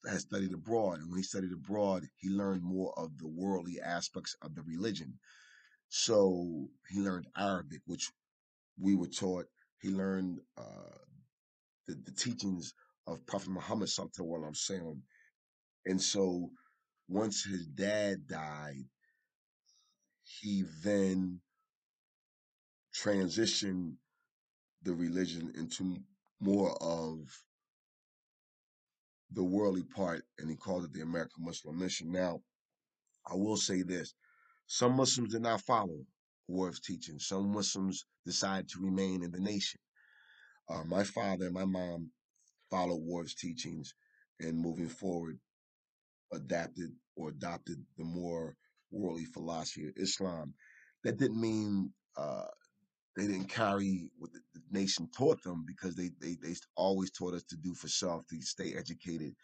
had 0.09 0.21
studied 0.21 0.53
abroad, 0.53 1.01
and 1.01 1.11
when 1.11 1.19
he 1.19 1.25
studied 1.25 1.53
abroad, 1.53 2.05
he 2.17 2.31
learned 2.31 2.63
more 2.63 2.97
of 2.97 3.19
the 3.19 3.27
worldly 3.27 3.81
aspects 3.85 4.37
of 4.43 4.55
the 4.55 4.63
religion. 4.63 5.19
So 5.89 6.69
he 6.89 7.01
learned 7.01 7.27
Arabic, 7.37 7.81
which 7.87 8.11
we 8.81 8.95
were 8.95 9.09
taught. 9.09 9.47
He 9.81 9.91
learned 9.91 10.39
uh, 10.57 10.99
the, 11.87 11.95
the 12.05 12.13
teachings 12.13 12.75
of 13.07 13.27
Prophet 13.27 13.51
Muhammad 13.51 13.89
Sallallahu 13.89 14.21
Alaihi 14.21 14.53
Wasallam. 14.53 15.01
And 15.87 16.01
so 16.01 16.51
once 17.09 17.45
his 17.45 17.67
dad 17.67 18.27
died, 18.27 18.85
he 20.23 20.65
then 20.83 21.41
transitioned 22.95 23.95
the 24.83 24.95
religion 24.95 25.53
into 25.57 25.97
more 26.41 26.77
of 26.83 27.19
the 29.33 29.43
worldly 29.43 29.83
part, 29.83 30.23
and 30.39 30.49
he 30.49 30.57
called 30.57 30.85
it 30.85 30.93
the 30.93 31.01
American 31.01 31.45
Muslim 31.45 31.79
Mission. 31.79 32.13
Now, 32.13 32.41
I 33.27 33.35
will 33.35 33.57
say 33.57 33.83
this 33.83 34.15
some 34.67 34.97
Muslims 34.97 35.33
did 35.33 35.43
not 35.43 35.61
follow 35.63 36.07
Warith's 36.49 36.81
teaching. 36.81 37.19
Some 37.19 37.53
Muslims 37.53 38.07
decided 38.25 38.69
to 38.71 38.81
remain 38.83 39.23
in 39.23 39.31
the 39.31 39.41
nation. 39.41 39.81
Uh, 40.69 40.85
my 40.85 41.05
father 41.05 41.47
and 41.47 41.55
my 41.55 41.65
mom 41.65 42.11
followed 42.71 43.03
Warith's 43.03 43.35
teachings 43.35 43.95
and 44.41 44.59
moving 44.59 44.89
forward 44.89 45.39
adapted 46.35 46.91
or 47.17 47.31
adopted 47.31 47.85
the 47.99 48.05
more 48.05 48.57
worldly 48.91 49.25
philosophy 49.25 49.87
of 49.87 49.95
Islam. 49.97 50.55
That 51.05 51.19
didn't 51.19 51.41
mean 51.41 51.93
uh, 52.17 52.47
they 53.17 53.27
didn't 53.27 53.49
carry 53.49 54.11
what 54.19 54.33
the, 54.33 54.41
the 54.55 54.61
nation 54.71 55.09
taught 55.17 55.43
them 55.43 55.65
because 55.67 55.95
they, 55.95 56.11
they 56.21 56.37
they 56.43 56.55
always 56.77 57.11
taught 57.11 57.35
us 57.35 57.45
to 57.45 57.57
do 57.57 57.75
for 57.75 57.89
self, 57.89 58.27
to 58.29 58.41
stay 58.41 58.75
educated, 58.77 59.35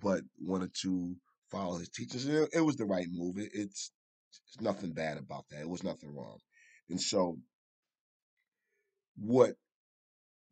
but 0.00 0.22
wanted 0.38 0.72
to 0.82 1.14
follow 1.50 1.78
his 1.78 1.88
teachings. 1.88 2.26
It, 2.26 2.50
it 2.52 2.60
was 2.60 2.76
the 2.76 2.84
right 2.84 3.06
move. 3.10 3.38
It, 3.38 3.50
it's 3.52 3.90
it's 4.46 4.60
nothing 4.60 4.92
bad 4.92 5.18
about 5.18 5.46
that. 5.50 5.60
It 5.60 5.68
was 5.68 5.82
nothing 5.82 6.14
wrong. 6.14 6.38
And 6.90 7.00
so, 7.00 7.38
what 9.16 9.54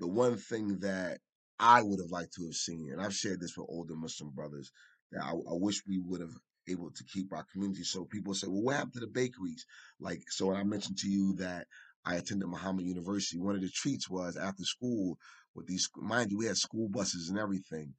the 0.01 0.07
one 0.09 0.37
thing 0.37 0.80
that 0.80 1.18
I 1.59 1.82
would 1.82 2.01
have 2.01 2.11
liked 2.11 2.34
to 2.34 2.45
have 2.45 2.55
seen, 2.55 2.91
and 2.93 3.01
I've 3.01 3.14
shared 3.14 3.41
this 3.41 3.57
with 3.57 3.66
older 3.70 3.95
Muslim 3.95 4.30
brothers, 4.30 4.70
that 5.12 5.22
I, 5.22 5.30
I 5.30 5.54
wish 5.54 5.82
we 5.86 5.98
would 5.98 6.20
have 6.20 6.34
able 6.68 6.90
to 6.90 7.04
keep 7.04 7.32
our 7.32 7.44
community. 7.52 7.84
So 7.84 8.04
people 8.04 8.34
say, 8.34 8.48
well, 8.48 8.62
what 8.62 8.76
happened 8.76 8.94
to 8.94 9.00
the 9.00 9.07
bakeries? 9.07 9.66
Like, 10.00 10.22
so 10.28 10.52
I 10.52 10.64
mentioned 10.64 10.98
to 10.98 11.09
you 11.09 11.34
that 11.36 11.66
I 12.04 12.16
attended 12.16 12.48
Muhammad 12.48 12.86
University, 12.86 13.38
one 13.38 13.54
of 13.54 13.62
the 13.62 13.68
treats 13.68 14.09
was 14.09 14.36
after 14.36 14.64
school 14.64 15.18
with 15.54 15.66
these, 15.66 15.88
mind 15.96 16.30
you, 16.30 16.38
we 16.38 16.46
had 16.46 16.57
school 16.57 16.88
buses 16.88 17.28
and 17.30 17.38
everything. 17.38 17.94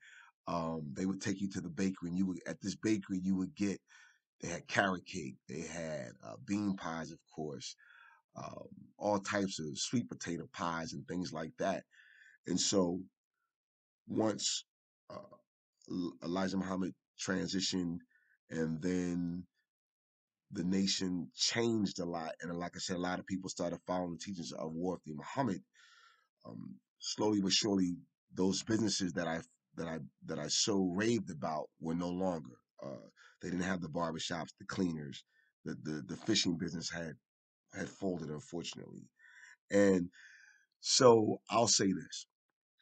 Um, 0.48 0.94
they 0.94 1.06
would 1.06 1.22
take 1.22 1.42
you 1.42 1.50
to 1.52 1.62
the 1.62 1.70
bakery, 1.70 2.10
and 2.10 2.18
you 2.18 2.26
would 2.28 2.40
at 2.48 2.62
this 2.62 2.76
bakery 2.76 3.20
you 3.22 3.36
would 3.36 3.56
get. 3.56 3.80
They 4.42 4.50
had 4.50 4.68
carrot 4.68 5.06
cake, 5.06 5.36
they 5.50 5.62
had 5.62 6.12
uh, 6.24 6.36
bean 6.46 6.76
pies, 6.76 7.12
of 7.12 7.18
course, 7.36 7.76
um, 8.36 8.68
all 8.98 9.20
types 9.20 9.60
of 9.60 9.78
sweet 9.80 10.08
potato 10.08 10.48
pies 10.54 10.94
and 10.94 11.08
things 11.08 11.34
like 11.34 11.54
that. 11.58 11.84
And 12.46 12.60
so 12.60 13.02
once 14.08 14.64
uh, 15.10 15.36
Elijah 16.24 16.58
Muhammad 16.58 16.94
transitioned, 17.20 18.00
and 18.50 18.82
then 18.82 19.46
the 20.52 20.64
nation 20.64 21.30
changed 21.36 22.00
a 22.00 22.06
lot. 22.06 22.32
And 22.42 22.58
like 22.58 22.76
I 22.76 22.80
said, 22.80 22.98
a 22.98 23.00
lot 23.00 23.20
of 23.20 23.28
people 23.28 23.50
started 23.50 23.80
following 23.86 24.14
the 24.14 24.20
teachings 24.20 24.52
of 24.52 24.72
Warith 24.72 25.00
Muhammad. 25.08 25.62
Um, 26.46 26.76
slowly 27.00 27.42
but 27.42 27.52
surely, 27.52 27.98
those 28.34 28.64
businesses 28.64 29.14
that 29.14 29.28
I 29.28 29.42
that 29.76 29.88
I 29.88 30.00
that 30.26 30.40
I 30.40 30.48
so 30.48 30.92
raved 30.96 31.30
about 31.32 31.66
were 31.80 31.96
no 31.96 32.10
longer. 32.10 32.56
Uh, 32.84 33.08
they 33.42 33.50
didn't 33.50 33.64
have 33.66 33.82
the 33.82 33.90
barbershops, 33.90 34.54
the 34.60 34.66
cleaners, 34.68 35.24
the, 35.66 35.76
the 35.84 36.04
the 36.08 36.18
fishing 36.18 36.58
business 36.58 36.90
had 36.90 37.14
had 37.74 37.90
folded, 37.90 38.30
unfortunately. 38.30 39.10
And 39.72 40.10
so 40.80 41.42
I'll 41.50 41.68
say 41.68 41.92
this: 41.92 42.28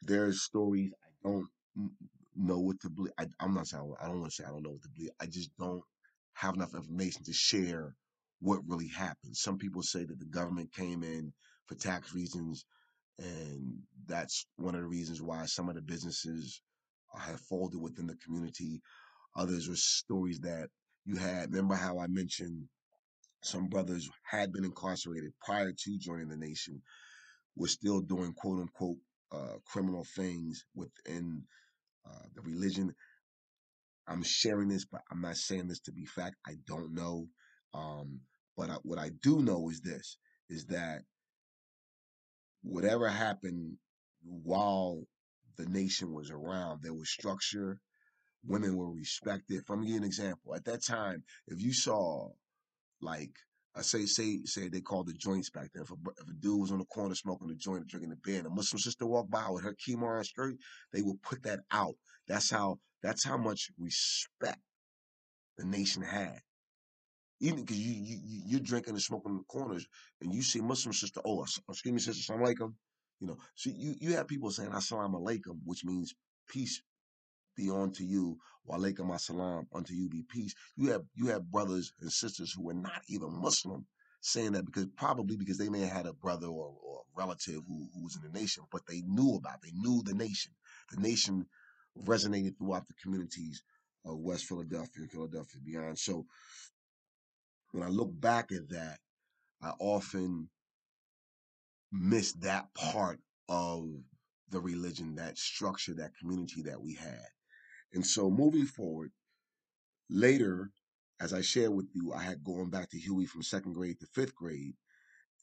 there's 0.02 0.42
stories 0.42 0.92
I 1.04 1.28
don't 1.28 1.48
know 2.36 2.58
what 2.60 2.80
to 2.80 2.90
believe. 2.90 3.12
I, 3.18 3.26
am 3.40 3.54
not 3.54 3.68
saying 3.68 3.94
I 4.00 4.06
don't 4.06 4.20
want 4.20 4.32
to 4.32 4.36
say 4.42 4.44
I 4.48 4.50
don't 4.52 4.62
know 4.62 4.72
what 4.72 4.82
to 4.82 4.90
believe. 4.94 5.10
I 5.20 5.26
just 5.26 5.50
don't 5.58 5.82
have 6.34 6.54
enough 6.54 6.74
information 6.74 7.24
to 7.24 7.32
share 7.32 7.94
what 8.40 8.60
really 8.66 8.88
happened. 8.88 9.36
Some 9.36 9.58
people 9.58 9.82
say 9.82 10.04
that 10.04 10.18
the 10.18 10.26
government 10.26 10.72
came 10.74 11.02
in 11.02 11.32
for 11.66 11.76
tax 11.76 12.14
reasons, 12.14 12.64
and 13.18 13.78
that's 14.06 14.46
one 14.56 14.74
of 14.74 14.82
the 14.82 14.86
reasons 14.88 15.22
why 15.22 15.46
some 15.46 15.68
of 15.68 15.76
the 15.76 15.82
businesses 15.82 16.62
have 17.18 17.40
folded 17.40 17.80
within 17.80 18.06
the 18.06 18.16
community. 18.16 18.80
Others 19.36 19.68
are 19.68 19.76
stories 19.76 20.40
that 20.40 20.68
you 21.06 21.16
had. 21.16 21.52
Remember 21.52 21.74
how 21.76 21.98
I 21.98 22.06
mentioned 22.08 22.68
some 23.42 23.68
brothers 23.68 24.08
had 24.24 24.52
been 24.52 24.64
incarcerated 24.64 25.32
prior 25.44 25.72
to 25.72 25.98
joining 25.98 26.28
the 26.28 26.36
nation. 26.36 26.82
were 27.56 27.68
still 27.68 28.00
doing 28.00 28.34
quote 28.34 28.60
unquote 28.60 28.98
uh, 29.32 29.54
criminal 29.66 30.04
things 30.16 30.64
within 30.74 31.44
uh, 32.06 32.26
the 32.34 32.42
religion. 32.42 32.94
I'm 34.08 34.22
sharing 34.22 34.68
this, 34.68 34.84
but 34.84 35.02
I'm 35.10 35.20
not 35.20 35.36
saying 35.36 35.68
this 35.68 35.80
to 35.80 35.92
be 35.92 36.04
fact. 36.06 36.36
I 36.46 36.54
don't 36.66 36.94
know. 36.94 37.28
Um, 37.74 38.20
but 38.56 38.70
I, 38.70 38.76
what 38.82 38.98
I 38.98 39.10
do 39.22 39.42
know 39.42 39.68
is 39.70 39.80
this: 39.80 40.18
is 40.48 40.66
that 40.66 41.00
whatever 42.62 43.08
happened 43.08 43.78
while 44.22 45.02
the 45.56 45.66
nation 45.66 46.12
was 46.12 46.30
around, 46.30 46.82
there 46.82 46.94
was 46.94 47.10
structure. 47.10 47.80
Women 48.44 48.76
were 48.76 48.92
respected. 48.92 49.66
From 49.66 49.82
give 49.82 49.90
you 49.90 49.96
an 49.96 50.04
example, 50.04 50.54
at 50.54 50.64
that 50.66 50.84
time, 50.84 51.24
if 51.48 51.60
you 51.60 51.72
saw 51.72 52.30
like 53.00 53.32
I 53.76 53.82
say, 53.82 54.06
say, 54.06 54.40
say 54.44 54.68
they 54.68 54.80
called 54.80 55.08
the 55.08 55.12
joints 55.12 55.50
back 55.50 55.68
then. 55.74 55.82
If 55.82 55.90
a, 55.90 55.96
if 56.18 56.28
a 56.28 56.32
dude 56.32 56.60
was 56.60 56.72
on 56.72 56.78
the 56.78 56.86
corner 56.86 57.14
smoking 57.14 57.50
a 57.50 57.54
joint 57.54 57.82
or 57.82 57.84
drinking 57.84 58.12
a 58.12 58.16
beer, 58.16 58.38
and 58.38 58.46
a 58.46 58.50
Muslim 58.50 58.78
sister 58.78 59.06
walked 59.06 59.30
by 59.30 59.48
with 59.50 59.64
her 59.64 59.74
khimar 59.74 60.24
skirt, 60.24 60.56
they 60.92 61.02
would 61.02 61.20
put 61.22 61.42
that 61.42 61.60
out. 61.70 61.94
That's 62.26 62.50
how. 62.50 62.78
That's 63.02 63.22
how 63.22 63.36
much 63.36 63.70
respect 63.78 64.58
the 65.58 65.64
nation 65.64 66.02
had. 66.02 66.40
Even 67.40 67.60
because 67.60 67.78
you, 67.78 67.92
you 67.92 68.18
you 68.24 68.42
you're 68.46 68.60
drinking 68.60 68.94
and 68.94 69.02
smoking 69.02 69.32
in 69.32 69.38
the 69.38 69.44
corners, 69.44 69.86
and 70.22 70.32
you 70.32 70.42
see 70.42 70.60
Muslim 70.60 70.92
sister, 70.92 71.20
oh, 71.24 71.44
excuse 71.68 71.92
me, 71.92 72.00
sister, 72.00 72.32
assalamu 72.32 72.48
alaikum. 72.48 72.74
You 73.20 73.26
know, 73.28 73.36
so 73.54 73.70
you 73.70 73.94
you 74.00 74.16
have 74.16 74.26
people 74.26 74.50
saying 74.50 74.70
assalamu 74.70 75.22
alaikum, 75.22 75.60
which 75.64 75.84
means 75.84 76.14
peace 76.48 76.82
be 77.56 77.70
unto 77.70 78.04
you, 78.04 78.38
wa 78.64 78.76
alaikum 78.76 79.10
assalam, 79.10 79.66
unto 79.74 79.94
you 79.94 80.08
be 80.08 80.22
peace. 80.28 80.54
You 80.76 80.90
have 80.92 81.02
you 81.14 81.26
have 81.28 81.50
brothers 81.50 81.92
and 82.00 82.12
sisters 82.12 82.52
who 82.52 82.64
were 82.64 82.74
not 82.74 83.02
even 83.08 83.32
Muslim 83.32 83.86
saying 84.20 84.52
that 84.52 84.66
because 84.66 84.86
probably 84.96 85.36
because 85.36 85.58
they 85.58 85.68
may 85.68 85.80
have 85.80 85.92
had 85.92 86.06
a 86.06 86.12
brother 86.12 86.48
or, 86.48 86.74
or 86.82 87.00
a 87.00 87.18
relative 87.20 87.62
who, 87.68 87.88
who 87.94 88.02
was 88.02 88.16
in 88.16 88.22
the 88.22 88.38
nation, 88.38 88.64
but 88.72 88.82
they 88.88 89.02
knew 89.06 89.36
about, 89.36 89.62
they 89.62 89.72
knew 89.72 90.02
the 90.04 90.14
nation. 90.14 90.52
The 90.90 91.00
nation 91.00 91.46
resonated 92.04 92.58
throughout 92.58 92.88
the 92.88 92.94
communities 93.02 93.62
of 94.04 94.18
West 94.18 94.46
Philadelphia 94.46 95.06
Philadelphia 95.10 95.60
beyond. 95.64 95.98
So 95.98 96.26
when 97.72 97.82
I 97.82 97.88
look 97.88 98.10
back 98.20 98.52
at 98.52 98.68
that, 98.70 98.98
I 99.62 99.72
often 99.78 100.48
miss 101.92 102.32
that 102.34 102.72
part 102.74 103.18
of 103.48 103.88
the 104.50 104.60
religion, 104.60 105.16
that 105.16 105.38
structure, 105.38 105.94
that 105.94 106.16
community 106.20 106.62
that 106.62 106.80
we 106.80 106.94
had. 106.94 107.26
And 107.92 108.06
so 108.06 108.30
moving 108.30 108.66
forward, 108.66 109.10
later, 110.10 110.70
as 111.20 111.32
I 111.32 111.40
shared 111.40 111.72
with 111.72 111.88
you, 111.94 112.12
I 112.12 112.22
had 112.22 112.44
gone 112.44 112.70
back 112.70 112.90
to 112.90 112.98
Huey 112.98 113.26
from 113.26 113.42
second 113.42 113.72
grade 113.72 113.98
to 114.00 114.06
fifth 114.06 114.34
grade. 114.34 114.74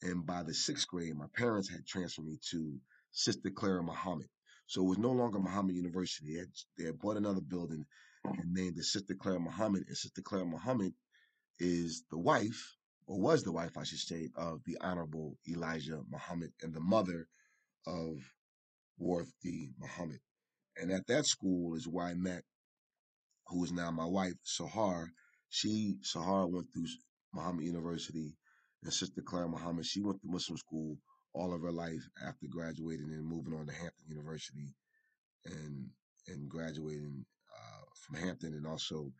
And 0.02 0.26
by 0.26 0.42
the 0.42 0.54
sixth 0.54 0.86
grade, 0.86 1.16
my 1.16 1.26
parents 1.34 1.68
had 1.68 1.86
transferred 1.86 2.26
me 2.26 2.38
to 2.50 2.78
Sister 3.10 3.50
Clara 3.50 3.82
Muhammad. 3.82 4.28
So 4.66 4.82
it 4.82 4.88
was 4.88 4.98
no 4.98 5.10
longer 5.10 5.38
Muhammad 5.38 5.74
University. 5.74 6.34
They 6.34 6.38
had, 6.40 6.48
they 6.78 6.84
had 6.84 6.98
bought 6.98 7.16
another 7.16 7.40
building 7.40 7.84
and 8.24 8.52
named 8.52 8.78
it 8.78 8.84
Sister 8.84 9.14
Clara 9.14 9.40
Muhammad. 9.40 9.84
And 9.88 9.96
Sister 9.96 10.22
Clara 10.22 10.46
Muhammad 10.46 10.92
is 11.58 12.04
the 12.10 12.18
wife, 12.18 12.76
or 13.06 13.20
was 13.20 13.42
the 13.42 13.52
wife, 13.52 13.76
I 13.76 13.84
should 13.84 13.98
say, 13.98 14.30
of 14.36 14.62
the 14.64 14.78
Honorable 14.80 15.36
Elijah 15.48 16.00
Muhammad 16.08 16.52
and 16.62 16.74
the 16.74 16.80
mother 16.80 17.28
of 17.86 18.18
Warith 19.00 19.32
D. 19.42 19.70
Muhammad. 19.78 20.20
And 20.76 20.90
at 20.90 21.06
that 21.06 21.26
school 21.26 21.74
is 21.74 21.86
where 21.86 22.06
I 22.06 22.14
met 22.14 22.42
who 23.48 23.64
is 23.64 23.72
now 23.72 23.90
my 23.90 24.06
wife, 24.06 24.34
Sahar. 24.44 25.06
She, 25.48 25.96
Sahar, 26.02 26.50
went 26.50 26.72
through 26.72 26.86
Muhammad 27.32 27.64
University, 27.64 28.34
and 28.82 28.92
Sister 28.92 29.22
Clara 29.22 29.48
Muhammad, 29.48 29.86
she 29.86 30.00
went 30.00 30.20
to 30.20 30.28
Muslim 30.28 30.56
school 30.58 30.96
all 31.32 31.52
of 31.52 31.62
her 31.62 31.72
life 31.72 32.02
after 32.24 32.46
graduating 32.48 33.10
and 33.10 33.26
moving 33.26 33.54
on 33.54 33.66
to 33.66 33.72
Hampton 33.72 34.04
University 34.06 34.74
and 35.44 35.90
and 36.28 36.48
graduating 36.48 37.24
uh, 37.54 37.84
from 38.00 38.16
Hampton 38.16 38.54
and 38.54 38.66
also 38.66 39.12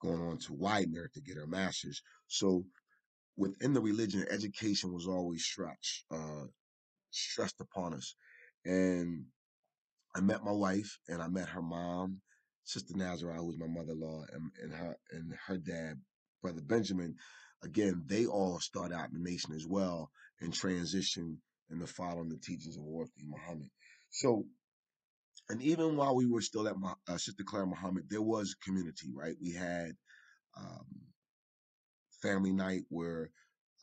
going 0.00 0.20
on 0.20 0.38
to 0.38 0.52
Widener 0.54 1.08
to 1.14 1.20
get 1.20 1.36
her 1.36 1.46
master's. 1.46 2.02
So 2.26 2.64
within 3.36 3.72
the 3.72 3.80
religion, 3.80 4.26
education 4.30 4.92
was 4.92 5.06
always 5.06 5.44
stretched, 5.44 6.04
uh, 6.10 6.46
stressed 7.10 7.60
upon 7.60 7.94
us. 7.94 8.16
And 8.64 9.26
I 10.14 10.20
met 10.20 10.44
my 10.44 10.52
wife 10.52 10.98
and 11.08 11.22
I 11.22 11.28
met 11.28 11.48
her 11.48 11.62
mom, 11.62 12.20
Sister 12.64 12.94
Nazarah, 12.94 13.36
who 13.36 13.46
was 13.46 13.58
my 13.58 13.66
mother-in-law, 13.66 14.24
and, 14.32 14.50
and 14.62 14.72
her 14.72 14.96
and 15.10 15.34
her 15.46 15.56
dad, 15.58 16.00
Brother 16.42 16.60
Benjamin. 16.62 17.16
Again, 17.64 18.04
they 18.06 18.26
all 18.26 18.58
start 18.60 18.92
out 18.92 19.08
in 19.10 19.22
the 19.22 19.30
nation 19.30 19.54
as 19.54 19.66
well 19.66 20.10
and 20.40 20.52
transition 20.52 21.40
into 21.70 21.86
following 21.86 22.28
the 22.28 22.38
teachings 22.38 22.76
of 22.76 22.82
Worthy 22.82 23.24
Muhammad. 23.24 23.70
So, 24.10 24.44
and 25.48 25.62
even 25.62 25.96
while 25.96 26.14
we 26.14 26.26
were 26.26 26.42
still 26.42 26.68
at 26.68 26.76
my, 26.76 26.92
uh, 27.08 27.16
Sister 27.18 27.44
Clara 27.44 27.66
Muhammad, 27.66 28.04
there 28.10 28.22
was 28.22 28.56
community, 28.64 29.12
right? 29.14 29.36
We 29.40 29.52
had 29.52 29.92
um, 30.58 30.86
family 32.20 32.52
night 32.52 32.82
where 32.88 33.30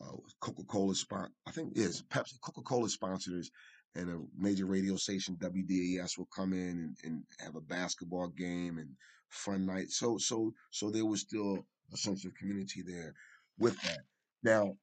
uh, 0.00 0.16
Coca-Cola 0.40 0.94
spon- 0.94 1.32
I 1.46 1.50
think 1.50 1.76
is 1.76 2.02
Pepsi, 2.02 2.40
Coca-Cola 2.42 2.88
sponsors 2.88 3.50
and 3.94 4.08
a 4.08 4.18
major 4.38 4.66
radio 4.66 4.96
station, 4.96 5.36
WDAS, 5.36 6.16
will 6.16 6.28
come 6.34 6.52
in 6.52 6.58
and, 6.58 6.96
and 7.04 7.22
have 7.40 7.56
a 7.56 7.60
basketball 7.60 8.28
game 8.28 8.78
and 8.78 8.90
fun 9.28 9.66
night. 9.66 9.90
So, 9.90 10.16
so, 10.18 10.52
so 10.70 10.90
there 10.90 11.04
was 11.04 11.20
still 11.20 11.66
a 11.92 11.96
sense 11.96 12.24
of 12.24 12.34
community 12.34 12.82
there 12.86 13.14
with 13.58 13.80
that. 13.82 14.00
Now, 14.42 14.74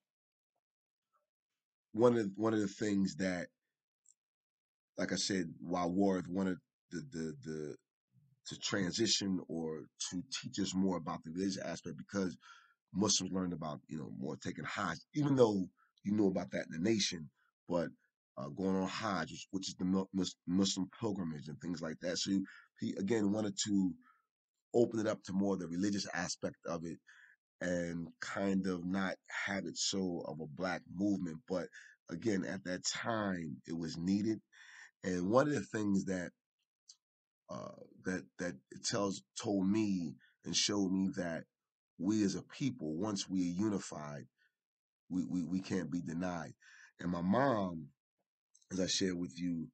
one 1.94 2.18
of 2.18 2.30
one 2.36 2.54
of 2.54 2.60
the 2.60 2.68
things 2.68 3.16
that, 3.16 3.48
like 4.98 5.12
I 5.12 5.16
said, 5.16 5.46
while 5.60 5.90
Warith 5.90 6.28
wanted 6.28 6.58
the 6.92 7.02
the 7.12 7.34
the 7.44 7.76
to 8.48 8.60
transition 8.60 9.42
or 9.48 9.82
to 10.10 10.24
teach 10.42 10.60
us 10.60 10.74
more 10.74 10.98
about 10.98 11.24
the 11.24 11.32
religious 11.32 11.58
aspect 11.58 11.98
because 11.98 12.38
Muslims 12.94 13.34
learned 13.34 13.54
about 13.54 13.80
you 13.88 13.98
know 13.98 14.12
more 14.20 14.38
taking 14.38 14.66
Hajj, 14.66 14.98
even 15.16 15.36
though 15.36 15.68
you 16.04 16.14
knew 16.14 16.28
about 16.28 16.52
that 16.52 16.66
in 16.72 16.84
the 16.84 16.90
nation, 16.90 17.30
but 17.68 17.88
uh, 18.38 18.50
going 18.50 18.76
on 18.76 18.88
Hajj, 18.88 19.48
which, 19.52 19.70
is 19.70 19.76
the 19.76 20.06
Muslim 20.48 20.90
pilgrimage 21.00 21.48
and 21.48 21.60
things 21.60 21.82
like 21.82 22.00
that. 22.02 22.18
So 22.18 22.32
he, 22.32 22.42
he 22.80 22.96
again 22.98 23.32
wanted 23.32 23.58
to 23.66 23.92
open 24.74 25.00
it 25.00 25.08
up 25.08 25.24
to 25.24 25.34
more 25.34 25.58
the 25.58 25.68
religious 25.68 26.08
aspect 26.14 26.58
of 26.68 26.86
it 26.86 26.98
and 27.62 28.08
kind 28.22 28.68
of 28.68 28.86
not 28.86 29.16
have 29.48 29.66
it 29.66 29.78
so 29.78 30.24
of 30.28 30.40
a 30.40 30.46
black 30.46 30.82
movement. 30.94 31.38
But 31.50 31.68
again, 32.10 32.46
at 32.46 32.64
that 32.66 32.86
time, 32.86 33.58
it 33.68 33.78
was 33.78 33.98
needed. 33.98 34.40
And 35.04 35.30
one 35.30 35.48
of 35.48 35.54
the 35.54 35.62
things 35.62 36.06
that 36.06 36.30
uh, 37.50 37.82
that 38.06 38.24
that 38.40 38.56
tells 38.84 39.24
told 39.42 39.68
me 39.68 40.14
and 40.46 40.56
showed 40.56 40.92
me 40.92 41.10
that 41.16 41.44
we 41.98 42.24
as 42.24 42.36
a 42.36 42.44
people, 42.44 42.96
once 42.96 43.28
we 43.30 43.42
are 43.42 43.64
unified, 43.64 44.26
we, 45.10 45.26
we, 45.26 45.44
we 45.44 45.62
can't 45.62 45.90
be 45.92 46.02
denied. 46.02 46.54
And 47.00 47.12
my 47.12 47.22
mom, 47.22 47.88
as 48.72 48.80
I 48.80 48.88
shared 48.88 49.18
with 49.18 49.40
you, 49.40 49.68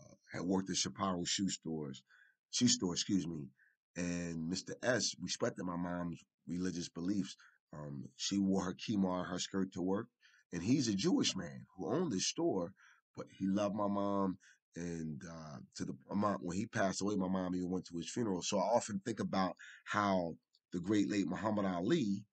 uh, 0.00 0.14
had 0.32 0.42
worked 0.42 0.70
at 0.70 0.76
Shapiro 0.76 1.24
shoe 1.24 1.48
stores, 1.48 2.02
shoe 2.50 2.68
store, 2.68 2.94
excuse 2.94 3.26
me. 3.26 3.48
And 3.96 4.50
Mr. 4.50 4.72
S 4.82 5.14
respected 5.20 5.64
my 5.64 5.76
mom's 5.76 6.22
religious 6.46 6.88
beliefs. 6.88 7.36
Um, 7.72 8.08
she 8.16 8.38
wore 8.38 8.64
her 8.64 8.74
khimar, 8.74 9.26
her 9.26 9.38
skirt 9.38 9.72
to 9.72 9.82
work, 9.82 10.08
and 10.52 10.62
he's 10.62 10.88
a 10.88 10.94
Jewish 10.94 11.36
man 11.36 11.66
who 11.76 11.92
owned 11.92 12.12
this 12.12 12.26
store, 12.26 12.72
but 13.16 13.26
he 13.30 13.46
loved 13.46 13.74
my 13.74 13.88
mom. 13.88 14.38
And 14.74 15.20
uh, 15.30 15.58
to 15.76 15.84
the 15.84 15.94
mom, 16.14 16.38
when 16.40 16.56
he 16.56 16.66
passed 16.66 17.02
away, 17.02 17.14
my 17.14 17.28
mom 17.28 17.54
even 17.54 17.70
went 17.70 17.86
to 17.86 17.96
his 17.96 18.10
funeral. 18.10 18.40
So 18.42 18.58
I 18.58 18.62
often 18.62 19.00
think 19.04 19.20
about 19.20 19.56
how 19.84 20.36
the 20.72 20.80
great 20.80 21.10
late 21.10 21.26
Muhammad 21.26 21.66
Ali, 21.66 22.24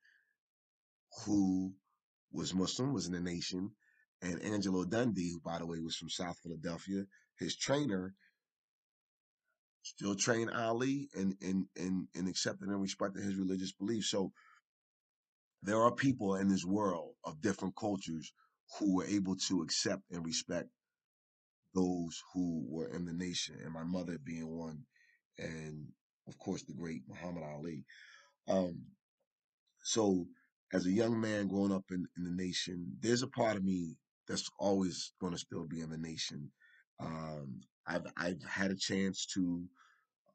who 1.25 1.73
was 2.31 2.53
Muslim, 2.53 2.93
was 2.93 3.07
in 3.07 3.13
the 3.13 3.19
nation, 3.19 3.71
and 4.21 4.41
Angelo 4.43 4.85
Dundee, 4.85 5.31
who 5.31 5.39
by 5.39 5.59
the 5.59 5.65
way 5.65 5.79
was 5.79 5.95
from 5.95 6.09
South 6.09 6.37
Philadelphia, 6.43 7.03
his 7.37 7.55
trainer 7.55 8.13
still 9.83 10.15
trained 10.15 10.51
Ali 10.51 11.09
and 11.15 11.35
and 11.41 11.65
and, 11.77 12.07
and 12.15 12.27
accepted 12.27 12.67
and 12.67 12.81
respected 12.81 13.23
his 13.23 13.35
religious 13.35 13.71
beliefs. 13.71 14.09
So 14.09 14.31
there 15.63 15.81
are 15.81 15.91
people 15.93 16.35
in 16.35 16.47
this 16.49 16.65
world 16.65 17.15
of 17.23 17.41
different 17.41 17.75
cultures 17.75 18.31
who 18.77 18.95
were 18.95 19.05
able 19.05 19.35
to 19.35 19.61
accept 19.61 20.03
and 20.11 20.25
respect 20.25 20.69
those 21.73 22.21
who 22.33 22.65
were 22.67 22.87
in 22.87 23.05
the 23.05 23.13
nation, 23.13 23.55
and 23.63 23.73
my 23.73 23.83
mother 23.83 24.17
being 24.23 24.47
one, 24.47 24.85
and 25.37 25.87
of 26.27 26.37
course 26.37 26.63
the 26.63 26.73
great 26.73 27.03
Muhammad 27.07 27.43
Ali. 27.43 27.85
Um, 28.47 28.85
so 29.83 30.27
as 30.73 30.85
a 30.85 30.91
young 30.91 31.19
man 31.19 31.47
growing 31.47 31.71
up 31.71 31.85
in, 31.91 32.05
in 32.17 32.23
the 32.23 32.31
nation, 32.43 32.97
there's 32.99 33.23
a 33.23 33.27
part 33.27 33.57
of 33.57 33.63
me 33.63 33.97
that's 34.29 34.49
always 34.59 35.11
going 35.19 35.33
to 35.33 35.39
still 35.39 35.65
be 35.67 35.81
in 35.81 35.89
the 35.89 35.97
nation. 35.97 36.51
Um, 37.01 37.61
I've 37.87 38.05
I've 38.17 38.43
had 38.47 38.71
a 38.71 38.77
chance 38.77 39.25
to. 39.33 39.63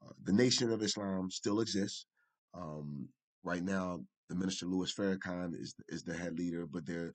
Uh, 0.05 0.13
the 0.25 0.33
Nation 0.33 0.71
of 0.71 0.83
Islam 0.83 1.31
still 1.31 1.61
exists. 1.61 2.07
Um, 2.53 3.09
right 3.43 3.63
now, 3.63 4.01
the 4.29 4.35
minister 4.35 4.67
Louis 4.67 4.93
Farrakhan 4.93 5.55
is 5.59 5.75
is 5.89 6.03
the 6.03 6.15
head 6.15 6.37
leader, 6.39 6.67
but 6.67 6.85
there 6.85 7.13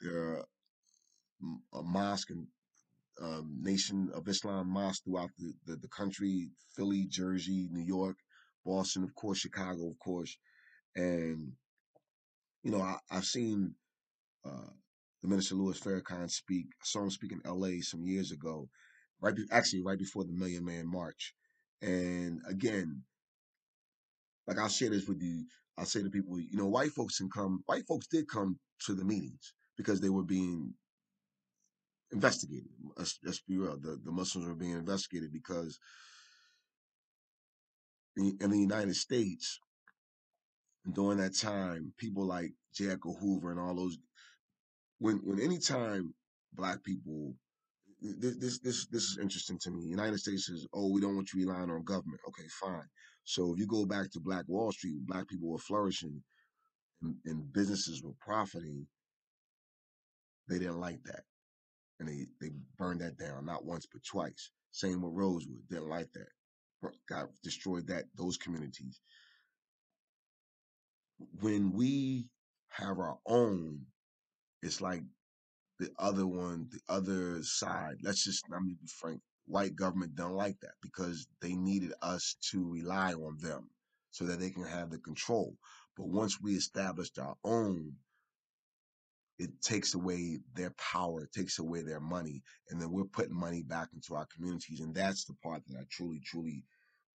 there 0.00 0.18
are 0.18 0.44
a 1.74 1.82
mosque 1.82 2.30
and 2.30 2.46
um, 3.20 3.58
Nation 3.60 4.10
of 4.14 4.28
Islam 4.28 4.68
mosques 4.68 5.02
throughout 5.04 5.30
the, 5.38 5.52
the, 5.66 5.76
the 5.76 5.88
country 5.88 6.50
Philly, 6.74 7.06
Jersey, 7.08 7.68
New 7.70 7.84
York, 7.84 8.16
Boston, 8.64 9.04
of 9.04 9.14
course, 9.14 9.38
Chicago, 9.38 9.88
of 9.88 9.98
course. 9.98 10.36
And, 10.96 11.52
you 12.62 12.70
know, 12.70 12.80
I, 12.80 12.96
I've 13.10 13.24
seen 13.24 13.74
uh, 14.44 14.70
the 15.22 15.28
Minister 15.28 15.54
Louis 15.54 15.78
Farrakhan 15.78 16.30
speak. 16.30 16.66
I 16.80 16.84
saw 16.84 17.02
him 17.02 17.10
speak 17.10 17.32
in 17.32 17.40
LA 17.44 17.80
some 17.80 18.06
years 18.06 18.32
ago, 18.32 18.68
right? 19.20 19.34
Be, 19.34 19.44
actually, 19.50 19.82
right 19.82 19.98
before 19.98 20.24
the 20.24 20.32
Million 20.32 20.64
Man 20.64 20.86
March. 20.86 21.34
And 21.80 22.40
again, 22.48 23.02
like 24.46 24.58
I'll 24.58 24.68
share 24.68 24.90
this 24.90 25.06
with 25.06 25.22
you. 25.22 25.44
I'll 25.78 25.84
say 25.84 26.02
to 26.02 26.10
people, 26.10 26.38
you 26.38 26.56
know, 26.56 26.66
white 26.66 26.90
folks 26.90 27.18
can 27.18 27.30
come. 27.30 27.62
White 27.66 27.86
folks 27.86 28.06
did 28.08 28.28
come 28.28 28.58
to 28.86 28.94
the 28.94 29.04
meetings 29.04 29.54
because 29.76 30.00
they 30.00 30.10
were 30.10 30.24
being 30.24 30.74
investigated. 32.12 32.68
Let's, 32.96 33.18
let's 33.24 33.40
be 33.40 33.56
real. 33.56 33.78
The, 33.80 33.98
the 34.04 34.12
Muslims 34.12 34.46
were 34.46 34.54
being 34.54 34.72
investigated 34.72 35.32
because 35.32 35.78
in, 38.16 38.36
in 38.40 38.50
the 38.50 38.58
United 38.58 38.96
States, 38.96 39.58
during 40.92 41.18
that 41.18 41.36
time, 41.36 41.92
people 41.96 42.26
like 42.26 42.52
J. 42.74 42.90
Edgar 42.90 43.12
Hoover 43.20 43.50
and 43.50 43.60
all 43.60 43.74
those, 43.74 43.98
when 45.02 45.18
when 45.24 45.40
any 45.40 45.58
time 45.58 46.14
black 46.54 46.84
people, 46.84 47.34
this 48.02 48.36
this 48.38 48.60
this 48.60 48.86
this 48.88 49.04
is 49.04 49.18
interesting 49.20 49.58
to 49.62 49.72
me. 49.72 49.84
United 49.84 50.18
States 50.20 50.46
says, 50.46 50.66
"Oh, 50.74 50.90
we 50.92 51.02
don't 51.02 51.16
want 51.16 51.32
you 51.34 51.46
relying 51.46 51.70
on 51.70 51.84
government." 51.84 52.20
Okay, 52.28 52.48
fine. 52.60 52.88
So 53.24 53.52
if 53.54 53.60
you 53.60 53.66
go 53.68 53.86
back 53.86 54.10
to 54.12 54.20
Black 54.20 54.44
Wall 54.48 54.72
Street, 54.72 55.06
black 55.06 55.28
people 55.28 55.50
were 55.50 55.58
flourishing, 55.58 56.22
and, 57.02 57.16
and 57.26 57.52
businesses 57.52 58.02
were 58.02 58.14
profiting. 58.20 58.86
They 60.48 60.58
didn't 60.60 60.80
like 60.80 61.02
that 61.04 61.16
and 62.00 62.08
they 62.08 62.26
they 62.40 62.52
burned 62.78 63.00
that 63.00 63.18
down 63.18 63.46
not 63.46 63.64
once 63.64 63.86
but 63.92 64.02
twice. 64.04 64.50
Same 64.72 65.02
with 65.02 65.12
Rosewood, 65.14 65.62
didn't 65.70 65.88
like 65.88 66.12
that. 66.14 66.28
Got 67.08 67.28
destroyed 67.42 67.86
that 67.88 68.04
those 68.16 68.36
communities. 68.36 69.00
When 71.40 71.72
we 71.72 72.28
have 72.70 72.98
our 72.98 73.18
own, 73.26 73.80
it's 74.62 74.80
like 74.80 75.02
the 75.78 75.90
other 75.98 76.26
one, 76.26 76.68
the 76.70 76.80
other 76.88 77.42
side. 77.42 77.96
Let's 78.02 78.24
just 78.24 78.48
let 78.50 78.62
me 78.62 78.74
be 78.80 78.86
frank. 78.86 79.20
White 79.46 79.74
government 79.74 80.14
don't 80.14 80.36
like 80.36 80.60
that 80.60 80.74
because 80.80 81.26
they 81.40 81.54
needed 81.54 81.92
us 82.00 82.36
to 82.52 82.72
rely 82.72 83.12
on 83.12 83.38
them 83.40 83.68
so 84.10 84.24
that 84.24 84.38
they 84.38 84.50
can 84.50 84.64
have 84.64 84.90
the 84.90 84.98
control. 84.98 85.56
But 85.96 86.08
once 86.08 86.40
we 86.40 86.54
established 86.54 87.18
our 87.18 87.34
own, 87.44 87.94
it 89.38 89.50
takes 89.60 89.94
away 89.94 90.38
their 90.54 90.72
power, 90.78 91.22
it 91.24 91.32
takes 91.32 91.58
away 91.58 91.82
their 91.82 92.00
money, 92.00 92.42
and 92.70 92.80
then 92.80 92.92
we're 92.92 93.04
putting 93.04 93.34
money 93.34 93.62
back 93.62 93.88
into 93.92 94.14
our 94.14 94.26
communities. 94.34 94.80
And 94.80 94.94
that's 94.94 95.24
the 95.24 95.34
part 95.42 95.62
that 95.66 95.78
I 95.78 95.84
truly, 95.90 96.20
truly 96.24 96.64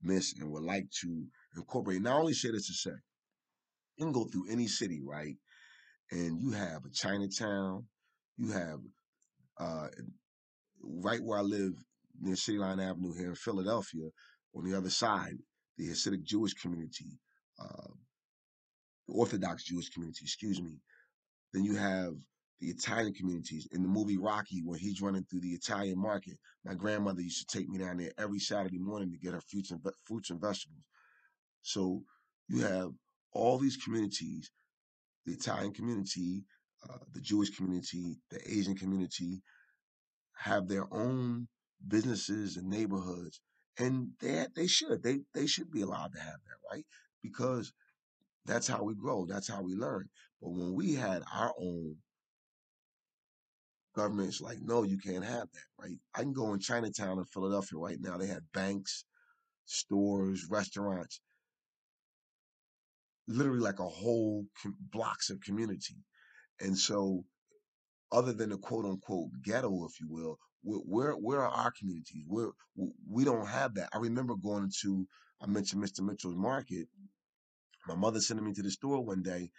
miss 0.01 0.35
and 0.37 0.51
would 0.51 0.63
like 0.63 0.89
to 1.01 1.25
incorporate. 1.55 2.01
Not 2.01 2.19
only 2.19 2.33
share 2.33 2.51
this 2.51 2.67
to 2.67 2.73
say, 2.73 2.95
you 3.95 4.05
can 4.05 4.11
go 4.11 4.25
through 4.25 4.49
any 4.49 4.67
city, 4.67 5.01
right? 5.03 5.35
And 6.11 6.41
you 6.41 6.51
have 6.51 6.85
a 6.85 6.89
Chinatown, 6.93 7.85
you 8.37 8.51
have 8.51 8.79
uh, 9.59 9.87
right 10.81 11.21
where 11.21 11.39
I 11.39 11.41
live 11.41 11.73
near 12.21 12.35
City 12.35 12.57
Line 12.57 12.79
Avenue 12.79 13.13
here 13.13 13.29
in 13.29 13.35
Philadelphia, 13.35 14.09
on 14.55 14.69
the 14.69 14.77
other 14.77 14.89
side, 14.89 15.35
the 15.77 15.89
Hasidic 15.89 16.23
Jewish 16.23 16.53
community, 16.53 17.19
uh, 17.59 17.91
the 19.07 19.13
Orthodox 19.13 19.63
Jewish 19.63 19.89
community, 19.89 20.19
excuse 20.23 20.61
me, 20.61 20.79
then 21.53 21.63
you 21.63 21.75
have 21.75 22.13
the 22.59 22.67
Italian 22.67 23.13
communities. 23.13 23.67
In 23.71 23.83
the 23.83 23.87
movie 23.87 24.17
Rocky, 24.17 24.61
when 24.63 24.79
he's 24.79 25.01
running 25.01 25.25
through 25.25 25.41
the 25.41 25.49
Italian 25.51 25.99
market, 25.99 26.37
my 26.65 26.73
grandmother 26.73 27.21
used 27.21 27.47
to 27.47 27.57
take 27.57 27.69
me 27.69 27.77
down 27.77 27.97
there 27.97 28.11
every 28.17 28.39
Saturday 28.39 28.79
morning 28.79 29.11
to 29.11 29.17
get 29.17 29.33
her 29.33 29.41
fruits 29.41 29.71
and, 29.71 29.79
fruits 30.05 30.29
and 30.29 30.41
vegetables. 30.41 30.83
So 31.61 32.01
you 32.47 32.61
have 32.61 32.89
all 33.31 33.59
these 33.59 33.77
communities, 33.77 34.49
the 35.27 35.33
Italian 35.33 35.73
community, 35.73 36.45
uh, 36.89 36.99
the 37.13 37.21
Jewish 37.21 37.51
community, 37.51 38.17
the 38.31 38.41
Asian 38.51 38.75
community, 38.75 39.43
have 40.35 40.67
their 40.69 40.87
own 40.93 41.47
businesses 41.87 42.57
and 42.57 42.69
neighborhoods, 42.69 43.41
and 43.79 44.09
they 44.21 44.47
they 44.55 44.67
should 44.67 45.03
they 45.03 45.19
they 45.35 45.47
should 45.47 45.71
be 45.71 45.81
allowed 45.83 46.13
to 46.13 46.19
have 46.19 46.39
that, 46.45 46.71
right? 46.71 46.85
Because 47.23 47.73
that's 48.45 48.67
how 48.67 48.83
we 48.83 48.95
grow. 48.95 49.25
That's 49.27 49.49
how 49.49 49.61
we 49.63 49.75
learn. 49.75 50.09
But 50.41 50.51
when 50.51 50.73
we 50.75 50.95
had 50.95 51.23
our 51.33 51.53
own 51.59 51.97
governments, 53.95 54.41
like, 54.41 54.59
no, 54.61 54.83
you 54.83 54.97
can't 54.97 55.25
have 55.25 55.49
that, 55.53 55.67
right? 55.83 55.97
I 56.15 56.21
can 56.21 56.33
go 56.33 56.53
in 56.53 56.59
Chinatown 56.59 57.19
in 57.19 57.25
Philadelphia 57.25 57.79
right 57.79 57.97
now. 57.99 58.17
They 58.17 58.27
have 58.27 58.51
banks, 58.53 59.05
stores, 59.65 60.47
restaurants, 60.49 61.21
literally 63.27 63.59
like 63.59 63.79
a 63.79 63.87
whole 63.87 64.45
com- 64.61 64.77
blocks 64.91 65.29
of 65.29 65.41
community. 65.41 65.95
And 66.59 66.77
so, 66.77 67.23
other 68.11 68.33
than 68.33 68.49
the 68.49 68.57
quote 68.57 68.85
unquote 68.85 69.29
ghetto, 69.43 69.85
if 69.85 69.99
you 69.99 70.07
will, 70.09 70.37
where 70.63 71.13
where 71.13 71.41
are 71.41 71.49
our 71.49 71.71
communities? 71.71 72.23
Where 72.27 72.49
we 73.09 73.25
don't 73.25 73.47
have 73.47 73.75
that. 73.75 73.89
I 73.93 73.97
remember 73.99 74.35
going 74.35 74.71
to 74.81 75.07
I 75.41 75.47
mentioned 75.47 75.83
Mr. 75.83 76.01
Mitchell's 76.01 76.35
Market 76.35 76.87
my 77.87 77.95
mother 77.95 78.19
sent 78.19 78.41
me 78.43 78.53
to 78.53 78.61
the 78.61 78.71
store 78.71 79.03
one 79.03 79.23
day, 79.23 79.49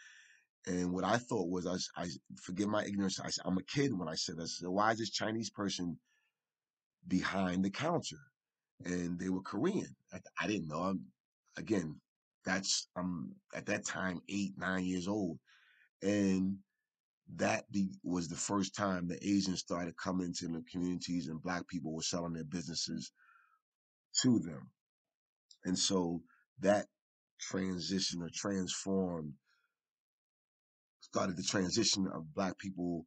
and 0.66 0.92
what 0.92 1.04
I 1.04 1.16
thought 1.16 1.48
was, 1.48 1.66
I, 1.66 2.02
I 2.02 2.08
forgive 2.42 2.68
my 2.68 2.84
ignorance. 2.84 3.18
I, 3.20 3.30
I'm 3.44 3.56
a 3.56 3.62
kid 3.62 3.96
when 3.96 4.08
I 4.08 4.16
said 4.16 4.36
this. 4.36 4.60
Why 4.62 4.92
is 4.92 4.98
this 4.98 5.10
Chinese 5.10 5.50
person 5.50 5.98
behind 7.06 7.64
the 7.64 7.70
counter? 7.70 8.18
And 8.84 9.18
they 9.18 9.30
were 9.30 9.40
Korean. 9.40 9.96
I, 10.12 10.18
I 10.40 10.46
didn't 10.46 10.68
know. 10.68 10.82
I'm, 10.82 11.06
again, 11.56 12.00
that's 12.44 12.88
I'm 12.96 13.34
at 13.54 13.66
that 13.66 13.84
time 13.84 14.20
eight, 14.28 14.52
nine 14.56 14.84
years 14.84 15.08
old, 15.08 15.38
and 16.02 16.58
that 17.36 17.70
be, 17.70 17.88
was 18.02 18.28
the 18.28 18.36
first 18.36 18.74
time 18.74 19.06
the 19.06 19.22
Asians 19.22 19.60
started 19.60 19.96
coming 19.96 20.32
to 20.38 20.48
the 20.48 20.62
communities 20.70 21.28
and 21.28 21.42
black 21.42 21.68
people 21.68 21.92
were 21.92 22.02
selling 22.02 22.32
their 22.32 22.44
businesses 22.44 23.12
to 24.22 24.38
them. 24.38 24.70
And 25.64 25.78
so 25.78 26.22
that 26.60 26.86
transition 27.40 28.22
or 28.22 28.30
transformed, 28.34 29.34
started 31.00 31.36
the 31.36 31.42
transition 31.42 32.08
of 32.14 32.34
black 32.34 32.58
people. 32.58 33.06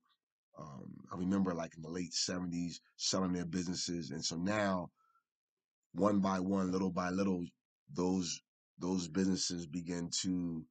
Um, 0.60 0.94
I 1.12 1.18
remember 1.18 1.54
like 1.54 1.76
in 1.76 1.82
the 1.82 1.90
late 1.90 2.14
70s 2.14 2.76
selling 2.98 3.34
their 3.34 3.46
businesses. 3.46 4.12
And 4.12 4.24
so 4.24 4.36
now, 4.36 4.90
one 5.94 6.20
by 6.20 6.40
one, 6.40 6.72
little 6.72 6.92
by 6.92 7.10
little, 7.10 7.44
those 7.94 8.40
those 8.82 9.08
businesses 9.08 9.68
begin 9.68 10.10
to 10.24 10.66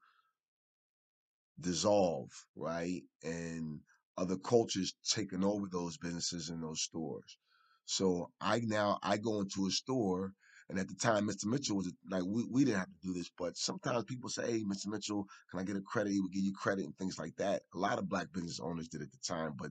dissolve, 1.60 2.30
right? 2.56 3.02
And 3.22 3.80
other 4.18 4.36
cultures 4.36 4.94
taking 5.10 5.44
over 5.44 5.66
those 5.70 5.96
businesses 5.96 6.50
and 6.50 6.62
those 6.62 6.82
stores. 6.82 7.38
So 7.86 8.30
I 8.40 8.60
now 8.60 8.98
I 9.02 9.16
go 9.16 9.40
into 9.40 9.66
a 9.66 9.70
store 9.70 10.34
and 10.70 10.78
at 10.78 10.88
the 10.88 10.94
time, 10.94 11.26
Mr. 11.28 11.46
Mitchell 11.46 11.76
was 11.76 11.92
like, 12.08 12.22
we, 12.24 12.44
we 12.48 12.64
didn't 12.64 12.78
have 12.78 12.86
to 12.86 13.06
do 13.08 13.12
this, 13.12 13.28
but 13.36 13.56
sometimes 13.56 14.04
people 14.04 14.30
say, 14.30 14.52
hey, 14.52 14.62
Mr. 14.62 14.86
Mitchell, 14.86 15.26
can 15.50 15.58
I 15.58 15.64
get 15.64 15.76
a 15.76 15.80
credit? 15.80 16.14
Would 16.16 16.32
give 16.32 16.44
you 16.44 16.52
credit 16.52 16.84
and 16.84 16.96
things 16.96 17.18
like 17.18 17.34
that. 17.38 17.62
A 17.74 17.78
lot 17.78 17.98
of 17.98 18.08
black 18.08 18.32
business 18.32 18.60
owners 18.60 18.86
did 18.86 19.02
at 19.02 19.10
the 19.10 19.18
time, 19.26 19.54
but 19.58 19.70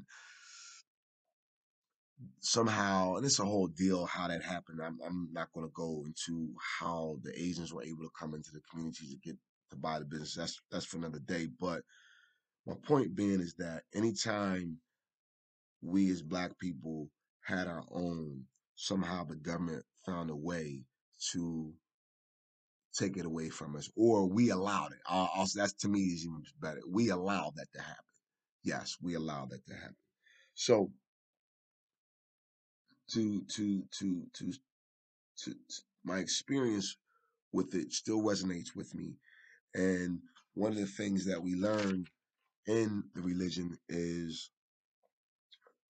somehow, 2.40 3.16
and 3.16 3.26
it's 3.26 3.40
a 3.40 3.46
whole 3.46 3.68
deal 3.68 4.06
how 4.06 4.28
that 4.28 4.44
happened. 4.44 4.80
I'm, 4.84 5.00
I'm 5.06 5.30
not 5.32 5.52
going 5.54 5.68
to 5.68 5.74
go 5.74 6.04
into 6.06 6.54
how 6.80 7.18
the 7.24 7.32
Asians 7.40 7.74
were 7.74 7.84
able 7.84 8.04
to 8.04 8.12
come 8.20 8.34
into 8.34 8.52
the 8.52 8.62
communities 8.70 9.12
to 9.12 9.18
get 9.18 9.38
to 9.72 9.76
buy 9.78 10.00
the 10.00 10.06
business. 10.06 10.36
That's 10.36 10.62
that's 10.72 10.86
for 10.86 10.98
another 10.98 11.20
day. 11.20 11.48
But 11.60 11.82
my 12.66 12.76
point 12.88 13.16
being 13.16 13.40
is 13.40 13.56
that 13.56 13.84
anytime 13.94 14.78
we 15.82 16.10
as 16.12 16.22
black 16.22 16.58
people 16.60 17.10
had 17.42 17.68
our 17.68 17.84
own, 17.92 18.44
somehow 18.76 19.24
the 19.24 19.36
government 19.36 19.84
found 20.06 20.30
a 20.30 20.36
way 20.36 20.84
to 21.32 21.74
take 22.98 23.18
it 23.18 23.26
away 23.26 23.50
from 23.50 23.76
us, 23.76 23.90
or 23.96 24.28
we 24.28 24.50
allowed 24.50 24.92
it. 24.92 25.00
Also, 25.08 25.60
that's 25.60 25.74
to 25.74 25.88
me 25.88 26.00
is 26.02 26.26
even 26.26 26.44
better. 26.62 26.82
We 26.90 27.10
allowed 27.10 27.54
that 27.56 27.72
to 27.74 27.82
happen. 27.82 28.04
Yes, 28.64 28.98
we 29.02 29.16
allowed 29.16 29.52
that 29.52 29.66
to 29.68 29.74
happen. 29.74 29.96
So, 30.56 30.92
to 33.14 33.44
to 33.56 33.84
to 34.00 34.24
to 34.34 34.54
to, 35.38 35.52
to 35.52 35.82
my 36.04 36.18
experience 36.20 36.98
with 37.52 37.74
it 37.76 37.92
still 37.94 38.22
resonates 38.22 38.76
with 38.76 38.94
me, 38.96 39.16
and 39.74 40.20
one 40.54 40.72
of 40.72 40.78
the 40.78 40.86
things 40.86 41.26
that 41.26 41.42
we 41.42 41.56
learn 41.56 42.06
in 42.68 43.04
the 43.16 43.22
religion 43.22 43.78
is 43.90 44.52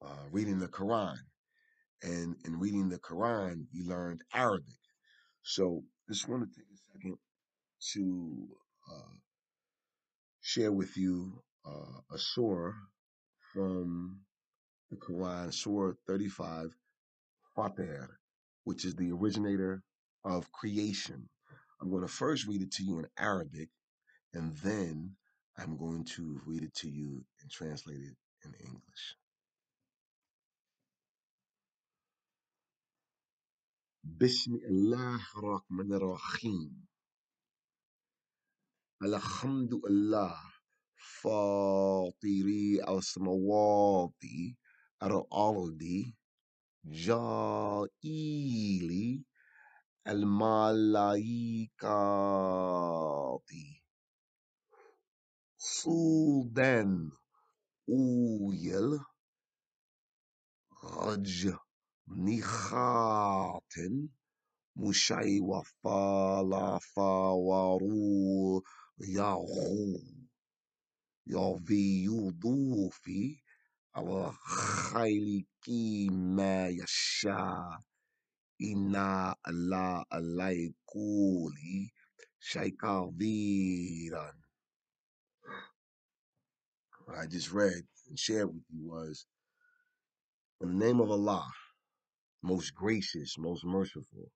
uh, 0.05 0.25
reading 0.31 0.59
the 0.59 0.67
Quran, 0.67 1.17
and 2.03 2.35
in 2.45 2.59
reading 2.59 2.89
the 2.89 2.99
Quran, 2.99 3.65
you 3.71 3.87
learned 3.87 4.21
Arabic. 4.33 4.65
So 5.43 5.83
just 6.07 6.27
want 6.27 6.43
to 6.43 6.55
take 6.55 6.67
a 6.71 6.93
second 6.93 7.17
to 7.93 8.47
uh, 8.91 9.15
share 10.41 10.71
with 10.71 10.97
you 10.97 11.41
uh, 11.65 12.01
a 12.13 12.17
surah 12.17 12.71
from 13.53 14.19
the 14.89 14.97
Quran, 14.97 15.53
Surah 15.53 15.93
35, 16.07 16.75
Fatir, 17.59 18.07
which 18.63 18.85
is 18.85 18.95
the 18.95 19.11
originator 19.11 19.83
of 20.23 20.49
creation. 20.53 21.27
I'm 21.81 21.89
going 21.89 22.03
to 22.03 22.07
first 22.07 22.47
read 22.47 22.61
it 22.61 22.71
to 22.73 22.83
you 22.83 22.99
in 22.99 23.07
Arabic, 23.17 23.67
and 24.33 24.55
then 24.63 25.17
I'm 25.57 25.77
going 25.77 26.05
to 26.15 26.39
read 26.45 26.63
it 26.63 26.73
to 26.75 26.89
you 26.89 27.25
and 27.41 27.51
translate 27.51 27.97
it 27.97 28.15
in 28.45 28.53
English. 28.65 29.17
بسم 34.03 34.55
الله 34.55 35.19
الرحمن 35.37 35.93
الرحيم 35.93 36.87
الحمد 39.03 39.73
لله 39.73 40.35
فاطري 41.21 42.83
السماوات 42.83 44.23
الأرض 45.03 45.83
جائلي 46.91 48.05
الملائكة 50.07 51.89
سودان 55.57 57.11
أويل. 57.89 58.99
غج 60.83 61.53
نخات 62.07 63.73
مشي 64.75 65.39
وفالا 65.39 66.79
فاورو 66.79 68.63
يغو 68.99 69.99
يوفي 71.27 72.03
يضوفي 72.03 73.41
Yasha 76.71 77.77
ina 78.61 79.35
la 79.47 80.03
shaikaviran. 82.41 84.33
What 87.05 87.17
I 87.17 87.25
just 87.25 87.51
read 87.51 87.83
and 88.07 88.17
shared 88.17 88.47
with 88.47 88.63
you 88.69 88.87
was 88.87 89.25
in 90.61 90.69
the 90.69 90.85
name 90.85 91.01
of 91.01 91.11
Allah, 91.11 91.51
most 92.41 92.73
gracious, 92.73 93.37
most 93.37 93.65
merciful. 93.65 94.31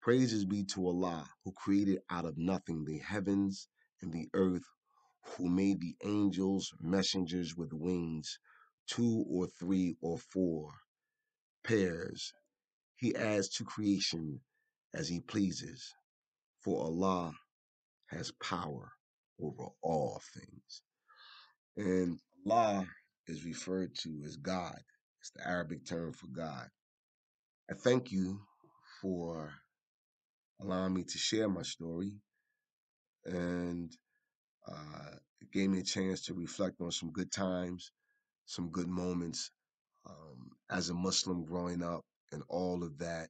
Praises 0.00 0.44
be 0.44 0.62
to 0.64 0.86
Allah, 0.86 1.28
who 1.44 1.52
created 1.52 1.98
out 2.10 2.24
of 2.24 2.38
nothing 2.38 2.84
the 2.84 2.98
heavens 2.98 3.66
and 4.00 4.12
the 4.12 4.28
earth, 4.34 4.62
who 5.36 5.48
made 5.48 5.80
the 5.80 5.96
angels 6.04 6.72
messengers 6.80 7.56
with 7.56 7.72
wings 7.72 8.38
two 8.88 9.24
or 9.30 9.46
three 9.60 9.96
or 10.02 10.18
four 10.18 10.70
pairs. 11.64 12.32
He 12.96 13.14
adds 13.16 13.48
to 13.50 13.64
creation 13.64 14.40
as 14.94 15.08
he 15.08 15.20
pleases, 15.20 15.94
for 16.62 16.82
Allah 16.82 17.32
has 18.08 18.32
power 18.42 18.92
over 19.40 19.68
all 19.82 20.20
things. 20.34 20.82
And 21.76 22.18
Allah 22.46 22.86
is 23.28 23.44
referred 23.44 23.94
to 24.02 24.22
as 24.26 24.36
God. 24.36 24.78
It's 25.20 25.30
the 25.36 25.46
Arabic 25.46 25.86
term 25.86 26.12
for 26.12 26.28
God. 26.28 26.68
I 27.70 27.74
thank 27.74 28.12
you 28.12 28.40
for 29.02 29.52
allowing 30.60 30.94
me 30.94 31.04
to 31.04 31.18
share 31.18 31.48
my 31.48 31.62
story 31.62 32.12
and 33.26 33.92
uh, 34.68 35.16
it 35.40 35.52
gave 35.52 35.70
me 35.70 35.80
a 35.80 35.84
chance 35.84 36.22
to 36.22 36.34
reflect 36.34 36.80
on 36.80 36.90
some 36.90 37.12
good 37.12 37.32
times, 37.32 37.92
some 38.48 38.70
good 38.70 38.88
moments 38.88 39.50
um, 40.08 40.50
as 40.70 40.88
a 40.88 40.94
Muslim 40.94 41.44
growing 41.44 41.82
up, 41.82 42.02
and 42.32 42.42
all 42.48 42.82
of 42.82 42.98
that 42.98 43.28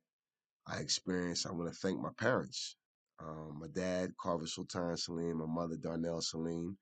I 0.67 0.79
experienced. 0.79 1.47
I 1.47 1.53
want 1.53 1.73
to 1.73 1.79
thank 1.79 2.01
my 2.01 2.13
parents, 2.19 2.77
um, 3.21 3.59
my 3.61 3.67
dad, 3.75 4.13
Carver 4.21 4.47
Sultan 4.47 4.95
Saleem, 4.95 5.37
my 5.37 5.47
mother, 5.47 5.77
Darnell 5.77 6.21
Saleem, 6.21 6.77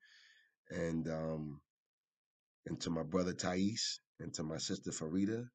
and 0.69 1.07
um, 1.07 1.61
and 2.67 2.79
to 2.81 2.89
my 2.91 3.03
brother 3.03 3.33
Thais, 3.33 3.99
and 4.19 4.33
to 4.35 4.43
my 4.43 4.57
sister 4.57 4.91
Farida, 4.91 5.45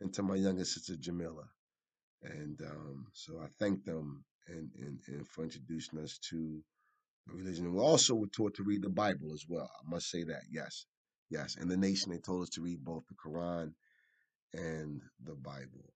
and 0.00 0.14
to 0.14 0.22
my 0.22 0.36
younger 0.36 0.64
sister 0.64 0.96
Jamila. 0.96 1.44
And 2.22 2.60
um, 2.62 3.06
so 3.14 3.40
I 3.42 3.48
thank 3.58 3.84
them 3.84 4.24
and, 4.46 4.70
and, 4.78 4.98
and 5.08 5.26
for 5.28 5.42
introducing 5.42 5.98
us 5.98 6.18
to 6.30 6.62
religion. 7.26 7.74
We 7.74 7.80
also 7.80 8.14
were 8.14 8.28
taught 8.28 8.54
to 8.56 8.64
read 8.64 8.82
the 8.82 8.90
Bible 8.90 9.32
as 9.32 9.44
well. 9.48 9.68
I 9.68 9.90
must 9.90 10.10
say 10.10 10.24
that, 10.24 10.42
yes. 10.50 10.86
Yes. 11.32 11.56
In 11.56 11.68
the 11.68 11.78
nation, 11.78 12.12
they 12.12 12.18
told 12.18 12.42
us 12.42 12.50
to 12.50 12.60
read 12.60 12.84
both 12.84 13.04
the 13.06 13.14
Quran 13.14 13.72
and 14.52 15.00
the 15.24 15.34
Bible. 15.34 15.94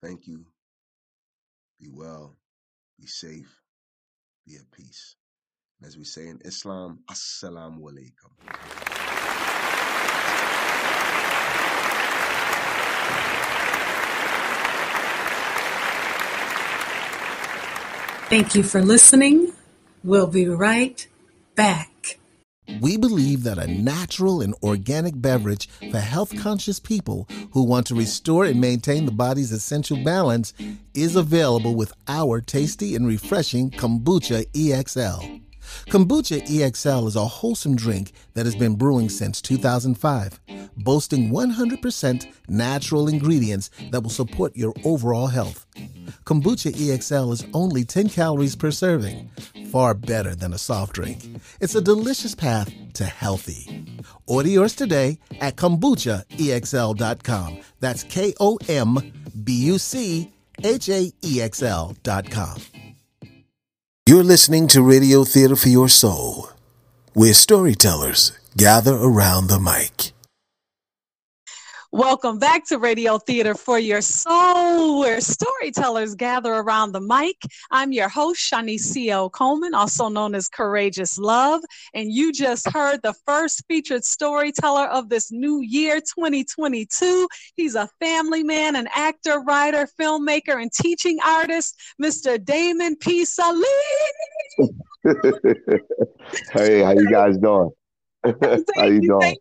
Thank 0.00 0.28
you. 0.28 0.46
Be 1.80 1.88
well. 1.92 2.36
Be 3.00 3.08
safe. 3.08 3.52
Be 4.46 4.54
at 4.54 4.70
peace. 4.70 5.16
And 5.80 5.88
as 5.88 5.98
we 5.98 6.04
say 6.04 6.28
in 6.28 6.38
Islam, 6.44 7.00
Assalamu 7.10 7.80
alaikum. 7.80 8.30
Thank 18.28 18.54
you 18.54 18.62
for 18.62 18.80
listening. 18.80 19.52
We'll 20.04 20.28
be 20.28 20.46
right 20.46 21.04
back. 21.56 22.20
We 22.80 22.96
believe 22.96 23.42
that 23.42 23.58
a 23.58 23.66
natural 23.66 24.40
and 24.40 24.54
organic 24.62 25.20
beverage 25.20 25.68
for 25.90 25.98
health 25.98 26.36
conscious 26.40 26.78
people 26.78 27.28
who 27.52 27.64
want 27.64 27.86
to 27.88 27.94
restore 27.94 28.44
and 28.44 28.60
maintain 28.60 29.04
the 29.04 29.12
body's 29.12 29.52
essential 29.52 30.02
balance 30.02 30.52
is 30.94 31.16
available 31.16 31.74
with 31.74 31.92
our 32.08 32.40
tasty 32.40 32.94
and 32.94 33.06
refreshing 33.06 33.70
Kombucha 33.70 34.46
EXL. 34.52 35.42
Kombucha 35.86 36.46
EXL 36.46 37.06
is 37.06 37.16
a 37.16 37.24
wholesome 37.24 37.76
drink 37.76 38.12
that 38.34 38.46
has 38.46 38.54
been 38.54 38.74
brewing 38.74 39.08
since 39.08 39.40
2005, 39.40 40.40
boasting 40.78 41.30
100% 41.30 42.32
natural 42.48 43.08
ingredients 43.08 43.70
that 43.90 44.02
will 44.02 44.10
support 44.10 44.56
your 44.56 44.72
overall 44.84 45.28
health. 45.28 45.66
Kombucha 46.24 46.72
EXL 46.72 47.32
is 47.32 47.46
only 47.54 47.84
10 47.84 48.08
calories 48.08 48.56
per 48.56 48.70
serving, 48.70 49.30
far 49.72 49.94
better 49.94 50.34
than 50.34 50.52
a 50.52 50.58
soft 50.58 50.92
drink. 50.92 51.26
It's 51.60 51.74
a 51.74 51.80
delicious 51.80 52.34
path 52.34 52.70
to 52.94 53.04
healthy. 53.04 53.86
Order 54.26 54.50
yours 54.50 54.76
today 54.76 55.18
at 55.40 55.56
kombuchaexl.com. 55.56 57.60
That's 57.80 58.04
K 58.04 58.34
O 58.38 58.58
M 58.68 58.98
B 59.42 59.52
U 59.72 59.78
C 59.78 60.30
H 60.62 60.88
A 60.90 61.10
E 61.24 61.40
X 61.40 61.62
L.com. 61.62 62.58
You're 64.06 64.24
listening 64.24 64.66
to 64.68 64.82
Radio 64.82 65.24
Theater 65.24 65.56
for 65.56 65.68
Your 65.68 65.88
Soul, 65.88 66.50
where 67.14 67.32
storytellers 67.32 68.32
gather 68.56 68.94
around 68.94 69.46
the 69.46 69.60
mic. 69.60 70.12
Welcome 71.94 72.38
back 72.38 72.64
to 72.68 72.78
Radio 72.78 73.18
Theater 73.18 73.54
for 73.54 73.78
Your 73.78 74.00
Soul, 74.00 75.00
where 75.00 75.20
storytellers 75.20 76.14
gather 76.14 76.54
around 76.54 76.92
the 76.92 77.02
mic. 77.02 77.36
I'm 77.70 77.92
your 77.92 78.08
host, 78.08 78.50
Shonnese 78.50 78.80
C.L. 78.80 79.28
Coleman, 79.28 79.74
also 79.74 80.08
known 80.08 80.34
as 80.34 80.48
Courageous 80.48 81.18
Love. 81.18 81.60
And 81.92 82.10
you 82.10 82.32
just 82.32 82.66
heard 82.70 83.02
the 83.02 83.12
first 83.26 83.62
featured 83.68 84.06
storyteller 84.06 84.86
of 84.86 85.10
this 85.10 85.30
new 85.30 85.60
year, 85.60 85.96
2022. 85.96 87.28
He's 87.56 87.74
a 87.74 87.90
family 88.00 88.42
man, 88.42 88.74
an 88.74 88.88
actor, 88.94 89.40
writer, 89.40 89.86
filmmaker, 90.00 90.62
and 90.62 90.72
teaching 90.72 91.18
artist, 91.22 91.78
Mr. 92.02 92.42
Damon 92.42 92.96
P. 92.96 93.26
Saleem. 93.26 93.64
hey, 96.52 96.82
how 96.82 96.92
you 96.92 97.10
guys 97.10 97.36
doing? 97.36 97.70
how 98.76 98.84
you 98.84 99.00
doing? 99.00 99.36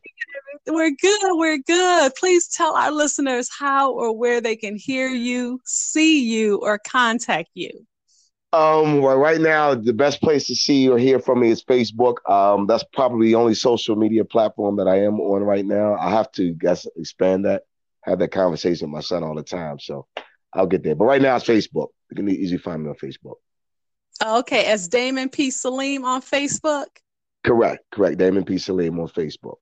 We're 0.68 0.92
good. 0.92 1.38
We're 1.38 1.60
good. 1.60 2.14
Please 2.16 2.48
tell 2.48 2.76
our 2.76 2.92
listeners 2.92 3.50
how 3.58 3.92
or 3.92 4.16
where 4.16 4.42
they 4.42 4.56
can 4.56 4.76
hear 4.76 5.10
you, 5.10 5.60
see 5.66 6.24
you, 6.24 6.58
or 6.58 6.80
contact 6.80 7.50
you. 7.54 7.86
Um, 8.54 9.02
well, 9.02 9.16
right 9.16 9.40
now, 9.40 9.76
the 9.76 9.94
best 9.94 10.22
place 10.22 10.48
to 10.48 10.56
see 10.56 10.90
or 10.90 10.98
hear 10.98 11.20
from 11.20 11.40
me 11.40 11.50
is 11.50 11.64
Facebook. 11.64 12.18
Um, 12.30 12.68
that's 12.68 12.84
probably 12.92 13.28
the 13.28 13.36
only 13.36 13.54
social 13.54 13.96
media 13.96 14.26
platform 14.26 14.76
that 14.76 14.88
I 14.88 15.04
am 15.04 15.20
on 15.22 15.42
right 15.42 15.66
now. 15.66 15.96
I 15.96 16.10
have 16.10 16.32
to 16.34 16.54
guess 16.54 16.86
expand 16.98 17.46
that. 17.46 17.64
Have 18.02 18.20
that 18.20 18.32
conversation 18.32 18.88
with 18.88 18.96
my 18.96 19.02
son 19.02 19.24
all 19.24 19.36
the 19.36 19.44
time, 19.44 19.80
so 19.80 20.08
I'll 20.54 20.66
get 20.66 20.84
there. 20.84 20.96
But 20.96 21.06
right 21.06 21.22
now, 21.22 21.36
it's 21.36 21.46
Facebook. 21.46 21.90
You 22.10 22.16
can 22.16 22.28
easily 22.30 22.58
find 22.58 22.84
me 22.84 22.90
on 22.90 22.96
Facebook. 22.96 23.36
Okay, 24.26 24.66
as 24.66 24.88
Damon 24.88 25.30
P. 25.30 25.50
Saleem 25.50 26.04
on 26.04 26.22
Facebook. 26.22 26.88
Correct, 27.44 27.84
correct. 27.92 28.18
Damon 28.18 28.46
P. 28.46 28.56
Saleem 28.56 29.00
on 29.00 29.08
Facebook. 29.08 29.58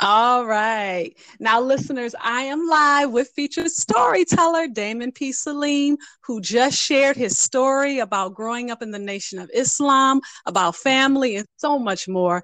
All 0.00 0.44
right. 0.44 1.12
Now, 1.38 1.60
listeners, 1.60 2.16
I 2.20 2.42
am 2.42 2.66
live 2.66 3.12
with 3.12 3.30
featured 3.36 3.70
storyteller 3.70 4.66
Damon 4.66 5.12
P. 5.12 5.30
Saleem, 5.30 5.96
who 6.24 6.40
just 6.40 6.76
shared 6.76 7.16
his 7.16 7.38
story 7.38 8.00
about 8.00 8.34
growing 8.34 8.72
up 8.72 8.82
in 8.82 8.90
the 8.90 8.98
Nation 8.98 9.38
of 9.38 9.50
Islam, 9.54 10.20
about 10.46 10.74
family, 10.74 11.36
and 11.36 11.46
so 11.58 11.78
much 11.78 12.08
more. 12.08 12.42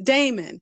Damon, 0.00 0.60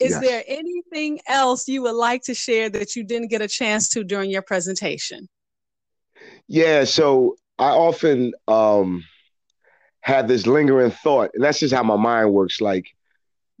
Is 0.00 0.10
yes. 0.10 0.20
there 0.20 0.44
anything 0.46 1.20
else 1.28 1.68
you 1.68 1.82
would 1.82 1.94
like 1.94 2.22
to 2.24 2.34
share 2.34 2.68
that 2.70 2.96
you 2.96 3.04
didn't 3.04 3.28
get 3.28 3.42
a 3.42 3.48
chance 3.48 3.88
to 3.90 4.02
during 4.04 4.30
your 4.30 4.42
presentation? 4.42 5.28
Yeah, 6.48 6.84
so 6.84 7.36
I 7.58 7.70
often 7.70 8.32
um, 8.48 9.04
have 10.08 10.26
this 10.26 10.46
lingering 10.46 10.90
thought, 10.90 11.30
and 11.34 11.44
that's 11.44 11.60
just 11.60 11.74
how 11.74 11.82
my 11.82 11.96
mind 11.96 12.32
works. 12.32 12.62
Like, 12.62 12.86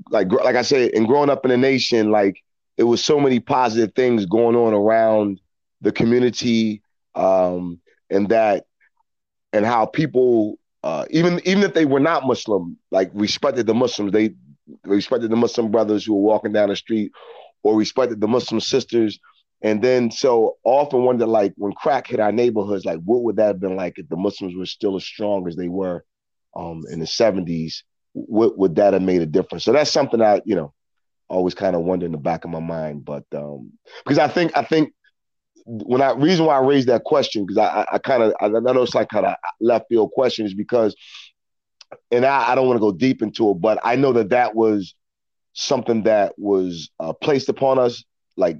like, 0.08 0.32
like 0.32 0.56
I 0.56 0.62
said, 0.62 0.92
in 0.92 1.04
growing 1.04 1.28
up 1.28 1.44
in 1.44 1.50
the 1.50 1.58
nation, 1.58 2.10
like 2.10 2.42
it 2.78 2.84
was 2.84 3.04
so 3.04 3.20
many 3.20 3.38
positive 3.38 3.94
things 3.94 4.24
going 4.24 4.56
on 4.56 4.72
around 4.72 5.40
the 5.82 5.92
community, 5.92 6.82
um, 7.14 7.78
and 8.08 8.30
that, 8.30 8.64
and 9.52 9.66
how 9.66 9.84
people, 9.84 10.58
uh, 10.82 11.04
even 11.10 11.38
even 11.44 11.62
if 11.62 11.74
they 11.74 11.84
were 11.84 12.00
not 12.00 12.26
Muslim, 12.26 12.78
like 12.90 13.10
respected 13.12 13.66
the 13.66 13.74
Muslims. 13.74 14.12
They 14.12 14.34
respected 14.84 15.30
the 15.30 15.36
Muslim 15.36 15.70
brothers 15.70 16.06
who 16.06 16.14
were 16.14 16.22
walking 16.22 16.52
down 16.52 16.70
the 16.70 16.76
street, 16.76 17.12
or 17.62 17.76
respected 17.76 18.22
the 18.22 18.28
Muslim 18.28 18.60
sisters. 18.60 19.18
And 19.60 19.82
then 19.82 20.10
so 20.10 20.56
often 20.64 21.04
wonder 21.04 21.26
like 21.26 21.52
when 21.56 21.72
crack 21.72 22.06
hit 22.06 22.20
our 22.20 22.32
neighborhoods, 22.32 22.86
like 22.86 23.00
what 23.04 23.22
would 23.24 23.36
that 23.36 23.48
have 23.48 23.60
been 23.60 23.76
like 23.76 23.98
if 23.98 24.08
the 24.08 24.16
Muslims 24.16 24.56
were 24.56 24.64
still 24.64 24.96
as 24.96 25.04
strong 25.04 25.46
as 25.46 25.56
they 25.56 25.68
were 25.68 26.04
um, 26.56 26.82
in 26.90 27.00
the 27.00 27.06
70s? 27.06 27.82
What 28.12 28.58
would 28.58 28.76
that 28.76 28.94
have 28.94 29.02
made 29.02 29.22
a 29.22 29.26
difference? 29.26 29.64
So 29.64 29.72
that's 29.72 29.90
something 29.90 30.20
I, 30.20 30.40
you 30.44 30.56
know, 30.56 30.72
always 31.28 31.54
kind 31.54 31.76
of 31.76 31.82
wonder 31.82 32.06
in 32.06 32.12
the 32.12 32.18
back 32.18 32.44
of 32.44 32.50
my 32.50 32.60
mind. 32.60 33.04
But 33.04 33.24
um, 33.34 33.72
because 34.04 34.18
I 34.18 34.28
think 34.28 34.56
I 34.56 34.62
think 34.62 34.92
when 35.66 36.00
I 36.00 36.12
reason 36.12 36.46
why 36.46 36.56
I 36.56 36.64
raised 36.64 36.88
that 36.88 37.04
question, 37.04 37.44
because 37.44 37.58
I, 37.58 37.82
I, 37.82 37.86
I 37.94 37.98
kind 37.98 38.22
of 38.22 38.34
I 38.40 38.48
know 38.48 38.82
it's 38.82 38.94
like 38.94 39.10
kind 39.10 39.26
of 39.26 39.34
left 39.60 39.86
field 39.88 40.10
question 40.12 40.46
is 40.46 40.54
because 40.54 40.96
and 42.10 42.24
I, 42.24 42.52
I 42.52 42.54
don't 42.54 42.66
want 42.66 42.76
to 42.76 42.80
go 42.80 42.92
deep 42.92 43.22
into 43.22 43.50
it, 43.50 43.60
but 43.60 43.78
I 43.84 43.96
know 43.96 44.12
that 44.14 44.30
that 44.30 44.54
was 44.54 44.94
something 45.52 46.04
that 46.04 46.34
was 46.38 46.90
uh, 47.00 47.12
placed 47.12 47.48
upon 47.48 47.78
us 47.78 48.04
like 48.36 48.58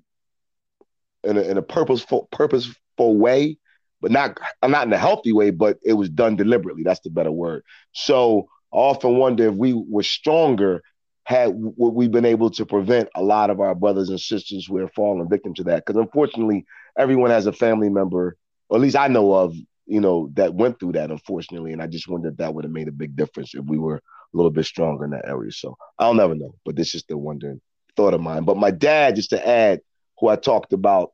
in 1.24 1.36
a, 1.36 1.42
in 1.42 1.58
a 1.58 1.62
purposeful 1.62 2.28
purposeful 2.32 3.16
way, 3.16 3.58
but 4.00 4.10
not 4.10 4.38
not 4.64 4.86
in 4.86 4.92
a 4.92 4.98
healthy 4.98 5.32
way, 5.32 5.50
but 5.50 5.78
it 5.84 5.94
was 5.94 6.08
done 6.08 6.36
deliberately. 6.36 6.82
That's 6.82 7.00
the 7.00 7.10
better 7.10 7.32
word. 7.32 7.64
So 7.92 8.48
I 8.72 8.76
often 8.76 9.16
wonder 9.16 9.48
if 9.48 9.54
we 9.54 9.72
were 9.72 10.02
stronger, 10.02 10.82
had 11.24 11.50
would 11.54 11.94
we 11.94 12.08
been 12.08 12.24
able 12.24 12.50
to 12.50 12.66
prevent 12.66 13.08
a 13.14 13.22
lot 13.22 13.50
of 13.50 13.60
our 13.60 13.74
brothers 13.74 14.08
and 14.08 14.20
sisters 14.20 14.66
who 14.66 14.78
are 14.78 14.88
falling 14.88 15.28
victim 15.28 15.54
to 15.54 15.64
that? 15.64 15.84
Because 15.84 16.00
unfortunately, 16.00 16.64
everyone 16.96 17.30
has 17.30 17.46
a 17.46 17.52
family 17.52 17.88
member, 17.88 18.36
or 18.68 18.76
at 18.76 18.82
least 18.82 18.96
I 18.96 19.08
know 19.08 19.32
of, 19.34 19.54
you 19.86 20.00
know, 20.00 20.30
that 20.34 20.54
went 20.54 20.78
through 20.78 20.92
that, 20.92 21.10
unfortunately. 21.10 21.72
And 21.72 21.82
I 21.82 21.86
just 21.86 22.08
wonder 22.08 22.28
if 22.28 22.36
that 22.36 22.54
would 22.54 22.64
have 22.64 22.72
made 22.72 22.88
a 22.88 22.92
big 22.92 23.16
difference 23.16 23.54
if 23.54 23.64
we 23.64 23.78
were 23.78 23.96
a 23.96 24.36
little 24.36 24.50
bit 24.50 24.66
stronger 24.66 25.04
in 25.04 25.10
that 25.10 25.26
area. 25.26 25.50
So 25.52 25.76
I'll 25.98 26.14
never 26.14 26.34
know, 26.34 26.54
but 26.64 26.76
this 26.76 26.94
is 26.94 27.04
the 27.08 27.16
wondering 27.16 27.60
thought 27.96 28.14
of 28.14 28.20
mine. 28.20 28.44
But 28.44 28.56
my 28.56 28.70
dad, 28.70 29.16
just 29.16 29.30
to 29.30 29.48
add, 29.48 29.80
who 30.18 30.28
I 30.28 30.36
talked 30.36 30.72
about 30.72 31.12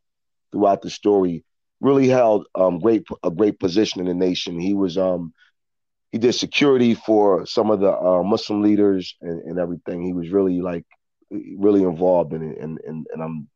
throughout 0.53 0.82
the 0.82 0.91
story, 0.91 1.45
really 1.81 2.09
held 2.09 2.47
um, 2.55 2.79
great 2.79 3.05
a 3.22 3.31
great 3.31 3.59
position 3.59 4.01
in 4.01 4.07
the 4.07 4.14
nation. 4.14 4.59
He 4.59 4.75
was 4.75 4.97
um, 4.99 5.33
he 6.12 6.18
did 6.18 6.33
security 6.33 6.95
for 6.95 7.47
some 7.47 7.70
of 7.70 7.81
the 7.81 7.93
uh, 7.93 8.22
Muslim 8.22 8.62
leaders 8.62 9.16
and, 9.20 9.43
and 9.43 9.59
everything. 9.59 10.03
He 10.03 10.12
was 10.12 10.31
really 10.31 10.61
like 10.61 10.85
really 11.31 11.83
involved 11.83 12.33
in 12.33 12.43
it, 12.43 12.59
and, 12.59 12.79
and 12.87 13.07
and 13.12 13.22
I'm 13.22 13.49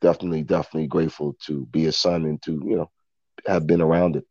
definitely 0.00 0.42
definitely 0.42 0.88
grateful 0.88 1.36
to 1.46 1.66
be 1.66 1.86
a 1.86 1.92
son 1.92 2.24
and 2.24 2.42
to 2.42 2.52
you 2.64 2.76
know 2.76 2.90
have 3.46 3.66
been 3.66 3.80
around 3.80 4.16
it. 4.16 4.24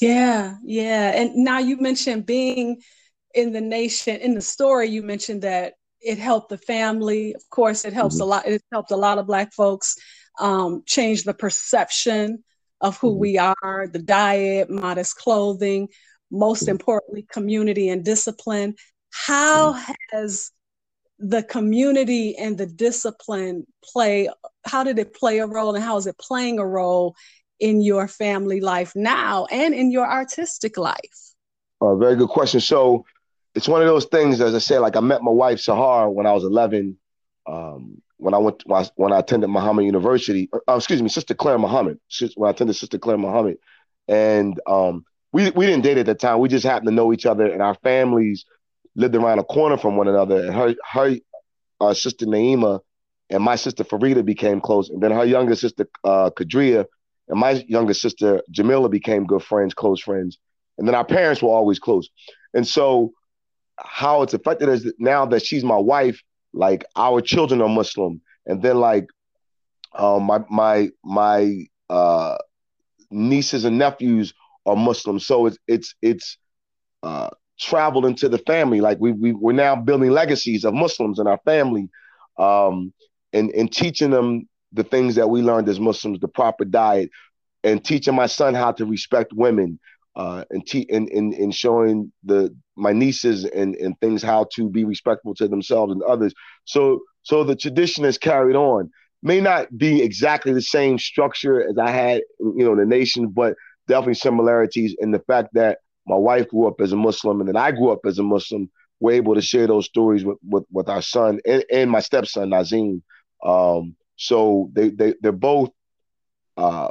Yeah, 0.00 0.56
yeah. 0.64 1.12
And 1.14 1.36
now 1.36 1.58
you 1.58 1.76
mentioned 1.76 2.26
being 2.26 2.82
in 3.34 3.52
the 3.52 3.60
nation, 3.60 4.16
in 4.20 4.34
the 4.34 4.40
story, 4.40 4.88
you 4.88 5.02
mentioned 5.02 5.42
that 5.42 5.74
it 6.00 6.18
helped 6.18 6.50
the 6.50 6.58
family. 6.58 7.34
Of 7.34 7.48
course, 7.50 7.84
it 7.84 7.92
helps 7.92 8.16
mm-hmm. 8.16 8.22
a 8.22 8.26
lot. 8.26 8.46
It 8.46 8.62
helped 8.72 8.90
a 8.90 8.96
lot 8.96 9.18
of 9.18 9.26
Black 9.26 9.52
folks 9.52 9.96
um, 10.38 10.82
change 10.86 11.24
the 11.24 11.34
perception 11.34 12.44
of 12.80 12.98
who 12.98 13.10
mm-hmm. 13.10 13.20
we 13.20 13.38
are, 13.38 13.88
the 13.92 13.98
diet, 13.98 14.70
modest 14.70 15.16
clothing, 15.16 15.88
most 16.30 16.62
mm-hmm. 16.62 16.72
importantly, 16.72 17.26
community 17.30 17.88
and 17.88 18.04
discipline. 18.04 18.74
How 19.10 19.72
mm-hmm. 19.72 19.92
has 20.12 20.50
the 21.18 21.42
community 21.42 22.36
and 22.36 22.56
the 22.56 22.66
discipline 22.66 23.66
play? 23.82 24.28
How 24.64 24.84
did 24.84 24.98
it 24.98 25.14
play 25.14 25.38
a 25.38 25.46
role, 25.46 25.74
and 25.74 25.84
how 25.84 25.96
is 25.96 26.06
it 26.06 26.18
playing 26.18 26.58
a 26.58 26.66
role 26.66 27.16
in 27.58 27.80
your 27.80 28.06
family 28.06 28.60
life 28.60 28.92
now 28.94 29.46
and 29.46 29.74
in 29.74 29.90
your 29.90 30.08
artistic 30.08 30.76
life? 30.76 31.34
Uh, 31.80 31.96
very 31.96 32.16
good 32.16 32.28
question. 32.28 32.60
So 32.60 33.04
it's 33.54 33.68
one 33.68 33.82
of 33.82 33.88
those 33.88 34.04
things, 34.06 34.40
as 34.40 34.54
I 34.54 34.58
said, 34.58 34.78
like 34.80 34.96
I 34.96 35.00
met 35.00 35.22
my 35.22 35.30
wife 35.30 35.58
Sahar 35.58 36.12
when 36.12 36.26
I 36.26 36.32
was 36.32 36.44
11. 36.44 36.96
Um, 37.46 38.02
when 38.18 38.34
I 38.34 38.38
went 38.38 38.58
to, 38.60 38.90
when 38.96 39.12
I 39.12 39.20
attended 39.20 39.48
Muhammad 39.48 39.86
University, 39.86 40.48
uh, 40.68 40.76
excuse 40.76 41.02
me, 41.02 41.08
Sister 41.08 41.34
Clara 41.34 41.58
Muhammad. 41.58 41.98
When 42.34 42.48
I 42.48 42.50
attended 42.50 42.76
Sister 42.76 42.98
Clara 42.98 43.18
Muhammad, 43.18 43.56
and 44.06 44.60
um, 44.66 45.04
we 45.32 45.50
we 45.50 45.66
didn't 45.66 45.82
date 45.82 45.98
at 45.98 46.06
the 46.06 46.14
time. 46.14 46.40
We 46.40 46.48
just 46.48 46.66
happened 46.66 46.88
to 46.88 46.94
know 46.94 47.12
each 47.12 47.26
other, 47.26 47.46
and 47.46 47.62
our 47.62 47.74
families 47.76 48.44
lived 48.94 49.14
around 49.14 49.38
a 49.38 49.44
corner 49.44 49.76
from 49.78 49.96
one 49.96 50.08
another. 50.08 50.44
And 50.44 50.54
her 50.54 50.74
her 50.92 51.16
uh, 51.80 51.94
sister 51.94 52.26
Naima 52.26 52.80
and 53.30 53.42
my 53.42 53.56
sister 53.56 53.84
Farida 53.84 54.24
became 54.24 54.60
close, 54.60 54.90
and 54.90 55.02
then 55.02 55.12
her 55.12 55.24
younger 55.24 55.54
sister 55.54 55.88
uh, 56.04 56.30
Kadria 56.30 56.86
and 57.28 57.38
my 57.38 57.64
younger 57.68 57.94
sister 57.94 58.42
Jamila 58.50 58.88
became 58.88 59.26
good 59.26 59.42
friends, 59.42 59.74
close 59.74 60.00
friends, 60.00 60.38
and 60.76 60.88
then 60.88 60.94
our 60.94 61.04
parents 61.04 61.42
were 61.42 61.50
always 61.50 61.78
close. 61.78 62.08
And 62.54 62.66
so, 62.66 63.12
how 63.78 64.22
it's 64.22 64.34
affected 64.34 64.68
us 64.68 64.84
now 64.98 65.26
that 65.26 65.44
she's 65.44 65.62
my 65.62 65.76
wife, 65.76 66.22
like 66.52 66.84
our 66.96 67.20
children 67.20 67.60
are 67.62 67.68
Muslim, 67.68 68.20
and 68.46 68.62
then 68.62 68.78
like 68.78 69.06
um, 69.94 70.24
my 70.24 70.40
my 70.50 70.90
my 71.04 71.64
uh, 71.90 72.36
nieces 73.10 73.64
and 73.64 73.78
nephews 73.78 74.34
are 74.66 74.76
Muslim. 74.76 75.18
So 75.18 75.46
it's 75.46 75.58
it's 75.66 75.94
it's 76.02 76.38
uh, 77.02 77.30
traveled 77.58 78.06
into 78.06 78.28
the 78.28 78.38
family. 78.38 78.80
Like 78.80 78.98
we 79.00 79.12
we 79.12 79.32
we're 79.32 79.52
now 79.52 79.76
building 79.76 80.10
legacies 80.10 80.64
of 80.64 80.74
Muslims 80.74 81.18
in 81.18 81.26
our 81.26 81.38
family, 81.44 81.88
um, 82.38 82.92
and 83.32 83.50
and 83.50 83.72
teaching 83.72 84.10
them 84.10 84.48
the 84.72 84.84
things 84.84 85.14
that 85.14 85.30
we 85.30 85.42
learned 85.42 85.68
as 85.68 85.80
Muslims, 85.80 86.20
the 86.20 86.28
proper 86.28 86.64
diet, 86.64 87.10
and 87.64 87.84
teaching 87.84 88.14
my 88.14 88.26
son 88.26 88.54
how 88.54 88.72
to 88.72 88.84
respect 88.84 89.32
women, 89.34 89.78
uh, 90.18 90.44
and, 90.50 90.66
te- 90.66 90.88
and, 90.90 91.08
and 91.10 91.32
and 91.32 91.54
showing 91.54 92.12
the 92.24 92.54
my 92.76 92.92
nieces 92.92 93.44
and 93.44 93.76
and 93.76 93.98
things 94.00 94.20
how 94.20 94.46
to 94.56 94.68
be 94.68 94.84
respectful 94.84 95.32
to 95.36 95.46
themselves 95.46 95.92
and 95.92 96.02
others. 96.02 96.34
So 96.64 97.00
so 97.22 97.44
the 97.44 97.54
tradition 97.54 98.04
is 98.04 98.18
carried 98.18 98.56
on. 98.56 98.90
May 99.22 99.40
not 99.40 99.76
be 99.78 100.02
exactly 100.02 100.52
the 100.52 100.62
same 100.62 100.98
structure 100.98 101.60
as 101.68 101.78
I 101.78 101.90
had, 101.90 102.22
you 102.40 102.64
know, 102.64 102.76
the 102.76 102.84
nation, 102.84 103.28
but 103.28 103.54
definitely 103.86 104.14
similarities 104.14 104.94
in 104.98 105.12
the 105.12 105.20
fact 105.20 105.50
that 105.54 105.78
my 106.06 106.16
wife 106.16 106.48
grew 106.48 106.66
up 106.66 106.80
as 106.80 106.92
a 106.92 106.96
Muslim 106.96 107.40
and 107.40 107.48
then 107.48 107.56
I 107.56 107.70
grew 107.70 107.90
up 107.90 108.00
as 108.04 108.18
a 108.18 108.22
Muslim. 108.24 108.70
We're 109.00 109.12
able 109.12 109.34
to 109.36 109.42
share 109.42 109.68
those 109.68 109.86
stories 109.86 110.24
with 110.24 110.38
with, 110.42 110.64
with 110.72 110.88
our 110.88 111.02
son 111.02 111.38
and, 111.46 111.64
and 111.72 111.90
my 111.90 112.00
stepson 112.00 112.50
Nazim. 112.50 113.04
Um, 113.44 113.94
so 114.16 114.68
they 114.72 114.88
they 114.90 115.14
they're 115.20 115.32
both 115.32 115.70
uh, 116.56 116.90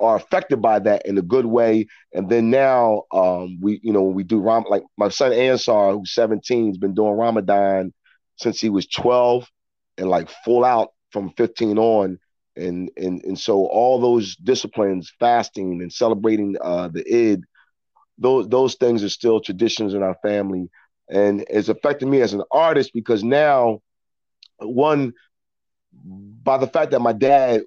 are 0.00 0.16
affected 0.16 0.62
by 0.62 0.78
that 0.80 1.06
in 1.06 1.18
a 1.18 1.22
good 1.22 1.46
way. 1.46 1.86
And 2.12 2.28
then 2.28 2.50
now 2.50 3.04
um, 3.12 3.58
we, 3.60 3.80
you 3.82 3.92
know, 3.92 4.02
we 4.02 4.24
do 4.24 4.40
Ram 4.40 4.64
like 4.68 4.82
my 4.96 5.08
son 5.08 5.32
Ansar, 5.32 5.92
who's 5.92 6.14
17, 6.14 6.68
has 6.68 6.78
been 6.78 6.94
doing 6.94 7.12
Ramadan 7.14 7.92
since 8.36 8.60
he 8.60 8.70
was 8.70 8.86
12 8.86 9.48
and 9.98 10.08
like 10.08 10.28
full 10.44 10.64
out 10.64 10.90
from 11.10 11.32
15 11.36 11.78
on. 11.78 12.18
And 12.56 12.90
and 12.96 13.22
and 13.22 13.38
so 13.38 13.66
all 13.66 14.00
those 14.00 14.34
disciplines, 14.36 15.12
fasting 15.20 15.80
and 15.80 15.92
celebrating 15.92 16.56
uh, 16.60 16.88
the 16.88 17.04
Eid, 17.06 17.42
those 18.18 18.48
those 18.48 18.74
things 18.74 19.04
are 19.04 19.08
still 19.08 19.40
traditions 19.40 19.94
in 19.94 20.02
our 20.02 20.16
family. 20.22 20.68
And 21.08 21.44
it's 21.48 21.68
affected 21.68 22.06
me 22.06 22.20
as 22.20 22.34
an 22.34 22.42
artist 22.50 22.90
because 22.92 23.22
now 23.22 23.80
one 24.58 25.14
by 25.92 26.58
the 26.58 26.66
fact 26.66 26.90
that 26.92 27.00
my 27.00 27.12
dad 27.12 27.62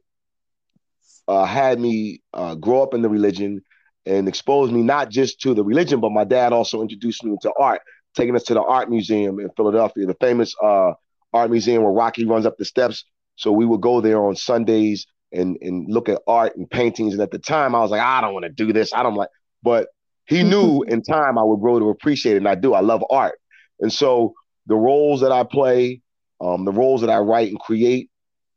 uh, 1.31 1.45
had 1.45 1.79
me 1.79 2.21
uh, 2.33 2.55
grow 2.55 2.83
up 2.83 2.93
in 2.93 3.01
the 3.01 3.07
religion 3.09 3.61
and 4.05 4.27
exposed 4.27 4.73
me 4.73 4.81
not 4.81 5.09
just 5.09 5.39
to 5.39 5.53
the 5.53 5.63
religion, 5.63 6.01
but 6.01 6.11
my 6.11 6.25
dad 6.25 6.51
also 6.51 6.81
introduced 6.81 7.23
me 7.23 7.31
into 7.31 7.53
art, 7.57 7.81
taking 8.15 8.35
us 8.35 8.43
to 8.43 8.53
the 8.53 8.61
art 8.61 8.89
museum 8.89 9.39
in 9.39 9.49
Philadelphia, 9.55 10.05
the 10.05 10.17
famous 10.19 10.53
uh, 10.61 10.91
art 11.31 11.49
museum 11.49 11.83
where 11.83 11.93
Rocky 11.93 12.25
runs 12.25 12.45
up 12.45 12.57
the 12.57 12.65
steps. 12.65 13.05
So 13.37 13.53
we 13.53 13.65
would 13.65 13.79
go 13.79 14.01
there 14.01 14.21
on 14.21 14.35
Sundays 14.35 15.07
and 15.31 15.57
and 15.61 15.85
look 15.87 16.09
at 16.09 16.19
art 16.27 16.57
and 16.57 16.69
paintings. 16.69 17.13
And 17.13 17.21
at 17.21 17.31
the 17.31 17.39
time, 17.39 17.75
I 17.75 17.79
was 17.79 17.91
like, 17.91 18.01
I 18.01 18.19
don't 18.19 18.33
want 18.33 18.43
to 18.43 18.51
do 18.51 18.73
this. 18.73 18.93
I 18.93 19.01
don't 19.01 19.15
like. 19.15 19.29
But 19.63 19.87
he 20.25 20.43
knew 20.43 20.83
in 20.83 21.01
time 21.01 21.37
I 21.37 21.43
would 21.43 21.61
grow 21.61 21.79
to 21.79 21.89
appreciate 21.89 22.33
it, 22.33 22.37
and 22.39 22.47
I 22.49 22.55
do. 22.55 22.73
I 22.73 22.81
love 22.81 23.05
art, 23.09 23.39
and 23.79 23.91
so 23.91 24.33
the 24.67 24.75
roles 24.75 25.21
that 25.21 25.31
I 25.31 25.43
play, 25.43 26.01
um, 26.41 26.65
the 26.65 26.71
roles 26.73 27.01
that 27.01 27.09
I 27.09 27.19
write 27.19 27.49
and 27.49 27.59
create, 27.59 28.09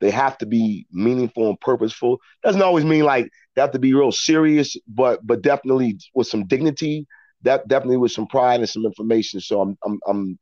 they 0.04 0.10
have 0.10 0.36
to 0.36 0.44
be 0.44 0.86
meaningful 0.92 1.48
and 1.48 1.58
purposeful. 1.60 2.20
Doesn't 2.42 2.60
always 2.60 2.84
mean 2.84 3.04
like 3.04 3.26
they 3.54 3.62
have 3.62 3.70
to 3.70 3.78
be 3.78 3.94
real 3.94 4.12
serious, 4.12 4.76
but 4.86 5.26
but 5.26 5.40
definitely 5.40 5.98
with 6.12 6.26
some 6.26 6.44
dignity. 6.46 7.06
That 7.40 7.66
definitely 7.68 7.96
with 7.96 8.12
some 8.12 8.26
pride 8.26 8.60
and 8.60 8.68
some 8.68 8.84
information. 8.84 9.40
So 9.40 9.62
I'm 9.62 9.78
I'm 9.82 9.98
I'm 10.06 10.38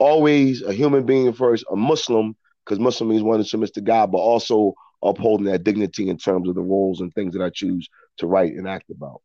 always 0.00 0.62
a 0.62 0.72
human 0.72 1.06
being 1.06 1.32
first, 1.32 1.64
a 1.70 1.76
Muslim, 1.76 2.34
because 2.64 2.80
Muslim 2.80 3.10
means 3.10 3.22
one 3.22 3.38
who 3.38 3.44
submits 3.44 3.70
to 3.74 3.80
God, 3.80 4.10
but 4.10 4.18
also 4.18 4.74
upholding 5.04 5.46
that 5.46 5.62
dignity 5.62 6.08
in 6.08 6.18
terms 6.18 6.48
of 6.48 6.56
the 6.56 6.60
roles 6.60 7.00
and 7.00 7.14
things 7.14 7.34
that 7.34 7.44
I 7.44 7.50
choose 7.50 7.88
to 8.16 8.26
write 8.26 8.54
and 8.54 8.66
act 8.66 8.90
about. 8.90 9.22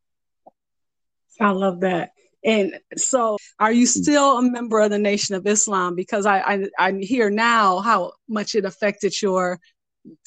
I 1.40 1.50
love 1.50 1.80
that. 1.80 2.12
And 2.44 2.78
so, 2.96 3.38
are 3.58 3.72
you 3.72 3.86
still 3.86 4.38
a 4.38 4.42
member 4.42 4.80
of 4.80 4.90
the 4.90 4.98
Nation 4.98 5.34
of 5.34 5.46
Islam? 5.46 5.94
Because 5.94 6.26
I, 6.26 6.40
I, 6.40 6.66
I 6.78 6.92
hear 7.00 7.30
now 7.30 7.80
how 7.80 8.12
much 8.28 8.54
it 8.54 8.64
affected 8.64 9.20
your, 9.22 9.58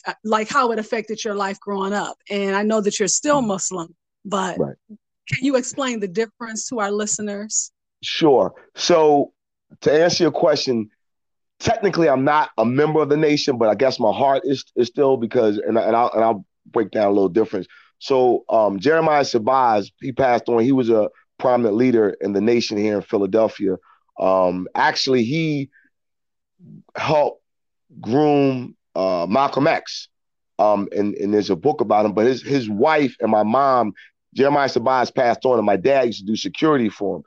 uh, 0.06 0.14
like 0.24 0.50
how 0.50 0.72
it 0.72 0.80
affected 0.80 1.24
your 1.24 1.36
life 1.36 1.60
growing 1.60 1.94
up. 1.94 2.18
And 2.30 2.56
I 2.56 2.64
know 2.64 2.82
that 2.82 3.00
you're 3.00 3.08
still 3.08 3.40
mm-hmm. 3.40 3.50
Muslim, 3.50 3.96
but 4.26 4.58
right. 4.58 4.76
can 5.32 5.46
you 5.46 5.56
explain 5.56 6.00
the 6.00 6.08
difference 6.08 6.68
to 6.70 6.80
our 6.80 6.92
listeners? 6.92 7.72
Sure. 8.02 8.54
So, 8.76 9.34
to 9.82 9.92
answer 9.92 10.24
your 10.24 10.32
question, 10.32 10.90
technically 11.60 12.10
I'm 12.10 12.24
not 12.24 12.50
a 12.58 12.66
member 12.66 13.02
of 13.02 13.10
the 13.10 13.18
nation, 13.18 13.58
but 13.58 13.70
I 13.70 13.76
guess 13.76 14.00
my 14.00 14.12
heart 14.12 14.42
is 14.46 14.64
is 14.76 14.88
still 14.88 15.18
because, 15.18 15.58
and, 15.58 15.78
and 15.78 15.96
I'll 15.96 16.12
and 16.14 16.24
I'll 16.24 16.46
break 16.66 16.92
down 16.92 17.08
a 17.08 17.12
little 17.12 17.30
difference. 17.30 17.68
So 18.00 18.46
um, 18.50 18.80
Jeremiah 18.80 19.24
Shabazz, 19.24 19.92
he 20.02 20.12
passed 20.12 20.50
on. 20.50 20.64
He 20.64 20.72
was 20.72 20.90
a 20.90 21.10
prominent 21.38 21.76
leader 21.76 22.16
in 22.22 22.34
the 22.34 22.42
nation 22.42 22.78
here 22.78 22.96
in 22.96 23.02
Philadelphia. 23.02 23.78
Um, 24.20 24.68
actually, 24.76 25.24
he 25.24 25.70
helped 26.96 27.42
groom 28.02 28.76
uh, 28.96 29.28
Malcolm 29.30 29.68
X. 29.68 30.10
Um, 30.60 30.88
and, 30.96 31.14
and 31.16 31.34
there's 31.34 31.52
a 31.52 31.56
book 31.56 31.82
about 31.82 32.06
him, 32.06 32.14
but 32.14 32.26
his 32.26 32.42
his 32.42 32.68
wife 32.68 33.16
and 33.20 33.30
my 33.30 33.44
mom, 33.44 33.94
Jeremiah 34.34 34.68
Shabazz 34.68 35.14
passed 35.14 35.46
on, 35.46 35.60
and 35.60 35.66
my 35.66 35.78
dad 35.78 36.08
used 36.08 36.20
to 36.20 36.26
do 36.26 36.36
security 36.36 36.90
for 36.90 37.18
him. 37.18 37.24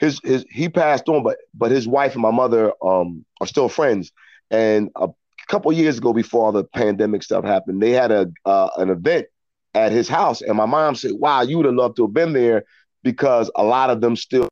His 0.00 0.20
his 0.24 0.44
he 0.50 0.68
passed 0.68 1.08
on, 1.08 1.22
but 1.22 1.38
but 1.54 1.70
his 1.70 1.86
wife 1.86 2.14
and 2.14 2.22
my 2.22 2.32
mother 2.32 2.72
um 2.84 3.24
are 3.40 3.46
still 3.46 3.68
friends. 3.68 4.10
And 4.50 4.90
a 4.96 5.08
couple 5.46 5.72
years 5.72 5.98
ago, 5.98 6.12
before 6.12 6.46
all 6.46 6.52
the 6.52 6.64
pandemic 6.64 7.22
stuff 7.22 7.44
happened, 7.44 7.80
they 7.80 7.92
had 7.92 8.10
a 8.10 8.32
uh, 8.44 8.70
an 8.78 8.90
event 8.90 9.26
at 9.74 9.92
his 9.92 10.08
house, 10.08 10.42
and 10.42 10.56
my 10.56 10.66
mom 10.66 10.96
said, 10.96 11.12
"Wow, 11.14 11.42
you 11.42 11.58
would 11.58 11.66
have 11.66 11.76
loved 11.76 11.96
to 11.96 12.06
have 12.06 12.12
been 12.12 12.32
there 12.32 12.64
because 13.02 13.50
a 13.56 13.64
lot 13.64 13.90
of 13.90 14.00
them 14.00 14.16
still. 14.16 14.48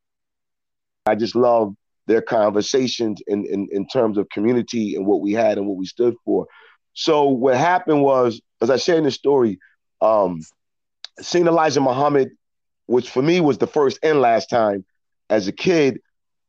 I 1.06 1.14
just 1.14 1.34
love 1.34 1.74
their 2.06 2.22
conversations 2.22 3.22
in, 3.26 3.46
in 3.46 3.68
in 3.70 3.86
terms 3.86 4.18
of 4.18 4.28
community 4.30 4.94
and 4.96 5.06
what 5.06 5.20
we 5.20 5.32
had 5.32 5.58
and 5.58 5.66
what 5.66 5.76
we 5.76 5.86
stood 5.86 6.14
for. 6.24 6.46
So 6.92 7.24
what 7.24 7.56
happened 7.56 8.02
was, 8.02 8.40
as 8.60 8.70
I 8.70 8.76
shared 8.76 8.98
in 8.98 9.04
the 9.04 9.10
story, 9.10 9.58
um, 10.00 10.40
seeing 11.20 11.46
Elijah 11.46 11.80
Muhammad, 11.80 12.30
which 12.86 13.10
for 13.10 13.22
me 13.22 13.40
was 13.40 13.58
the 13.58 13.66
first 13.66 13.98
and 14.02 14.20
last 14.20 14.50
time 14.50 14.84
as 15.28 15.48
a 15.48 15.52
kid. 15.52 16.00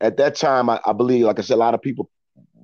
At 0.02 0.18
that 0.18 0.36
time, 0.36 0.68
I, 0.68 0.80
I 0.84 0.94
believe, 0.94 1.26
like 1.26 1.38
I 1.38 1.44
said, 1.44 1.54
a 1.54 1.58
lot 1.58 1.76
of 1.76 1.82
people 1.82 2.10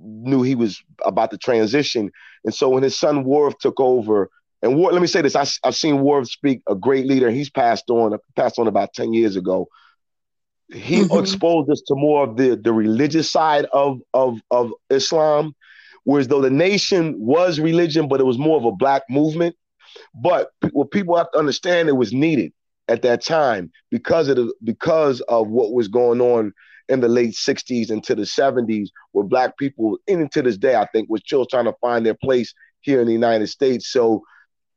knew 0.01 0.41
he 0.41 0.55
was 0.55 0.81
about 1.05 1.29
to 1.31 1.37
transition, 1.37 2.09
and 2.43 2.53
so 2.53 2.69
when 2.69 2.83
his 2.83 2.97
son 2.97 3.23
Warith 3.25 3.59
took 3.59 3.79
over, 3.79 4.29
and 4.61 4.75
War, 4.75 4.91
let 4.91 5.01
me 5.01 5.07
say 5.07 5.21
this: 5.21 5.35
I, 5.35 5.45
have 5.63 5.75
seen 5.75 5.97
Warith 5.97 6.27
speak, 6.27 6.61
a 6.67 6.75
great 6.75 7.05
leader. 7.05 7.29
He's 7.29 7.49
passed 7.49 7.89
on, 7.89 8.17
passed 8.35 8.57
on 8.57 8.67
about 8.67 8.93
ten 8.93 9.13
years 9.13 9.35
ago. 9.35 9.67
He 10.73 11.01
mm-hmm. 11.01 11.19
exposed 11.19 11.69
us 11.69 11.81
to 11.87 11.95
more 11.95 12.23
of 12.23 12.37
the 12.37 12.55
the 12.55 12.73
religious 12.73 13.31
side 13.31 13.65
of 13.71 13.99
of 14.13 14.39
of 14.49 14.71
Islam, 14.89 15.55
whereas 16.03 16.27
though 16.27 16.41
the 16.41 16.49
nation 16.49 17.15
was 17.17 17.59
religion, 17.59 18.07
but 18.07 18.19
it 18.19 18.25
was 18.25 18.37
more 18.37 18.57
of 18.57 18.65
a 18.65 18.71
black 18.71 19.03
movement. 19.09 19.55
But 20.13 20.49
what 20.71 20.91
people 20.91 21.15
have 21.17 21.31
to 21.31 21.39
understand, 21.39 21.89
it 21.89 21.93
was 21.93 22.13
needed 22.13 22.51
at 22.87 23.01
that 23.01 23.23
time 23.23 23.71
because 23.91 24.27
of 24.27 24.37
the, 24.37 24.53
because 24.63 25.21
of 25.21 25.47
what 25.47 25.73
was 25.73 25.87
going 25.87 26.21
on 26.21 26.53
in 26.89 27.01
the 27.01 27.09
late 27.09 27.33
60s 27.33 27.91
into 27.91 28.15
the 28.15 28.23
70s 28.23 28.89
where 29.11 29.25
black 29.25 29.57
people 29.57 29.97
and 30.07 30.31
to 30.31 30.41
this 30.41 30.57
day 30.57 30.75
i 30.75 30.85
think 30.93 31.09
was 31.09 31.21
still 31.25 31.45
trying 31.45 31.65
to 31.65 31.75
find 31.81 32.05
their 32.05 32.13
place 32.13 32.53
here 32.79 33.01
in 33.01 33.07
the 33.07 33.13
united 33.13 33.47
states 33.47 33.91
so 33.91 34.21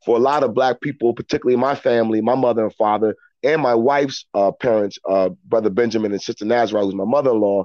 for 0.05 0.17
a 0.17 0.21
lot 0.21 0.43
of 0.43 0.55
black 0.55 0.81
people 0.81 1.15
particularly 1.15 1.57
my 1.57 1.75
family 1.75 2.21
my 2.21 2.35
mother 2.35 2.65
and 2.65 2.75
father 2.75 3.15
and 3.43 3.63
my 3.63 3.75
wife's 3.75 4.27
uh, 4.35 4.53
parents 4.53 4.99
uh, 5.09 5.29
brother 5.47 5.71
benjamin 5.71 6.13
and 6.13 6.23
sister 6.23 6.45
nazareth 6.45 6.85
who's 6.85 6.95
my 6.95 7.05
mother-in-law 7.05 7.65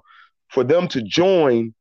for 0.50 0.64
them 0.64 0.88
to 0.88 1.02
join 1.02 1.74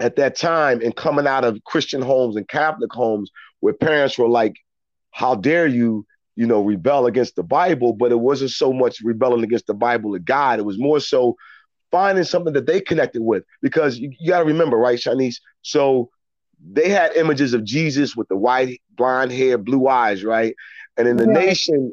at 0.00 0.16
that 0.16 0.36
time 0.36 0.80
and 0.80 0.96
coming 0.96 1.26
out 1.26 1.44
of 1.44 1.62
christian 1.64 2.02
homes 2.02 2.36
and 2.36 2.48
catholic 2.48 2.92
homes 2.92 3.30
where 3.60 3.74
parents 3.74 4.18
were 4.18 4.28
like 4.28 4.56
how 5.10 5.34
dare 5.34 5.66
you 5.66 6.04
you 6.36 6.46
know, 6.46 6.62
rebel 6.62 7.06
against 7.06 7.36
the 7.36 7.42
Bible, 7.42 7.92
but 7.92 8.12
it 8.12 8.18
wasn't 8.18 8.50
so 8.50 8.72
much 8.72 9.00
rebelling 9.02 9.44
against 9.44 9.66
the 9.66 9.74
Bible 9.74 10.14
of 10.14 10.24
God. 10.24 10.58
It 10.58 10.64
was 10.64 10.78
more 10.78 11.00
so 11.00 11.36
finding 11.90 12.24
something 12.24 12.52
that 12.54 12.66
they 12.66 12.80
connected 12.80 13.22
with. 13.22 13.44
Because 13.62 13.98
you, 13.98 14.12
you 14.18 14.30
got 14.30 14.40
to 14.40 14.44
remember, 14.44 14.76
right, 14.76 14.98
Shonnese? 14.98 15.36
So 15.62 16.10
they 16.72 16.88
had 16.88 17.16
images 17.16 17.54
of 17.54 17.64
Jesus 17.64 18.16
with 18.16 18.28
the 18.28 18.36
white, 18.36 18.80
blonde 18.96 19.32
hair, 19.32 19.58
blue 19.58 19.88
eyes, 19.88 20.24
right? 20.24 20.54
And 20.96 21.08
in 21.08 21.16
the 21.16 21.26
yeah. 21.26 21.32
nation, 21.32 21.92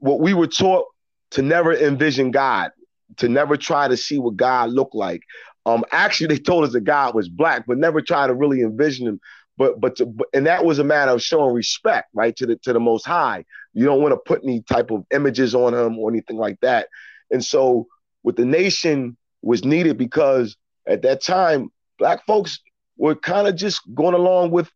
what 0.00 0.20
we 0.20 0.34
were 0.34 0.46
taught 0.46 0.86
to 1.32 1.42
never 1.42 1.72
envision 1.74 2.30
God, 2.30 2.70
to 3.18 3.28
never 3.28 3.56
try 3.56 3.88
to 3.88 3.96
see 3.96 4.18
what 4.18 4.36
God 4.36 4.70
looked 4.70 4.94
like. 4.94 5.22
Um, 5.66 5.84
actually, 5.92 6.28
they 6.28 6.38
told 6.38 6.64
us 6.64 6.72
that 6.72 6.82
God 6.82 7.14
was 7.14 7.28
black, 7.28 7.66
but 7.66 7.78
never 7.78 8.00
try 8.00 8.26
to 8.26 8.34
really 8.34 8.62
envision 8.62 9.06
him 9.06 9.20
but 9.60 9.78
but, 9.78 9.96
to, 9.96 10.06
but 10.06 10.26
and 10.32 10.46
that 10.46 10.64
was 10.64 10.78
a 10.78 10.84
matter 10.84 11.12
of 11.12 11.22
showing 11.22 11.54
respect, 11.54 12.08
right, 12.14 12.34
to 12.36 12.46
the 12.46 12.56
to 12.56 12.72
the 12.72 12.80
Most 12.80 13.04
High. 13.04 13.44
You 13.74 13.84
don't 13.84 14.00
want 14.00 14.12
to 14.12 14.16
put 14.16 14.42
any 14.42 14.62
type 14.62 14.90
of 14.90 15.04
images 15.12 15.54
on 15.54 15.74
him 15.74 15.98
or 15.98 16.10
anything 16.10 16.38
like 16.38 16.58
that. 16.62 16.88
And 17.30 17.44
so, 17.44 17.86
with 18.22 18.36
the 18.36 18.46
nation 18.46 19.18
was 19.42 19.62
needed 19.62 19.98
because 19.98 20.56
at 20.86 21.02
that 21.02 21.22
time, 21.22 21.70
black 21.98 22.24
folks 22.24 22.58
were 22.96 23.14
kind 23.14 23.46
of 23.46 23.54
just 23.54 23.82
going 23.94 24.14
along 24.14 24.50
with 24.50 24.70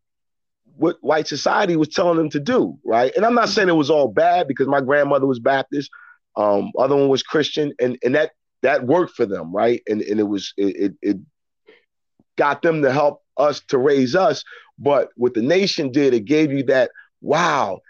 what 0.76 0.96
white 1.00 1.28
society 1.28 1.76
was 1.76 1.88
telling 1.88 2.16
them 2.16 2.30
to 2.30 2.40
do, 2.40 2.78
right? 2.84 3.14
And 3.14 3.24
I'm 3.24 3.34
not 3.34 3.48
saying 3.48 3.68
it 3.68 3.72
was 3.72 3.90
all 3.90 4.08
bad 4.08 4.48
because 4.48 4.66
my 4.66 4.80
grandmother 4.80 5.26
was 5.26 5.38
Baptist, 5.38 5.90
um, 6.36 6.72
other 6.78 6.96
one 6.96 7.08
was 7.08 7.22
Christian, 7.22 7.72
and 7.80 7.98
and 8.02 8.14
that 8.14 8.32
that 8.62 8.86
worked 8.86 9.14
for 9.14 9.26
them, 9.26 9.54
right? 9.54 9.82
And 9.88 10.02
and 10.02 10.18
it 10.18 10.24
was 10.24 10.52
it, 10.56 10.76
it, 10.76 10.92
it 11.02 11.16
got 12.36 12.62
them 12.62 12.82
to 12.82 12.92
help 12.92 13.22
us 13.36 13.60
to 13.68 13.78
raise 13.78 14.14
us. 14.14 14.42
But 14.78 15.08
what 15.16 15.34
the 15.34 15.42
nation 15.42 15.92
did, 15.92 16.14
it 16.14 16.24
gave 16.24 16.50
you 16.50 16.64
that, 16.64 16.90
wow, 17.20 17.80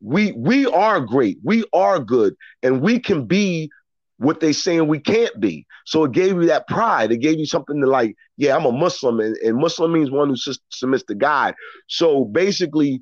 we 0.00 0.32
we 0.32 0.66
are 0.66 1.00
great, 1.00 1.38
we 1.42 1.64
are 1.72 1.98
good, 1.98 2.36
and 2.62 2.82
we 2.82 2.98
can 2.98 3.24
be 3.26 3.70
what 4.18 4.40
they 4.40 4.52
saying 4.52 4.88
we 4.88 4.98
can't 4.98 5.38
be. 5.40 5.66
So 5.84 6.04
it 6.04 6.12
gave 6.12 6.34
you 6.36 6.46
that 6.46 6.66
pride. 6.68 7.12
It 7.12 7.18
gave 7.18 7.38
you 7.38 7.46
something 7.46 7.80
to 7.80 7.86
like, 7.86 8.16
yeah, 8.36 8.56
I'm 8.56 8.64
a 8.64 8.72
Muslim, 8.72 9.20
and, 9.20 9.36
and 9.38 9.56
Muslim 9.56 9.92
means 9.92 10.10
one 10.10 10.28
who 10.28 10.54
submits 10.70 11.04
to 11.04 11.14
God. 11.14 11.54
So 11.86 12.24
basically, 12.24 13.00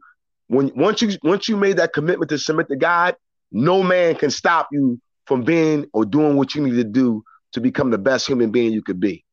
when 0.48 0.72
once 0.74 1.02
you 1.02 1.16
once 1.22 1.48
you 1.48 1.56
made 1.56 1.76
that 1.78 1.92
commitment 1.92 2.30
to 2.30 2.38
submit 2.38 2.68
to 2.68 2.76
God, 2.76 3.16
no 3.52 3.82
man 3.82 4.16
can 4.16 4.30
stop 4.30 4.68
you 4.72 5.00
from 5.26 5.42
being 5.42 5.86
or 5.92 6.04
doing 6.04 6.36
what 6.36 6.54
you 6.54 6.62
need 6.62 6.74
to 6.74 6.84
do 6.84 7.22
to 7.52 7.60
become 7.60 7.90
the 7.90 7.98
best 7.98 8.26
human 8.26 8.50
being 8.50 8.72
you 8.72 8.82
could 8.82 9.00
be. 9.00 9.24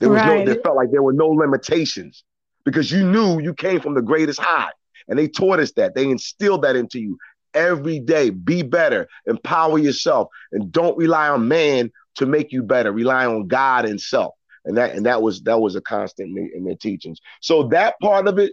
There 0.00 0.10
was 0.10 0.20
right. 0.20 0.40
no, 0.40 0.44
there 0.44 0.62
felt 0.62 0.76
like 0.76 0.90
there 0.90 1.02
were 1.02 1.12
no 1.12 1.28
limitations 1.28 2.24
because 2.64 2.90
you 2.90 3.08
knew 3.08 3.40
you 3.40 3.54
came 3.54 3.80
from 3.80 3.94
the 3.94 4.02
greatest 4.02 4.40
high. 4.40 4.70
And 5.08 5.18
they 5.18 5.28
taught 5.28 5.58
us 5.58 5.72
that. 5.72 5.94
They 5.94 6.08
instilled 6.08 6.62
that 6.62 6.76
into 6.76 7.00
you 7.00 7.18
every 7.54 7.98
day. 7.98 8.30
Be 8.30 8.62
better, 8.62 9.08
empower 9.26 9.78
yourself, 9.78 10.28
and 10.52 10.70
don't 10.70 10.96
rely 10.96 11.28
on 11.28 11.48
man 11.48 11.90
to 12.16 12.26
make 12.26 12.52
you 12.52 12.62
better. 12.62 12.92
Rely 12.92 13.26
on 13.26 13.48
God 13.48 13.84
and 13.84 14.00
self. 14.00 14.34
And 14.64 14.76
that 14.76 14.94
and 14.94 15.06
that 15.06 15.22
was 15.22 15.42
that 15.42 15.60
was 15.60 15.74
a 15.74 15.80
constant 15.80 16.36
in, 16.36 16.50
in 16.54 16.64
their 16.64 16.76
teachings. 16.76 17.20
So 17.40 17.68
that 17.68 17.94
part 18.00 18.28
of 18.28 18.38
it 18.38 18.52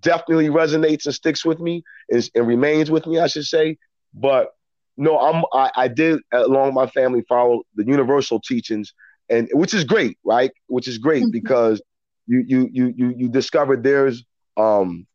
definitely 0.00 0.48
resonates 0.48 1.06
and 1.06 1.14
sticks 1.14 1.44
with 1.44 1.58
me 1.58 1.82
is 2.08 2.30
and 2.34 2.46
remains 2.46 2.90
with 2.90 3.06
me, 3.06 3.18
I 3.18 3.26
should 3.26 3.44
say. 3.44 3.76
But 4.14 4.50
no, 4.96 5.18
I'm 5.18 5.44
I, 5.52 5.70
I 5.76 5.88
did 5.88 6.20
along 6.32 6.74
my 6.74 6.86
family 6.86 7.22
follow 7.28 7.62
the 7.74 7.84
universal 7.84 8.40
teachings 8.40 8.92
and 9.28 9.48
which 9.52 9.74
is 9.74 9.84
great, 9.84 10.18
right? 10.24 10.50
Which 10.66 10.88
is 10.88 10.98
great 10.98 11.24
mm-hmm. 11.24 11.30
because 11.30 11.82
you 12.26 12.44
you 12.46 12.68
you 12.72 12.94
you 12.96 13.14
you 13.16 13.28
discovered 13.28 13.82
there's 13.82 14.24
um 14.56 15.06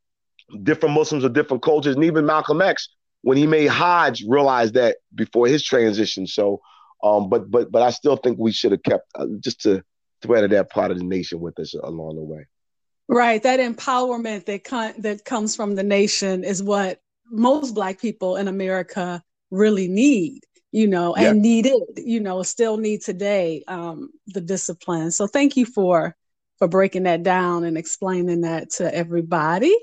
different 0.63 0.95
Muslims 0.95 1.23
of 1.23 1.33
different 1.33 1.63
cultures, 1.63 1.95
and 1.95 2.03
even 2.03 2.25
Malcolm 2.25 2.61
X 2.61 2.89
when 3.23 3.37
he 3.37 3.47
made 3.47 3.69
Hajj 3.69 4.23
realize 4.27 4.73
that 4.73 4.97
before 5.13 5.47
his 5.47 5.63
transition. 5.63 6.27
So, 6.27 6.61
um, 7.03 7.29
but 7.29 7.49
but 7.49 7.71
but 7.71 7.81
I 7.81 7.89
still 7.89 8.15
think 8.15 8.37
we 8.37 8.51
should 8.51 8.71
have 8.71 8.83
kept 8.83 9.07
uh, 9.15 9.25
just 9.39 9.61
to 9.61 9.83
threaded 10.21 10.51
that 10.51 10.69
part 10.69 10.91
of 10.91 10.97
the 10.97 11.03
nation 11.03 11.39
with 11.39 11.59
us 11.59 11.73
along 11.73 12.15
the 12.15 12.23
way. 12.23 12.45
Right, 13.09 13.41
that 13.43 13.59
empowerment 13.59 14.45
that 14.45 14.63
con- 14.63 14.93
that 14.99 15.25
comes 15.25 15.55
from 15.55 15.75
the 15.75 15.83
nation 15.83 16.43
is 16.43 16.61
what 16.63 17.01
most 17.29 17.73
Black 17.73 17.99
people 17.99 18.37
in 18.37 18.47
America 18.47 19.21
really 19.51 19.87
need 19.87 20.41
you 20.73 20.87
know, 20.87 21.13
and 21.13 21.39
needed, 21.39 21.81
you 21.97 22.19
know, 22.19 22.41
still 22.41 22.77
need 22.77 23.03
today 23.03 23.63
um, 23.67 24.09
the 24.25 24.41
discipline. 24.41 25.11
So 25.11 25.27
thank 25.27 25.55
you 25.55 25.67
for 25.67 26.15
for 26.57 26.67
breaking 26.67 27.03
that 27.03 27.21
down 27.23 27.63
and 27.63 27.77
explaining 27.77 28.41
that 28.41 28.71
to 28.71 28.93
everybody. 28.93 29.75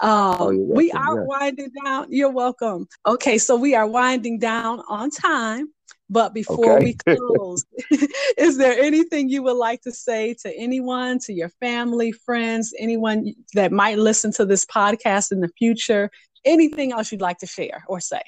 Um, 0.00 0.36
oh, 0.40 0.56
we 0.56 0.90
are 0.92 1.16
yeah. 1.16 1.24
winding 1.24 1.70
down. 1.84 2.06
You're 2.10 2.30
welcome. 2.30 2.88
Okay, 3.06 3.38
so 3.38 3.56
we 3.56 3.74
are 3.74 3.86
winding 3.86 4.38
down 4.38 4.82
on 4.88 5.10
time. 5.10 5.68
But 6.08 6.34
before 6.34 6.78
okay. 6.78 6.96
we 7.06 7.16
close, 7.16 7.64
is 8.36 8.58
there 8.58 8.76
anything 8.80 9.28
you 9.28 9.44
would 9.44 9.56
like 9.56 9.82
to 9.82 9.92
say 9.92 10.34
to 10.42 10.52
anyone, 10.56 11.20
to 11.20 11.32
your 11.32 11.50
family, 11.60 12.10
friends, 12.10 12.74
anyone 12.80 13.32
that 13.54 13.70
might 13.70 13.96
listen 13.96 14.32
to 14.32 14.44
this 14.44 14.64
podcast 14.64 15.30
in 15.30 15.40
the 15.40 15.50
future? 15.56 16.10
Anything 16.44 16.92
else 16.92 17.12
you'd 17.12 17.20
like 17.20 17.38
to 17.38 17.46
share 17.46 17.84
or 17.86 18.00
say? 18.00 18.22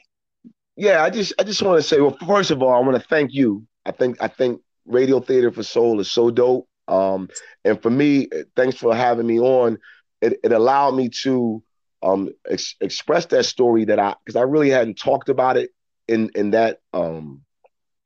Yeah, 0.76 1.02
I 1.02 1.10
just 1.10 1.32
I 1.38 1.42
just 1.42 1.60
want 1.60 1.82
to 1.82 1.88
say, 1.88 2.00
well, 2.00 2.16
first 2.24 2.52
of 2.52 2.62
all, 2.62 2.72
I 2.72 2.78
want 2.78 3.00
to 3.02 3.08
thank 3.08 3.32
you. 3.32 3.66
I 3.84 3.90
think 3.90 4.16
I 4.20 4.28
think 4.28 4.60
Radio 4.86 5.18
Theater 5.18 5.50
for 5.50 5.64
Soul 5.64 5.98
is 5.98 6.10
so 6.10 6.30
dope. 6.30 6.68
Um, 6.86 7.30
and 7.64 7.80
for 7.82 7.90
me, 7.90 8.28
thanks 8.54 8.76
for 8.76 8.94
having 8.94 9.26
me 9.26 9.40
on. 9.40 9.78
It, 10.22 10.38
it 10.44 10.52
allowed 10.52 10.92
me 10.92 11.10
to 11.22 11.62
um, 12.02 12.30
ex- 12.48 12.76
express 12.80 13.26
that 13.26 13.44
story 13.44 13.84
that 13.86 13.98
I 13.98 14.14
because 14.24 14.36
I 14.36 14.42
really 14.42 14.70
hadn't 14.70 14.98
talked 14.98 15.28
about 15.28 15.56
it 15.56 15.70
in 16.08 16.30
in 16.34 16.52
that 16.52 16.80
um, 16.94 17.42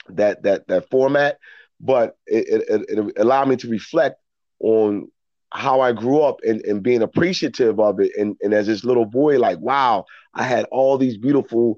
that 0.09 0.43
that 0.43 0.68
that 0.68 0.90
format, 0.90 1.38
but 1.80 2.16
it, 2.26 2.64
it, 2.68 2.84
it 2.88 3.12
allowed 3.18 3.48
me 3.48 3.56
to 3.56 3.68
reflect 3.68 4.16
on 4.60 5.09
how 5.52 5.80
I 5.80 5.93
grew 5.93 6.20
up 6.22 6.40
and, 6.47 6.60
and 6.62 6.82
being 6.82 7.02
appreciative 7.02 7.78
of 7.80 8.01
it. 8.01 8.12
And, 8.18 8.36
and 8.43 8.52
as 8.52 8.66
this 8.66 8.84
little 8.84 9.06
boy, 9.06 9.38
like, 9.38 9.59
wow, 9.59 10.05
I 10.34 10.43
had 10.43 10.66
all 10.70 10.98
these 10.98 11.16
beautiful 11.16 11.76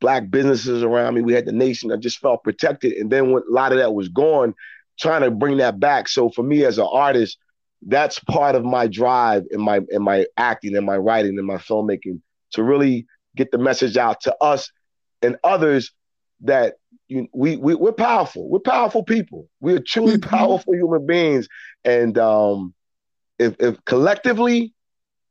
black 0.00 0.30
businesses 0.30 0.82
around 0.82 1.14
me. 1.14 1.22
We 1.22 1.32
had 1.32 1.46
the 1.46 1.52
nation. 1.52 1.90
I 1.90 1.96
just 1.96 2.18
felt 2.18 2.44
protected. 2.44 2.92
And 2.92 3.10
then 3.10 3.32
when 3.32 3.42
a 3.48 3.52
lot 3.52 3.72
of 3.72 3.78
that 3.78 3.94
was 3.94 4.08
gone, 4.08 4.54
trying 5.00 5.22
to 5.22 5.30
bring 5.30 5.56
that 5.58 5.80
back. 5.80 6.08
So 6.08 6.30
for 6.30 6.42
me 6.42 6.64
as 6.64 6.78
an 6.78 6.88
artist, 6.90 7.38
that's 7.86 8.18
part 8.18 8.54
of 8.54 8.64
my 8.64 8.86
drive 8.86 9.44
in 9.50 9.60
my 9.60 9.80
in 9.90 10.02
my 10.02 10.26
acting 10.36 10.76
and 10.76 10.84
my 10.84 10.96
writing 10.96 11.38
and 11.38 11.46
my 11.46 11.56
filmmaking 11.56 12.20
to 12.52 12.62
really 12.62 13.06
get 13.36 13.50
the 13.50 13.58
message 13.58 13.96
out 13.96 14.20
to 14.22 14.34
us 14.42 14.70
and 15.22 15.36
others 15.44 15.92
that 16.40 16.74
you, 17.08 17.28
we, 17.32 17.56
we 17.56 17.74
we're 17.74 17.92
powerful. 17.92 18.48
We're 18.48 18.58
powerful 18.58 19.04
people. 19.04 19.48
We 19.60 19.74
are 19.74 19.80
truly 19.80 20.16
mm-hmm. 20.16 20.28
powerful 20.28 20.74
human 20.74 21.06
beings. 21.06 21.48
And 21.84 22.18
um, 22.18 22.74
if, 23.38 23.54
if 23.60 23.82
collectively, 23.84 24.74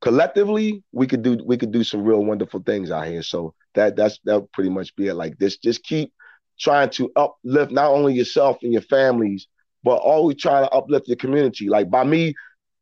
collectively, 0.02 0.84
we 0.92 1.08
could 1.08 1.22
do 1.22 1.38
we 1.46 1.58
could 1.58 1.72
do 1.72 1.84
some 1.84 2.04
real 2.04 2.24
wonderful 2.24 2.62
things 2.62 2.92
out 2.92 3.08
here. 3.08 3.24
So 3.24 3.54
that 3.74 3.96
that's 3.96 4.20
that 4.24 4.50
pretty 4.54 4.70
much 4.70 4.96
be 4.96 5.08
it. 5.08 5.16
Like 5.16 5.38
this, 5.38 5.58
just 5.58 5.84
keep 5.84 6.14
trying 6.58 6.90
to 6.92 7.12
uplift 7.16 7.72
not 7.72 7.92
only 7.92 8.14
yourself 8.14 8.60
and 8.62 8.72
your 8.72 8.82
families, 8.84 9.48
but 9.86 9.98
always 9.98 10.38
trying 10.38 10.66
to 10.66 10.72
uplift 10.72 11.06
the 11.08 11.16
community. 11.16 11.70
Like 11.70 11.92
by 11.92 12.04
me 12.04 12.34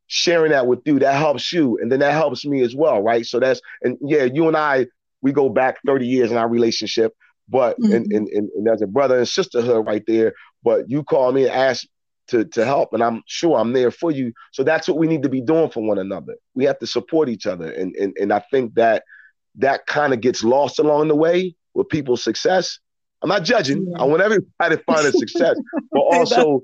sharing 0.07 0.51
that 0.51 0.65
with 0.65 0.79
you, 0.85 0.99
that 0.99 1.15
helps 1.15 1.51
you, 1.51 1.77
and 1.79 1.91
then 1.91 1.99
that 1.99 2.13
helps 2.13 2.45
me 2.45 2.61
as 2.61 2.75
well, 2.75 3.03
right? 3.03 3.25
So 3.25 3.39
that's 3.39 3.61
and 3.81 3.97
yeah, 4.01 4.23
you 4.23 4.47
and 4.47 4.55
I 4.55 4.87
we 5.21 5.33
go 5.33 5.49
back 5.49 5.77
30 5.85 6.07
years 6.07 6.31
in 6.31 6.37
our 6.37 6.49
relationship, 6.49 7.13
but 7.49 7.77
mm-hmm. 7.77 7.93
and, 7.93 8.11
and, 8.11 8.27
and, 8.29 8.49
and 8.55 8.65
there's 8.65 8.81
a 8.81 8.87
brother 8.87 9.17
and 9.17 9.27
sisterhood 9.27 9.85
right 9.85 10.03
there. 10.07 10.33
But 10.63 10.89
you 10.89 11.03
call 11.03 11.31
me 11.33 11.43
and 11.43 11.51
ask 11.51 11.85
to, 12.27 12.45
to 12.45 12.65
help, 12.65 12.93
and 12.93 13.03
I'm 13.03 13.21
sure 13.25 13.59
I'm 13.59 13.73
there 13.73 13.91
for 13.91 14.09
you. 14.09 14.31
So 14.53 14.63
that's 14.63 14.87
what 14.87 14.97
we 14.97 15.07
need 15.07 15.23
to 15.23 15.29
be 15.29 15.41
doing 15.41 15.69
for 15.69 15.83
one 15.83 15.99
another. 15.99 16.35
We 16.55 16.63
have 16.65 16.79
to 16.79 16.87
support 16.87 17.27
each 17.27 17.45
other, 17.45 17.69
and 17.69 17.93
and 17.97 18.15
and 18.17 18.31
I 18.31 18.41
think 18.49 18.75
that 18.75 19.03
that 19.55 19.85
kind 19.87 20.13
of 20.13 20.21
gets 20.21 20.41
lost 20.41 20.79
along 20.79 21.09
the 21.09 21.15
way 21.15 21.53
with 21.73 21.89
people's 21.89 22.23
success. 22.23 22.79
I'm 23.21 23.29
not 23.29 23.43
judging. 23.43 23.87
Yeah. 23.89 24.01
I 24.01 24.05
want 24.05 24.21
everybody 24.21 24.77
to 24.77 24.83
find 24.83 25.05
a 25.05 25.11
success, 25.11 25.55
but 25.91 25.99
also, 26.13 26.63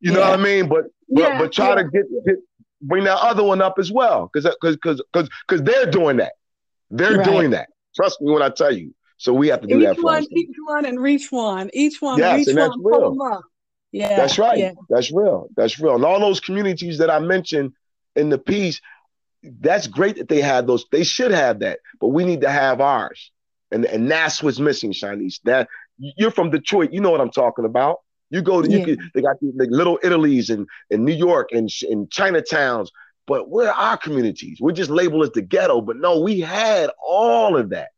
you 0.00 0.12
know 0.12 0.20
what 0.20 0.38
I 0.38 0.42
mean. 0.42 0.68
But 0.68 0.84
but 1.08 1.20
yeah. 1.20 1.38
but 1.38 1.52
try 1.52 1.74
to 1.74 1.84
get, 1.84 2.04
get 2.26 2.36
bring 2.82 3.04
that 3.04 3.18
other 3.18 3.42
one 3.42 3.62
up 3.62 3.78
as 3.78 3.90
well, 3.90 4.30
because 4.32 4.54
because 4.60 4.76
because 5.12 5.28
because 5.48 5.62
they're 5.62 5.90
doing 5.90 6.18
that. 6.18 6.32
They're 6.90 7.18
right. 7.18 7.26
doing 7.26 7.50
that. 7.50 7.68
Trust 7.94 8.20
me 8.20 8.32
when 8.32 8.42
I 8.42 8.50
tell 8.50 8.72
you. 8.72 8.94
So 9.18 9.32
we 9.32 9.48
have 9.48 9.62
to 9.62 9.66
do 9.66 9.78
each 9.78 9.96
that. 9.96 10.02
One, 10.02 10.26
each 10.30 10.54
one, 10.66 10.84
and 10.84 11.00
reach 11.00 11.32
one. 11.32 11.70
Each 11.72 12.00
one, 12.02 12.18
yes, 12.18 12.38
reach 12.38 12.48
and 12.48 12.58
that's 12.58 12.76
one. 12.76 13.16
Real. 13.16 13.42
Yeah, 13.92 14.14
that's 14.16 14.38
right. 14.38 14.58
Yeah. 14.58 14.72
That's 14.90 15.10
real. 15.10 15.48
That's 15.56 15.80
real. 15.80 15.94
And 15.94 16.04
all 16.04 16.20
those 16.20 16.40
communities 16.40 16.98
that 16.98 17.10
I 17.10 17.18
mentioned 17.18 17.72
in 18.14 18.28
the 18.28 18.38
piece, 18.38 18.80
that's 19.42 19.86
great 19.86 20.16
that 20.16 20.28
they 20.28 20.42
have 20.42 20.66
those. 20.66 20.84
They 20.92 21.04
should 21.04 21.30
have 21.30 21.60
that, 21.60 21.78
but 21.98 22.08
we 22.08 22.24
need 22.24 22.42
to 22.42 22.50
have 22.50 22.80
ours. 22.80 23.30
And 23.70 23.86
and 23.86 24.10
that's 24.10 24.42
what's 24.42 24.58
missing, 24.58 24.92
Shonnese. 24.92 25.40
That 25.44 25.68
you're 25.98 26.30
from 26.30 26.50
Detroit, 26.50 26.92
you 26.92 27.00
know 27.00 27.10
what 27.10 27.20
I'm 27.20 27.30
talking 27.30 27.64
about. 27.64 27.96
You 28.30 28.42
go 28.42 28.60
to 28.62 28.70
yeah. 28.70 28.78
you 28.78 28.84
can, 28.84 29.10
they 29.14 29.22
got 29.22 29.38
these 29.40 29.54
like 29.56 29.70
little 29.70 29.98
Italy's 30.02 30.50
in, 30.50 30.66
in 30.90 31.04
New 31.04 31.14
York 31.14 31.50
and 31.52 31.70
in 31.88 32.06
Chinatowns, 32.08 32.88
but 33.26 33.48
where 33.48 33.68
are 33.68 33.90
our 33.90 33.96
communities? 33.96 34.58
We're 34.60 34.72
just 34.72 34.90
labeled 34.90 35.24
as 35.24 35.30
the 35.30 35.42
ghetto, 35.42 35.80
but 35.80 35.96
no, 35.96 36.20
we 36.20 36.40
had 36.40 36.90
all 37.04 37.56
of 37.56 37.70
that. 37.70 37.90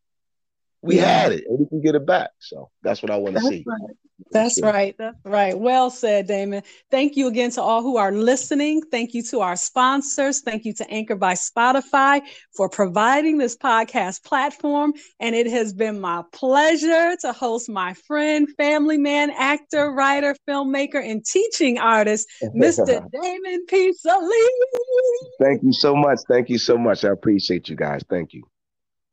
We 0.83 0.97
yeah. 0.97 1.23
had 1.23 1.33
it 1.33 1.45
and 1.49 1.59
we 1.59 1.67
can 1.67 1.81
get 1.81 1.95
it 1.95 2.07
back. 2.07 2.31
So 2.39 2.71
that's 2.83 3.03
what 3.03 3.11
I 3.11 3.17
want 3.17 3.37
to 3.37 3.43
see. 3.43 3.65
Right. 3.67 3.97
That's 4.33 4.61
right. 4.61 4.95
That's 4.99 5.17
right. 5.25 5.59
Well 5.59 5.91
said, 5.91 6.27
Damon. 6.27 6.63
Thank 6.91 7.17
you 7.17 7.29
again 7.29 7.51
to 7.53 7.63
all 7.63 7.83
who 7.83 7.97
are 7.97 8.13
listening. 8.13 8.83
Thank 8.91 9.15
you 9.15 9.23
to 9.25 9.41
our 9.41 9.57
sponsors. 9.57 10.41
Thank 10.41 10.65
you 10.65 10.73
to 10.75 10.91
Anchor 10.91 11.15
by 11.15 11.35
Spotify 11.35 12.23
for 12.55 12.69
providing 12.69 13.39
this 13.39 13.57
podcast 13.57 14.25
platform. 14.25 14.93
And 15.21 15.35
it 15.35 15.47
has 15.47 15.73
been 15.73 16.01
my 16.01 16.25
pleasure 16.33 17.17
to 17.21 17.33
host 17.33 17.69
my 17.69 17.95
friend, 17.95 18.49
family 18.57 18.99
man, 18.99 19.31
actor, 19.31 19.93
writer, 19.93 20.35
filmmaker, 20.49 21.03
and 21.03 21.25
teaching 21.25 21.79
artist, 21.79 22.29
Mr. 22.43 23.05
Damon 23.11 23.67
P. 23.67 23.95
Saleem. 24.05 25.29
Thank 25.41 25.63
you 25.63 25.73
so 25.73 25.95
much. 25.95 26.19
Thank 26.29 26.51
you 26.51 26.59
so 26.59 26.77
much. 26.77 27.05
I 27.05 27.11
appreciate 27.11 27.69
you 27.69 27.77
guys. 27.77 28.03
Thank 28.09 28.35
you. 28.35 28.43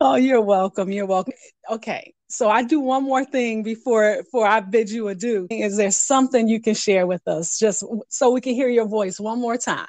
Oh, 0.07 0.17
you're 0.17 0.39
welcome. 0.39 0.91
You're 0.91 1.07
welcome. 1.07 1.33
Okay. 1.67 2.13
So 2.27 2.47
I 2.47 2.61
do 2.61 2.79
one 2.79 3.03
more 3.03 3.25
thing 3.25 3.63
before 3.63 4.17
before 4.21 4.45
I 4.45 4.59
bid 4.59 4.91
you 4.91 5.07
adieu. 5.07 5.47
Is 5.49 5.77
there 5.77 5.89
something 5.89 6.47
you 6.47 6.61
can 6.61 6.75
share 6.75 7.07
with 7.07 7.27
us, 7.27 7.57
just 7.57 7.83
so 8.09 8.29
we 8.29 8.39
can 8.39 8.53
hear 8.53 8.69
your 8.69 8.87
voice 8.87 9.19
one 9.19 9.41
more 9.41 9.57
time? 9.57 9.87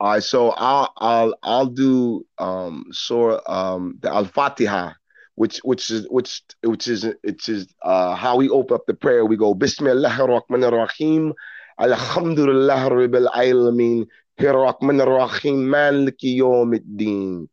All 0.00 0.12
right, 0.12 0.22
so 0.22 0.52
I'll 0.56 0.90
I'll 0.96 1.34
I'll 1.42 1.66
do 1.66 2.24
um 2.38 2.86
Surah 2.92 3.40
um 3.46 3.98
the 4.00 4.10
Al 4.10 4.24
Fatiha, 4.24 4.94
which 5.34 5.58
which 5.64 5.90
is 5.90 6.06
which 6.08 6.42
which 6.62 6.88
is 6.88 7.04
which 7.22 7.50
is 7.50 7.66
uh 7.82 8.14
how 8.14 8.36
we 8.36 8.48
open 8.48 8.74
up 8.74 8.86
the 8.86 8.94
prayer. 8.94 9.26
We 9.26 9.36
go 9.36 9.54
Bismillahir 9.54 10.28
Rahmanir 10.32 10.72
Rahim, 10.72 11.34
Alhamdulillah 11.78 12.88
Rabbil 12.88 13.28
Alamin, 13.34 14.06
Rahmanir 14.40 15.14
Rahim, 15.18 15.68
Maliki 15.68 16.38
Yawmiddin. 16.38 17.48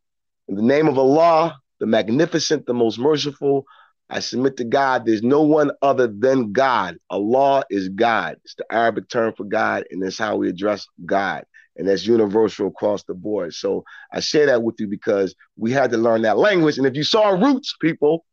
In 0.48 0.54
the 0.54 0.62
name 0.62 0.88
of 0.88 0.98
Allah, 0.98 1.60
the 1.80 1.86
Magnificent, 1.86 2.66
the 2.66 2.74
Most 2.74 2.98
Merciful, 2.98 3.66
I 4.10 4.20
submit 4.20 4.56
to 4.56 4.64
God, 4.64 5.06
there's 5.06 5.22
no 5.22 5.42
one 5.42 5.70
other 5.82 6.08
than 6.08 6.52
God. 6.52 6.98
Allah 7.10 7.64
is 7.70 7.88
God. 7.88 8.36
It's 8.44 8.56
the 8.56 8.64
Arabic 8.70 9.08
term 9.08 9.32
for 9.36 9.44
God, 9.44 9.84
and 9.90 10.02
that's 10.02 10.18
how 10.18 10.36
we 10.36 10.48
address 10.48 10.86
God. 11.06 11.44
And 11.76 11.88
that's 11.88 12.06
universal 12.06 12.66
across 12.66 13.04
the 13.04 13.14
board. 13.14 13.54
So 13.54 13.84
I 14.12 14.20
share 14.20 14.46
that 14.46 14.62
with 14.62 14.80
you 14.80 14.88
because 14.88 15.34
we 15.56 15.70
had 15.70 15.92
to 15.92 15.96
learn 15.96 16.22
that 16.22 16.36
language. 16.36 16.76
And 16.76 16.86
if 16.86 16.96
you 16.96 17.04
saw 17.04 17.30
roots, 17.30 17.74
people, 17.80 18.24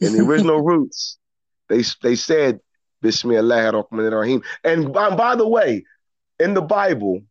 in 0.00 0.12
the 0.12 0.20
original 0.20 0.60
roots, 0.64 1.18
they 1.68 1.82
they 2.02 2.14
said 2.14 2.60
Bismillah 3.00 3.72
ar-Rahman 3.72 4.12
rahim 4.12 4.42
And 4.62 4.92
by, 4.92 5.16
by 5.16 5.34
the 5.34 5.48
way, 5.48 5.84
in 6.38 6.54
the 6.54 6.62
Bible, 6.62 7.22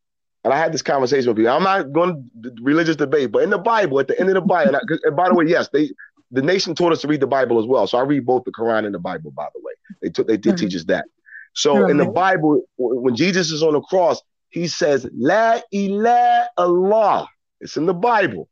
and 0.43 0.53
I 0.53 0.57
had 0.57 0.73
this 0.73 0.81
conversation 0.81 1.29
with 1.29 1.37
you. 1.39 1.49
I'm 1.49 1.63
not 1.63 1.91
going 1.91 2.29
to 2.43 2.51
religious 2.61 2.95
debate, 2.95 3.31
but 3.31 3.43
in 3.43 3.49
the 3.49 3.57
Bible, 3.57 3.99
at 3.99 4.07
the 4.07 4.19
end 4.19 4.29
of 4.29 4.35
the 4.35 4.41
Bible, 4.41 4.75
and, 4.75 4.77
I, 4.77 5.07
and 5.07 5.15
by 5.15 5.29
the 5.29 5.35
way, 5.35 5.45
yes, 5.47 5.69
they 5.69 5.89
the 6.31 6.41
nation 6.41 6.73
taught 6.73 6.91
us 6.91 7.01
to 7.01 7.07
read 7.07 7.19
the 7.19 7.27
Bible 7.27 7.59
as 7.59 7.65
well. 7.65 7.85
So 7.85 7.97
I 7.97 8.01
read 8.01 8.25
both 8.25 8.43
the 8.43 8.51
Quran 8.51 8.85
and 8.85 8.93
the 8.93 8.99
Bible, 8.99 9.31
by 9.31 9.47
the 9.53 9.61
way. 9.61 9.73
They 10.01 10.09
took 10.09 10.27
they 10.27 10.37
did 10.37 10.55
mm-hmm. 10.55 10.65
teach 10.65 10.75
us 10.75 10.85
that. 10.85 11.05
So 11.53 11.75
mm-hmm. 11.75 11.91
in 11.91 11.97
the 11.97 12.05
Bible, 12.05 12.63
when 12.77 13.15
Jesus 13.15 13.51
is 13.51 13.61
on 13.61 13.73
the 13.73 13.81
cross, 13.81 14.21
he 14.49 14.67
says, 14.67 15.07
La 15.13 15.61
ilaha 15.71 16.49
Allah. 16.57 17.27
It's 17.61 17.77
in 17.77 17.85
the 17.85 17.93
Bible. 17.93 18.49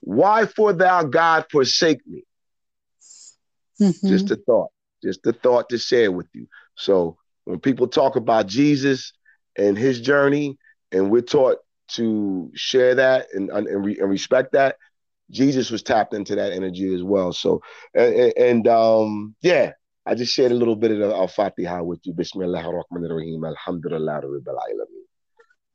Why 0.00 0.46
for 0.46 0.72
thou 0.72 1.04
God 1.04 1.46
forsake 1.50 2.06
me? 2.06 2.24
Mm-hmm. 3.80 4.08
Just 4.08 4.30
a 4.30 4.36
thought. 4.36 4.70
Just 5.02 5.26
a 5.26 5.32
thought 5.32 5.68
to 5.68 5.78
share 5.78 6.10
with 6.10 6.26
you. 6.32 6.48
So 6.74 7.18
when 7.44 7.60
people 7.60 7.88
talk 7.88 8.16
about 8.16 8.46
Jesus 8.46 9.12
and 9.56 9.76
his 9.76 10.00
journey, 10.00 10.58
and 10.94 11.10
we're 11.10 11.22
taught 11.22 11.58
to 11.88 12.50
share 12.54 12.94
that 12.94 13.26
and, 13.34 13.50
and, 13.50 13.84
re, 13.84 13.98
and 13.98 14.08
respect 14.08 14.52
that, 14.52 14.76
Jesus 15.30 15.70
was 15.70 15.82
tapped 15.82 16.14
into 16.14 16.34
that 16.36 16.52
energy 16.52 16.94
as 16.94 17.02
well. 17.02 17.32
So, 17.32 17.60
and, 17.94 18.32
and 18.36 18.68
um, 18.68 19.34
yeah, 19.42 19.72
I 20.06 20.14
just 20.14 20.32
shared 20.32 20.52
a 20.52 20.54
little 20.54 20.76
bit 20.76 20.90
of 20.90 20.98
the 20.98 21.14
Al 21.14 21.28
Fatiha 21.28 21.82
with 21.82 22.00
you. 22.04 22.12
Bismillah 22.12 22.62
ar-Rahman 22.62 23.10
ar-Rahim. 23.10 23.44
Alhamdulillah 23.44 24.22
Rabbil 24.22 24.46
Alameen. 24.46 25.04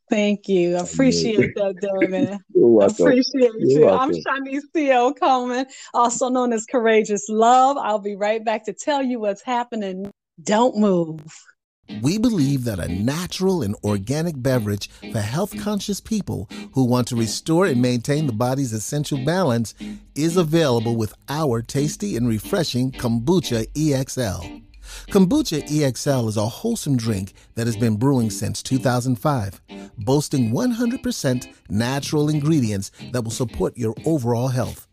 Thank 0.09 0.47
you. 0.49 0.75
I 0.75 0.81
appreciate 0.81 1.53
that, 1.55 1.79
Damon. 1.79 2.39
I 2.81 2.85
appreciate 2.85 3.51
you. 3.59 3.87
I'm 3.87 4.11
Shonnese 4.11 4.63
Theo 4.73 5.13
Coleman, 5.13 5.67
also 5.93 6.29
known 6.29 6.51
as 6.51 6.65
Courageous 6.65 7.29
Love. 7.29 7.77
I'll 7.77 7.99
be 7.99 8.15
right 8.15 8.43
back 8.43 8.65
to 8.65 8.73
tell 8.73 9.03
you 9.03 9.19
what's 9.19 9.43
happening. 9.43 10.11
Don't 10.41 10.77
move. 10.77 11.21
We 12.01 12.17
believe 12.17 12.63
that 12.65 12.79
a 12.79 12.87
natural 12.87 13.61
and 13.61 13.75
organic 13.83 14.41
beverage 14.41 14.89
for 15.11 15.19
health 15.19 15.57
conscious 15.59 15.99
people 15.99 16.49
who 16.73 16.85
want 16.85 17.07
to 17.07 17.15
restore 17.15 17.65
and 17.65 17.81
maintain 17.81 18.27
the 18.27 18.33
body's 18.33 18.73
essential 18.73 19.23
balance 19.25 19.73
is 20.15 20.37
available 20.37 20.95
with 20.95 21.13
our 21.27 21.61
tasty 21.61 22.15
and 22.15 22.27
refreshing 22.27 22.91
Kombucha 22.91 23.67
EXL. 23.73 24.68
Kombucha 25.09 25.67
EXL 25.67 26.27
is 26.27 26.37
a 26.37 26.45
wholesome 26.45 26.97
drink 26.97 27.33
that 27.55 27.67
has 27.67 27.77
been 27.77 27.97
brewing 27.97 28.29
since 28.29 28.61
2005, 28.63 29.61
boasting 29.97 30.51
100% 30.51 31.47
natural 31.69 32.29
ingredients 32.29 32.91
that 33.11 33.23
will 33.23 33.31
support 33.31 33.77
your 33.77 33.93
overall 34.05 34.49
health. 34.49 34.87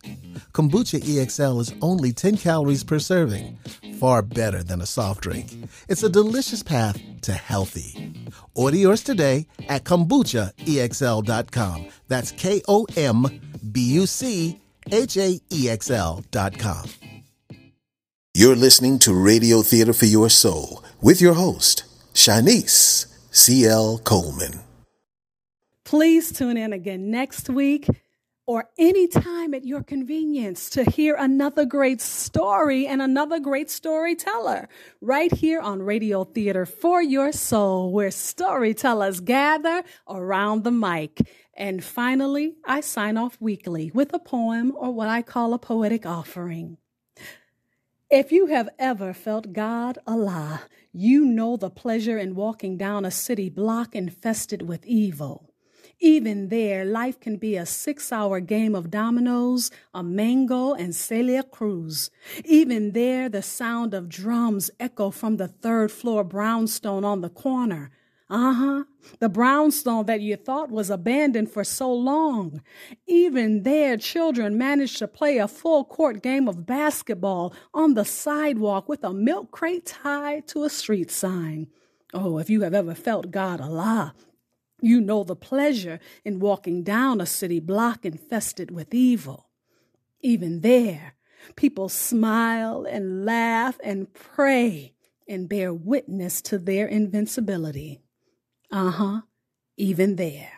Kombucha 0.52 1.00
EXL 1.00 1.60
is 1.60 1.74
only 1.82 2.12
10 2.12 2.36
calories 2.38 2.84
per 2.84 2.98
serving, 2.98 3.58
far 3.98 4.22
better 4.22 4.62
than 4.62 4.80
a 4.80 4.86
soft 4.86 5.20
drink. 5.22 5.52
It's 5.88 6.02
a 6.02 6.08
delicious 6.08 6.62
path 6.62 6.98
to 7.22 7.32
healthy. 7.32 8.14
Order 8.54 8.76
yours 8.76 9.02
today 9.02 9.46
at 9.68 9.84
kombuchaexl.com. 9.84 11.86
That's 12.08 12.32
K 12.32 12.62
O 12.68 12.86
M 12.96 13.26
B 13.72 13.80
U 13.94 14.06
C 14.06 14.60
H 14.90 15.16
A 15.16 15.40
E 15.52 15.68
X 15.68 15.90
L.com. 15.90 16.86
You're 18.38 18.54
listening 18.54 18.98
to 18.98 19.14
Radio 19.14 19.62
Theater 19.62 19.94
for 19.94 20.04
Your 20.04 20.28
Soul 20.28 20.84
with 21.00 21.22
your 21.22 21.32
host, 21.32 21.84
Shonnese 22.12 23.06
C.L. 23.30 23.96
Coleman. 24.04 24.60
Please 25.86 26.32
tune 26.32 26.58
in 26.58 26.74
again 26.74 27.10
next 27.10 27.48
week 27.48 27.88
or 28.46 28.68
anytime 28.78 29.54
at 29.54 29.64
your 29.64 29.82
convenience 29.82 30.68
to 30.68 30.84
hear 30.84 31.14
another 31.14 31.64
great 31.64 32.02
story 32.02 32.86
and 32.86 33.00
another 33.00 33.40
great 33.40 33.70
storyteller 33.70 34.68
right 35.00 35.32
here 35.32 35.62
on 35.62 35.80
Radio 35.80 36.24
Theater 36.24 36.66
for 36.66 37.00
Your 37.02 37.32
Soul, 37.32 37.90
where 37.90 38.10
storytellers 38.10 39.20
gather 39.20 39.82
around 40.06 40.62
the 40.62 40.70
mic. 40.70 41.26
And 41.56 41.82
finally, 41.82 42.56
I 42.66 42.82
sign 42.82 43.16
off 43.16 43.38
weekly 43.40 43.90
with 43.94 44.12
a 44.12 44.18
poem 44.18 44.74
or 44.76 44.92
what 44.92 45.08
I 45.08 45.22
call 45.22 45.54
a 45.54 45.58
poetic 45.58 46.04
offering. 46.04 46.76
If 48.10 48.30
you 48.30 48.46
have 48.46 48.68
ever 48.78 49.12
felt 49.12 49.52
God 49.52 49.98
Allah, 50.06 50.62
you 50.92 51.24
know 51.24 51.56
the 51.56 51.70
pleasure 51.70 52.16
in 52.16 52.36
walking 52.36 52.76
down 52.76 53.04
a 53.04 53.10
city 53.10 53.50
block 53.50 53.96
infested 53.96 54.62
with 54.62 54.86
evil. 54.86 55.50
Even 55.98 56.48
there, 56.48 56.84
life 56.84 57.18
can 57.18 57.36
be 57.36 57.56
a 57.56 57.66
six 57.66 58.12
hour 58.12 58.38
game 58.38 58.76
of 58.76 58.92
dominoes, 58.92 59.72
a 59.92 60.04
mango, 60.04 60.72
and 60.72 60.94
Celia 60.94 61.42
Cruz. 61.42 62.12
Even 62.44 62.92
there, 62.92 63.28
the 63.28 63.42
sound 63.42 63.92
of 63.92 64.08
drums 64.08 64.70
echo 64.78 65.10
from 65.10 65.36
the 65.36 65.48
third 65.48 65.90
floor 65.90 66.22
brownstone 66.22 67.04
on 67.04 67.22
the 67.22 67.28
corner. 67.28 67.90
Uh 68.28 68.52
huh. 68.52 68.84
The 69.20 69.28
brownstone 69.28 70.06
that 70.06 70.20
you 70.20 70.34
thought 70.34 70.70
was 70.70 70.90
abandoned 70.90 71.50
for 71.50 71.62
so 71.62 71.92
long. 71.92 72.60
Even 73.06 73.62
there, 73.62 73.96
children 73.96 74.58
managed 74.58 74.98
to 74.98 75.06
play 75.06 75.38
a 75.38 75.46
full 75.46 75.84
court 75.84 76.22
game 76.22 76.48
of 76.48 76.66
basketball 76.66 77.54
on 77.72 77.94
the 77.94 78.04
sidewalk 78.04 78.88
with 78.88 79.04
a 79.04 79.12
milk 79.12 79.52
crate 79.52 79.86
tied 79.86 80.48
to 80.48 80.64
a 80.64 80.70
street 80.70 81.10
sign. 81.10 81.68
Oh, 82.12 82.38
if 82.38 82.50
you 82.50 82.62
have 82.62 82.74
ever 82.74 82.96
felt 82.96 83.30
God 83.30 83.60
Allah, 83.60 84.12
you 84.82 85.00
know 85.00 85.22
the 85.22 85.36
pleasure 85.36 86.00
in 86.24 86.40
walking 86.40 86.82
down 86.82 87.20
a 87.20 87.26
city 87.26 87.60
block 87.60 88.04
infested 88.04 88.72
with 88.72 88.92
evil. 88.92 89.50
Even 90.20 90.62
there, 90.62 91.14
people 91.54 91.88
smile 91.88 92.84
and 92.88 93.24
laugh 93.24 93.78
and 93.84 94.12
pray 94.12 94.94
and 95.28 95.48
bear 95.48 95.72
witness 95.72 96.42
to 96.42 96.58
their 96.58 96.88
invincibility. 96.88 98.00
Uh 98.70 98.90
huh, 98.90 99.20
even 99.76 100.16
there. 100.16 100.52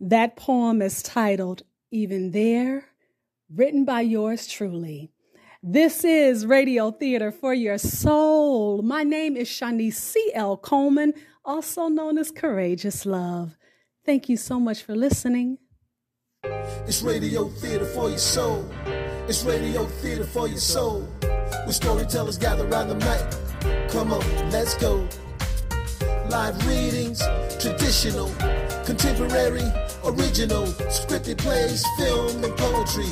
That 0.00 0.36
poem 0.36 0.80
is 0.80 1.02
titled 1.02 1.62
Even 1.90 2.30
There, 2.30 2.86
written 3.54 3.84
by 3.84 4.00
yours 4.00 4.46
truly. 4.46 5.10
This 5.62 6.04
is 6.04 6.46
Radio 6.46 6.90
Theater 6.90 7.30
for 7.30 7.52
Your 7.52 7.78
Soul. 7.78 8.82
My 8.82 9.02
name 9.02 9.36
is 9.36 9.48
Shonnese 9.48 9.94
C.L. 9.94 10.56
Coleman, 10.56 11.14
also 11.44 11.88
known 11.88 12.18
as 12.18 12.30
Courageous 12.30 13.04
Love. 13.04 13.56
Thank 14.04 14.28
you 14.28 14.36
so 14.36 14.58
much 14.58 14.82
for 14.82 14.94
listening. 14.94 15.58
It's 16.42 17.02
radio 17.02 17.48
theater 17.48 17.86
for 17.86 18.08
your 18.08 18.18
soul. 18.18 18.68
It's 19.26 19.42
radio 19.44 19.84
theater 19.86 20.24
for 20.24 20.48
your 20.48 20.58
soul. 20.58 21.02
Where 21.22 21.72
storytellers 21.72 22.38
gather 22.38 22.66
around 22.66 22.88
the 22.88 22.96
mic. 22.96 23.90
Come 23.90 24.12
on, 24.12 24.50
let's 24.50 24.74
go. 24.76 25.08
Live 26.34 26.66
readings, 26.66 27.22
traditional, 27.60 28.28
contemporary, 28.84 29.62
original, 30.04 30.66
scripted 30.90 31.38
plays, 31.38 31.86
film, 31.96 32.42
and 32.42 32.56
poetry. 32.56 33.06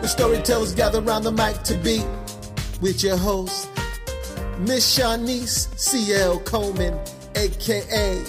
Where 0.00 0.08
storytellers 0.08 0.74
gather 0.74 0.98
around 0.98 1.22
the 1.22 1.30
mic 1.30 1.62
to 1.62 1.76
be 1.76 2.02
with 2.80 3.04
your 3.04 3.16
host, 3.16 3.70
Miss 4.58 4.98
Shonnese 4.98 5.68
C.L. 5.78 6.40
Coleman, 6.40 6.98
aka 7.36 8.20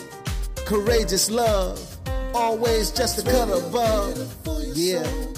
Courageous 0.58 1.32
Love. 1.32 1.98
Always 2.36 2.92
just 2.92 3.18
a 3.18 3.24
cut 3.24 3.50
above. 3.50 4.32
Yeah. 4.76 5.35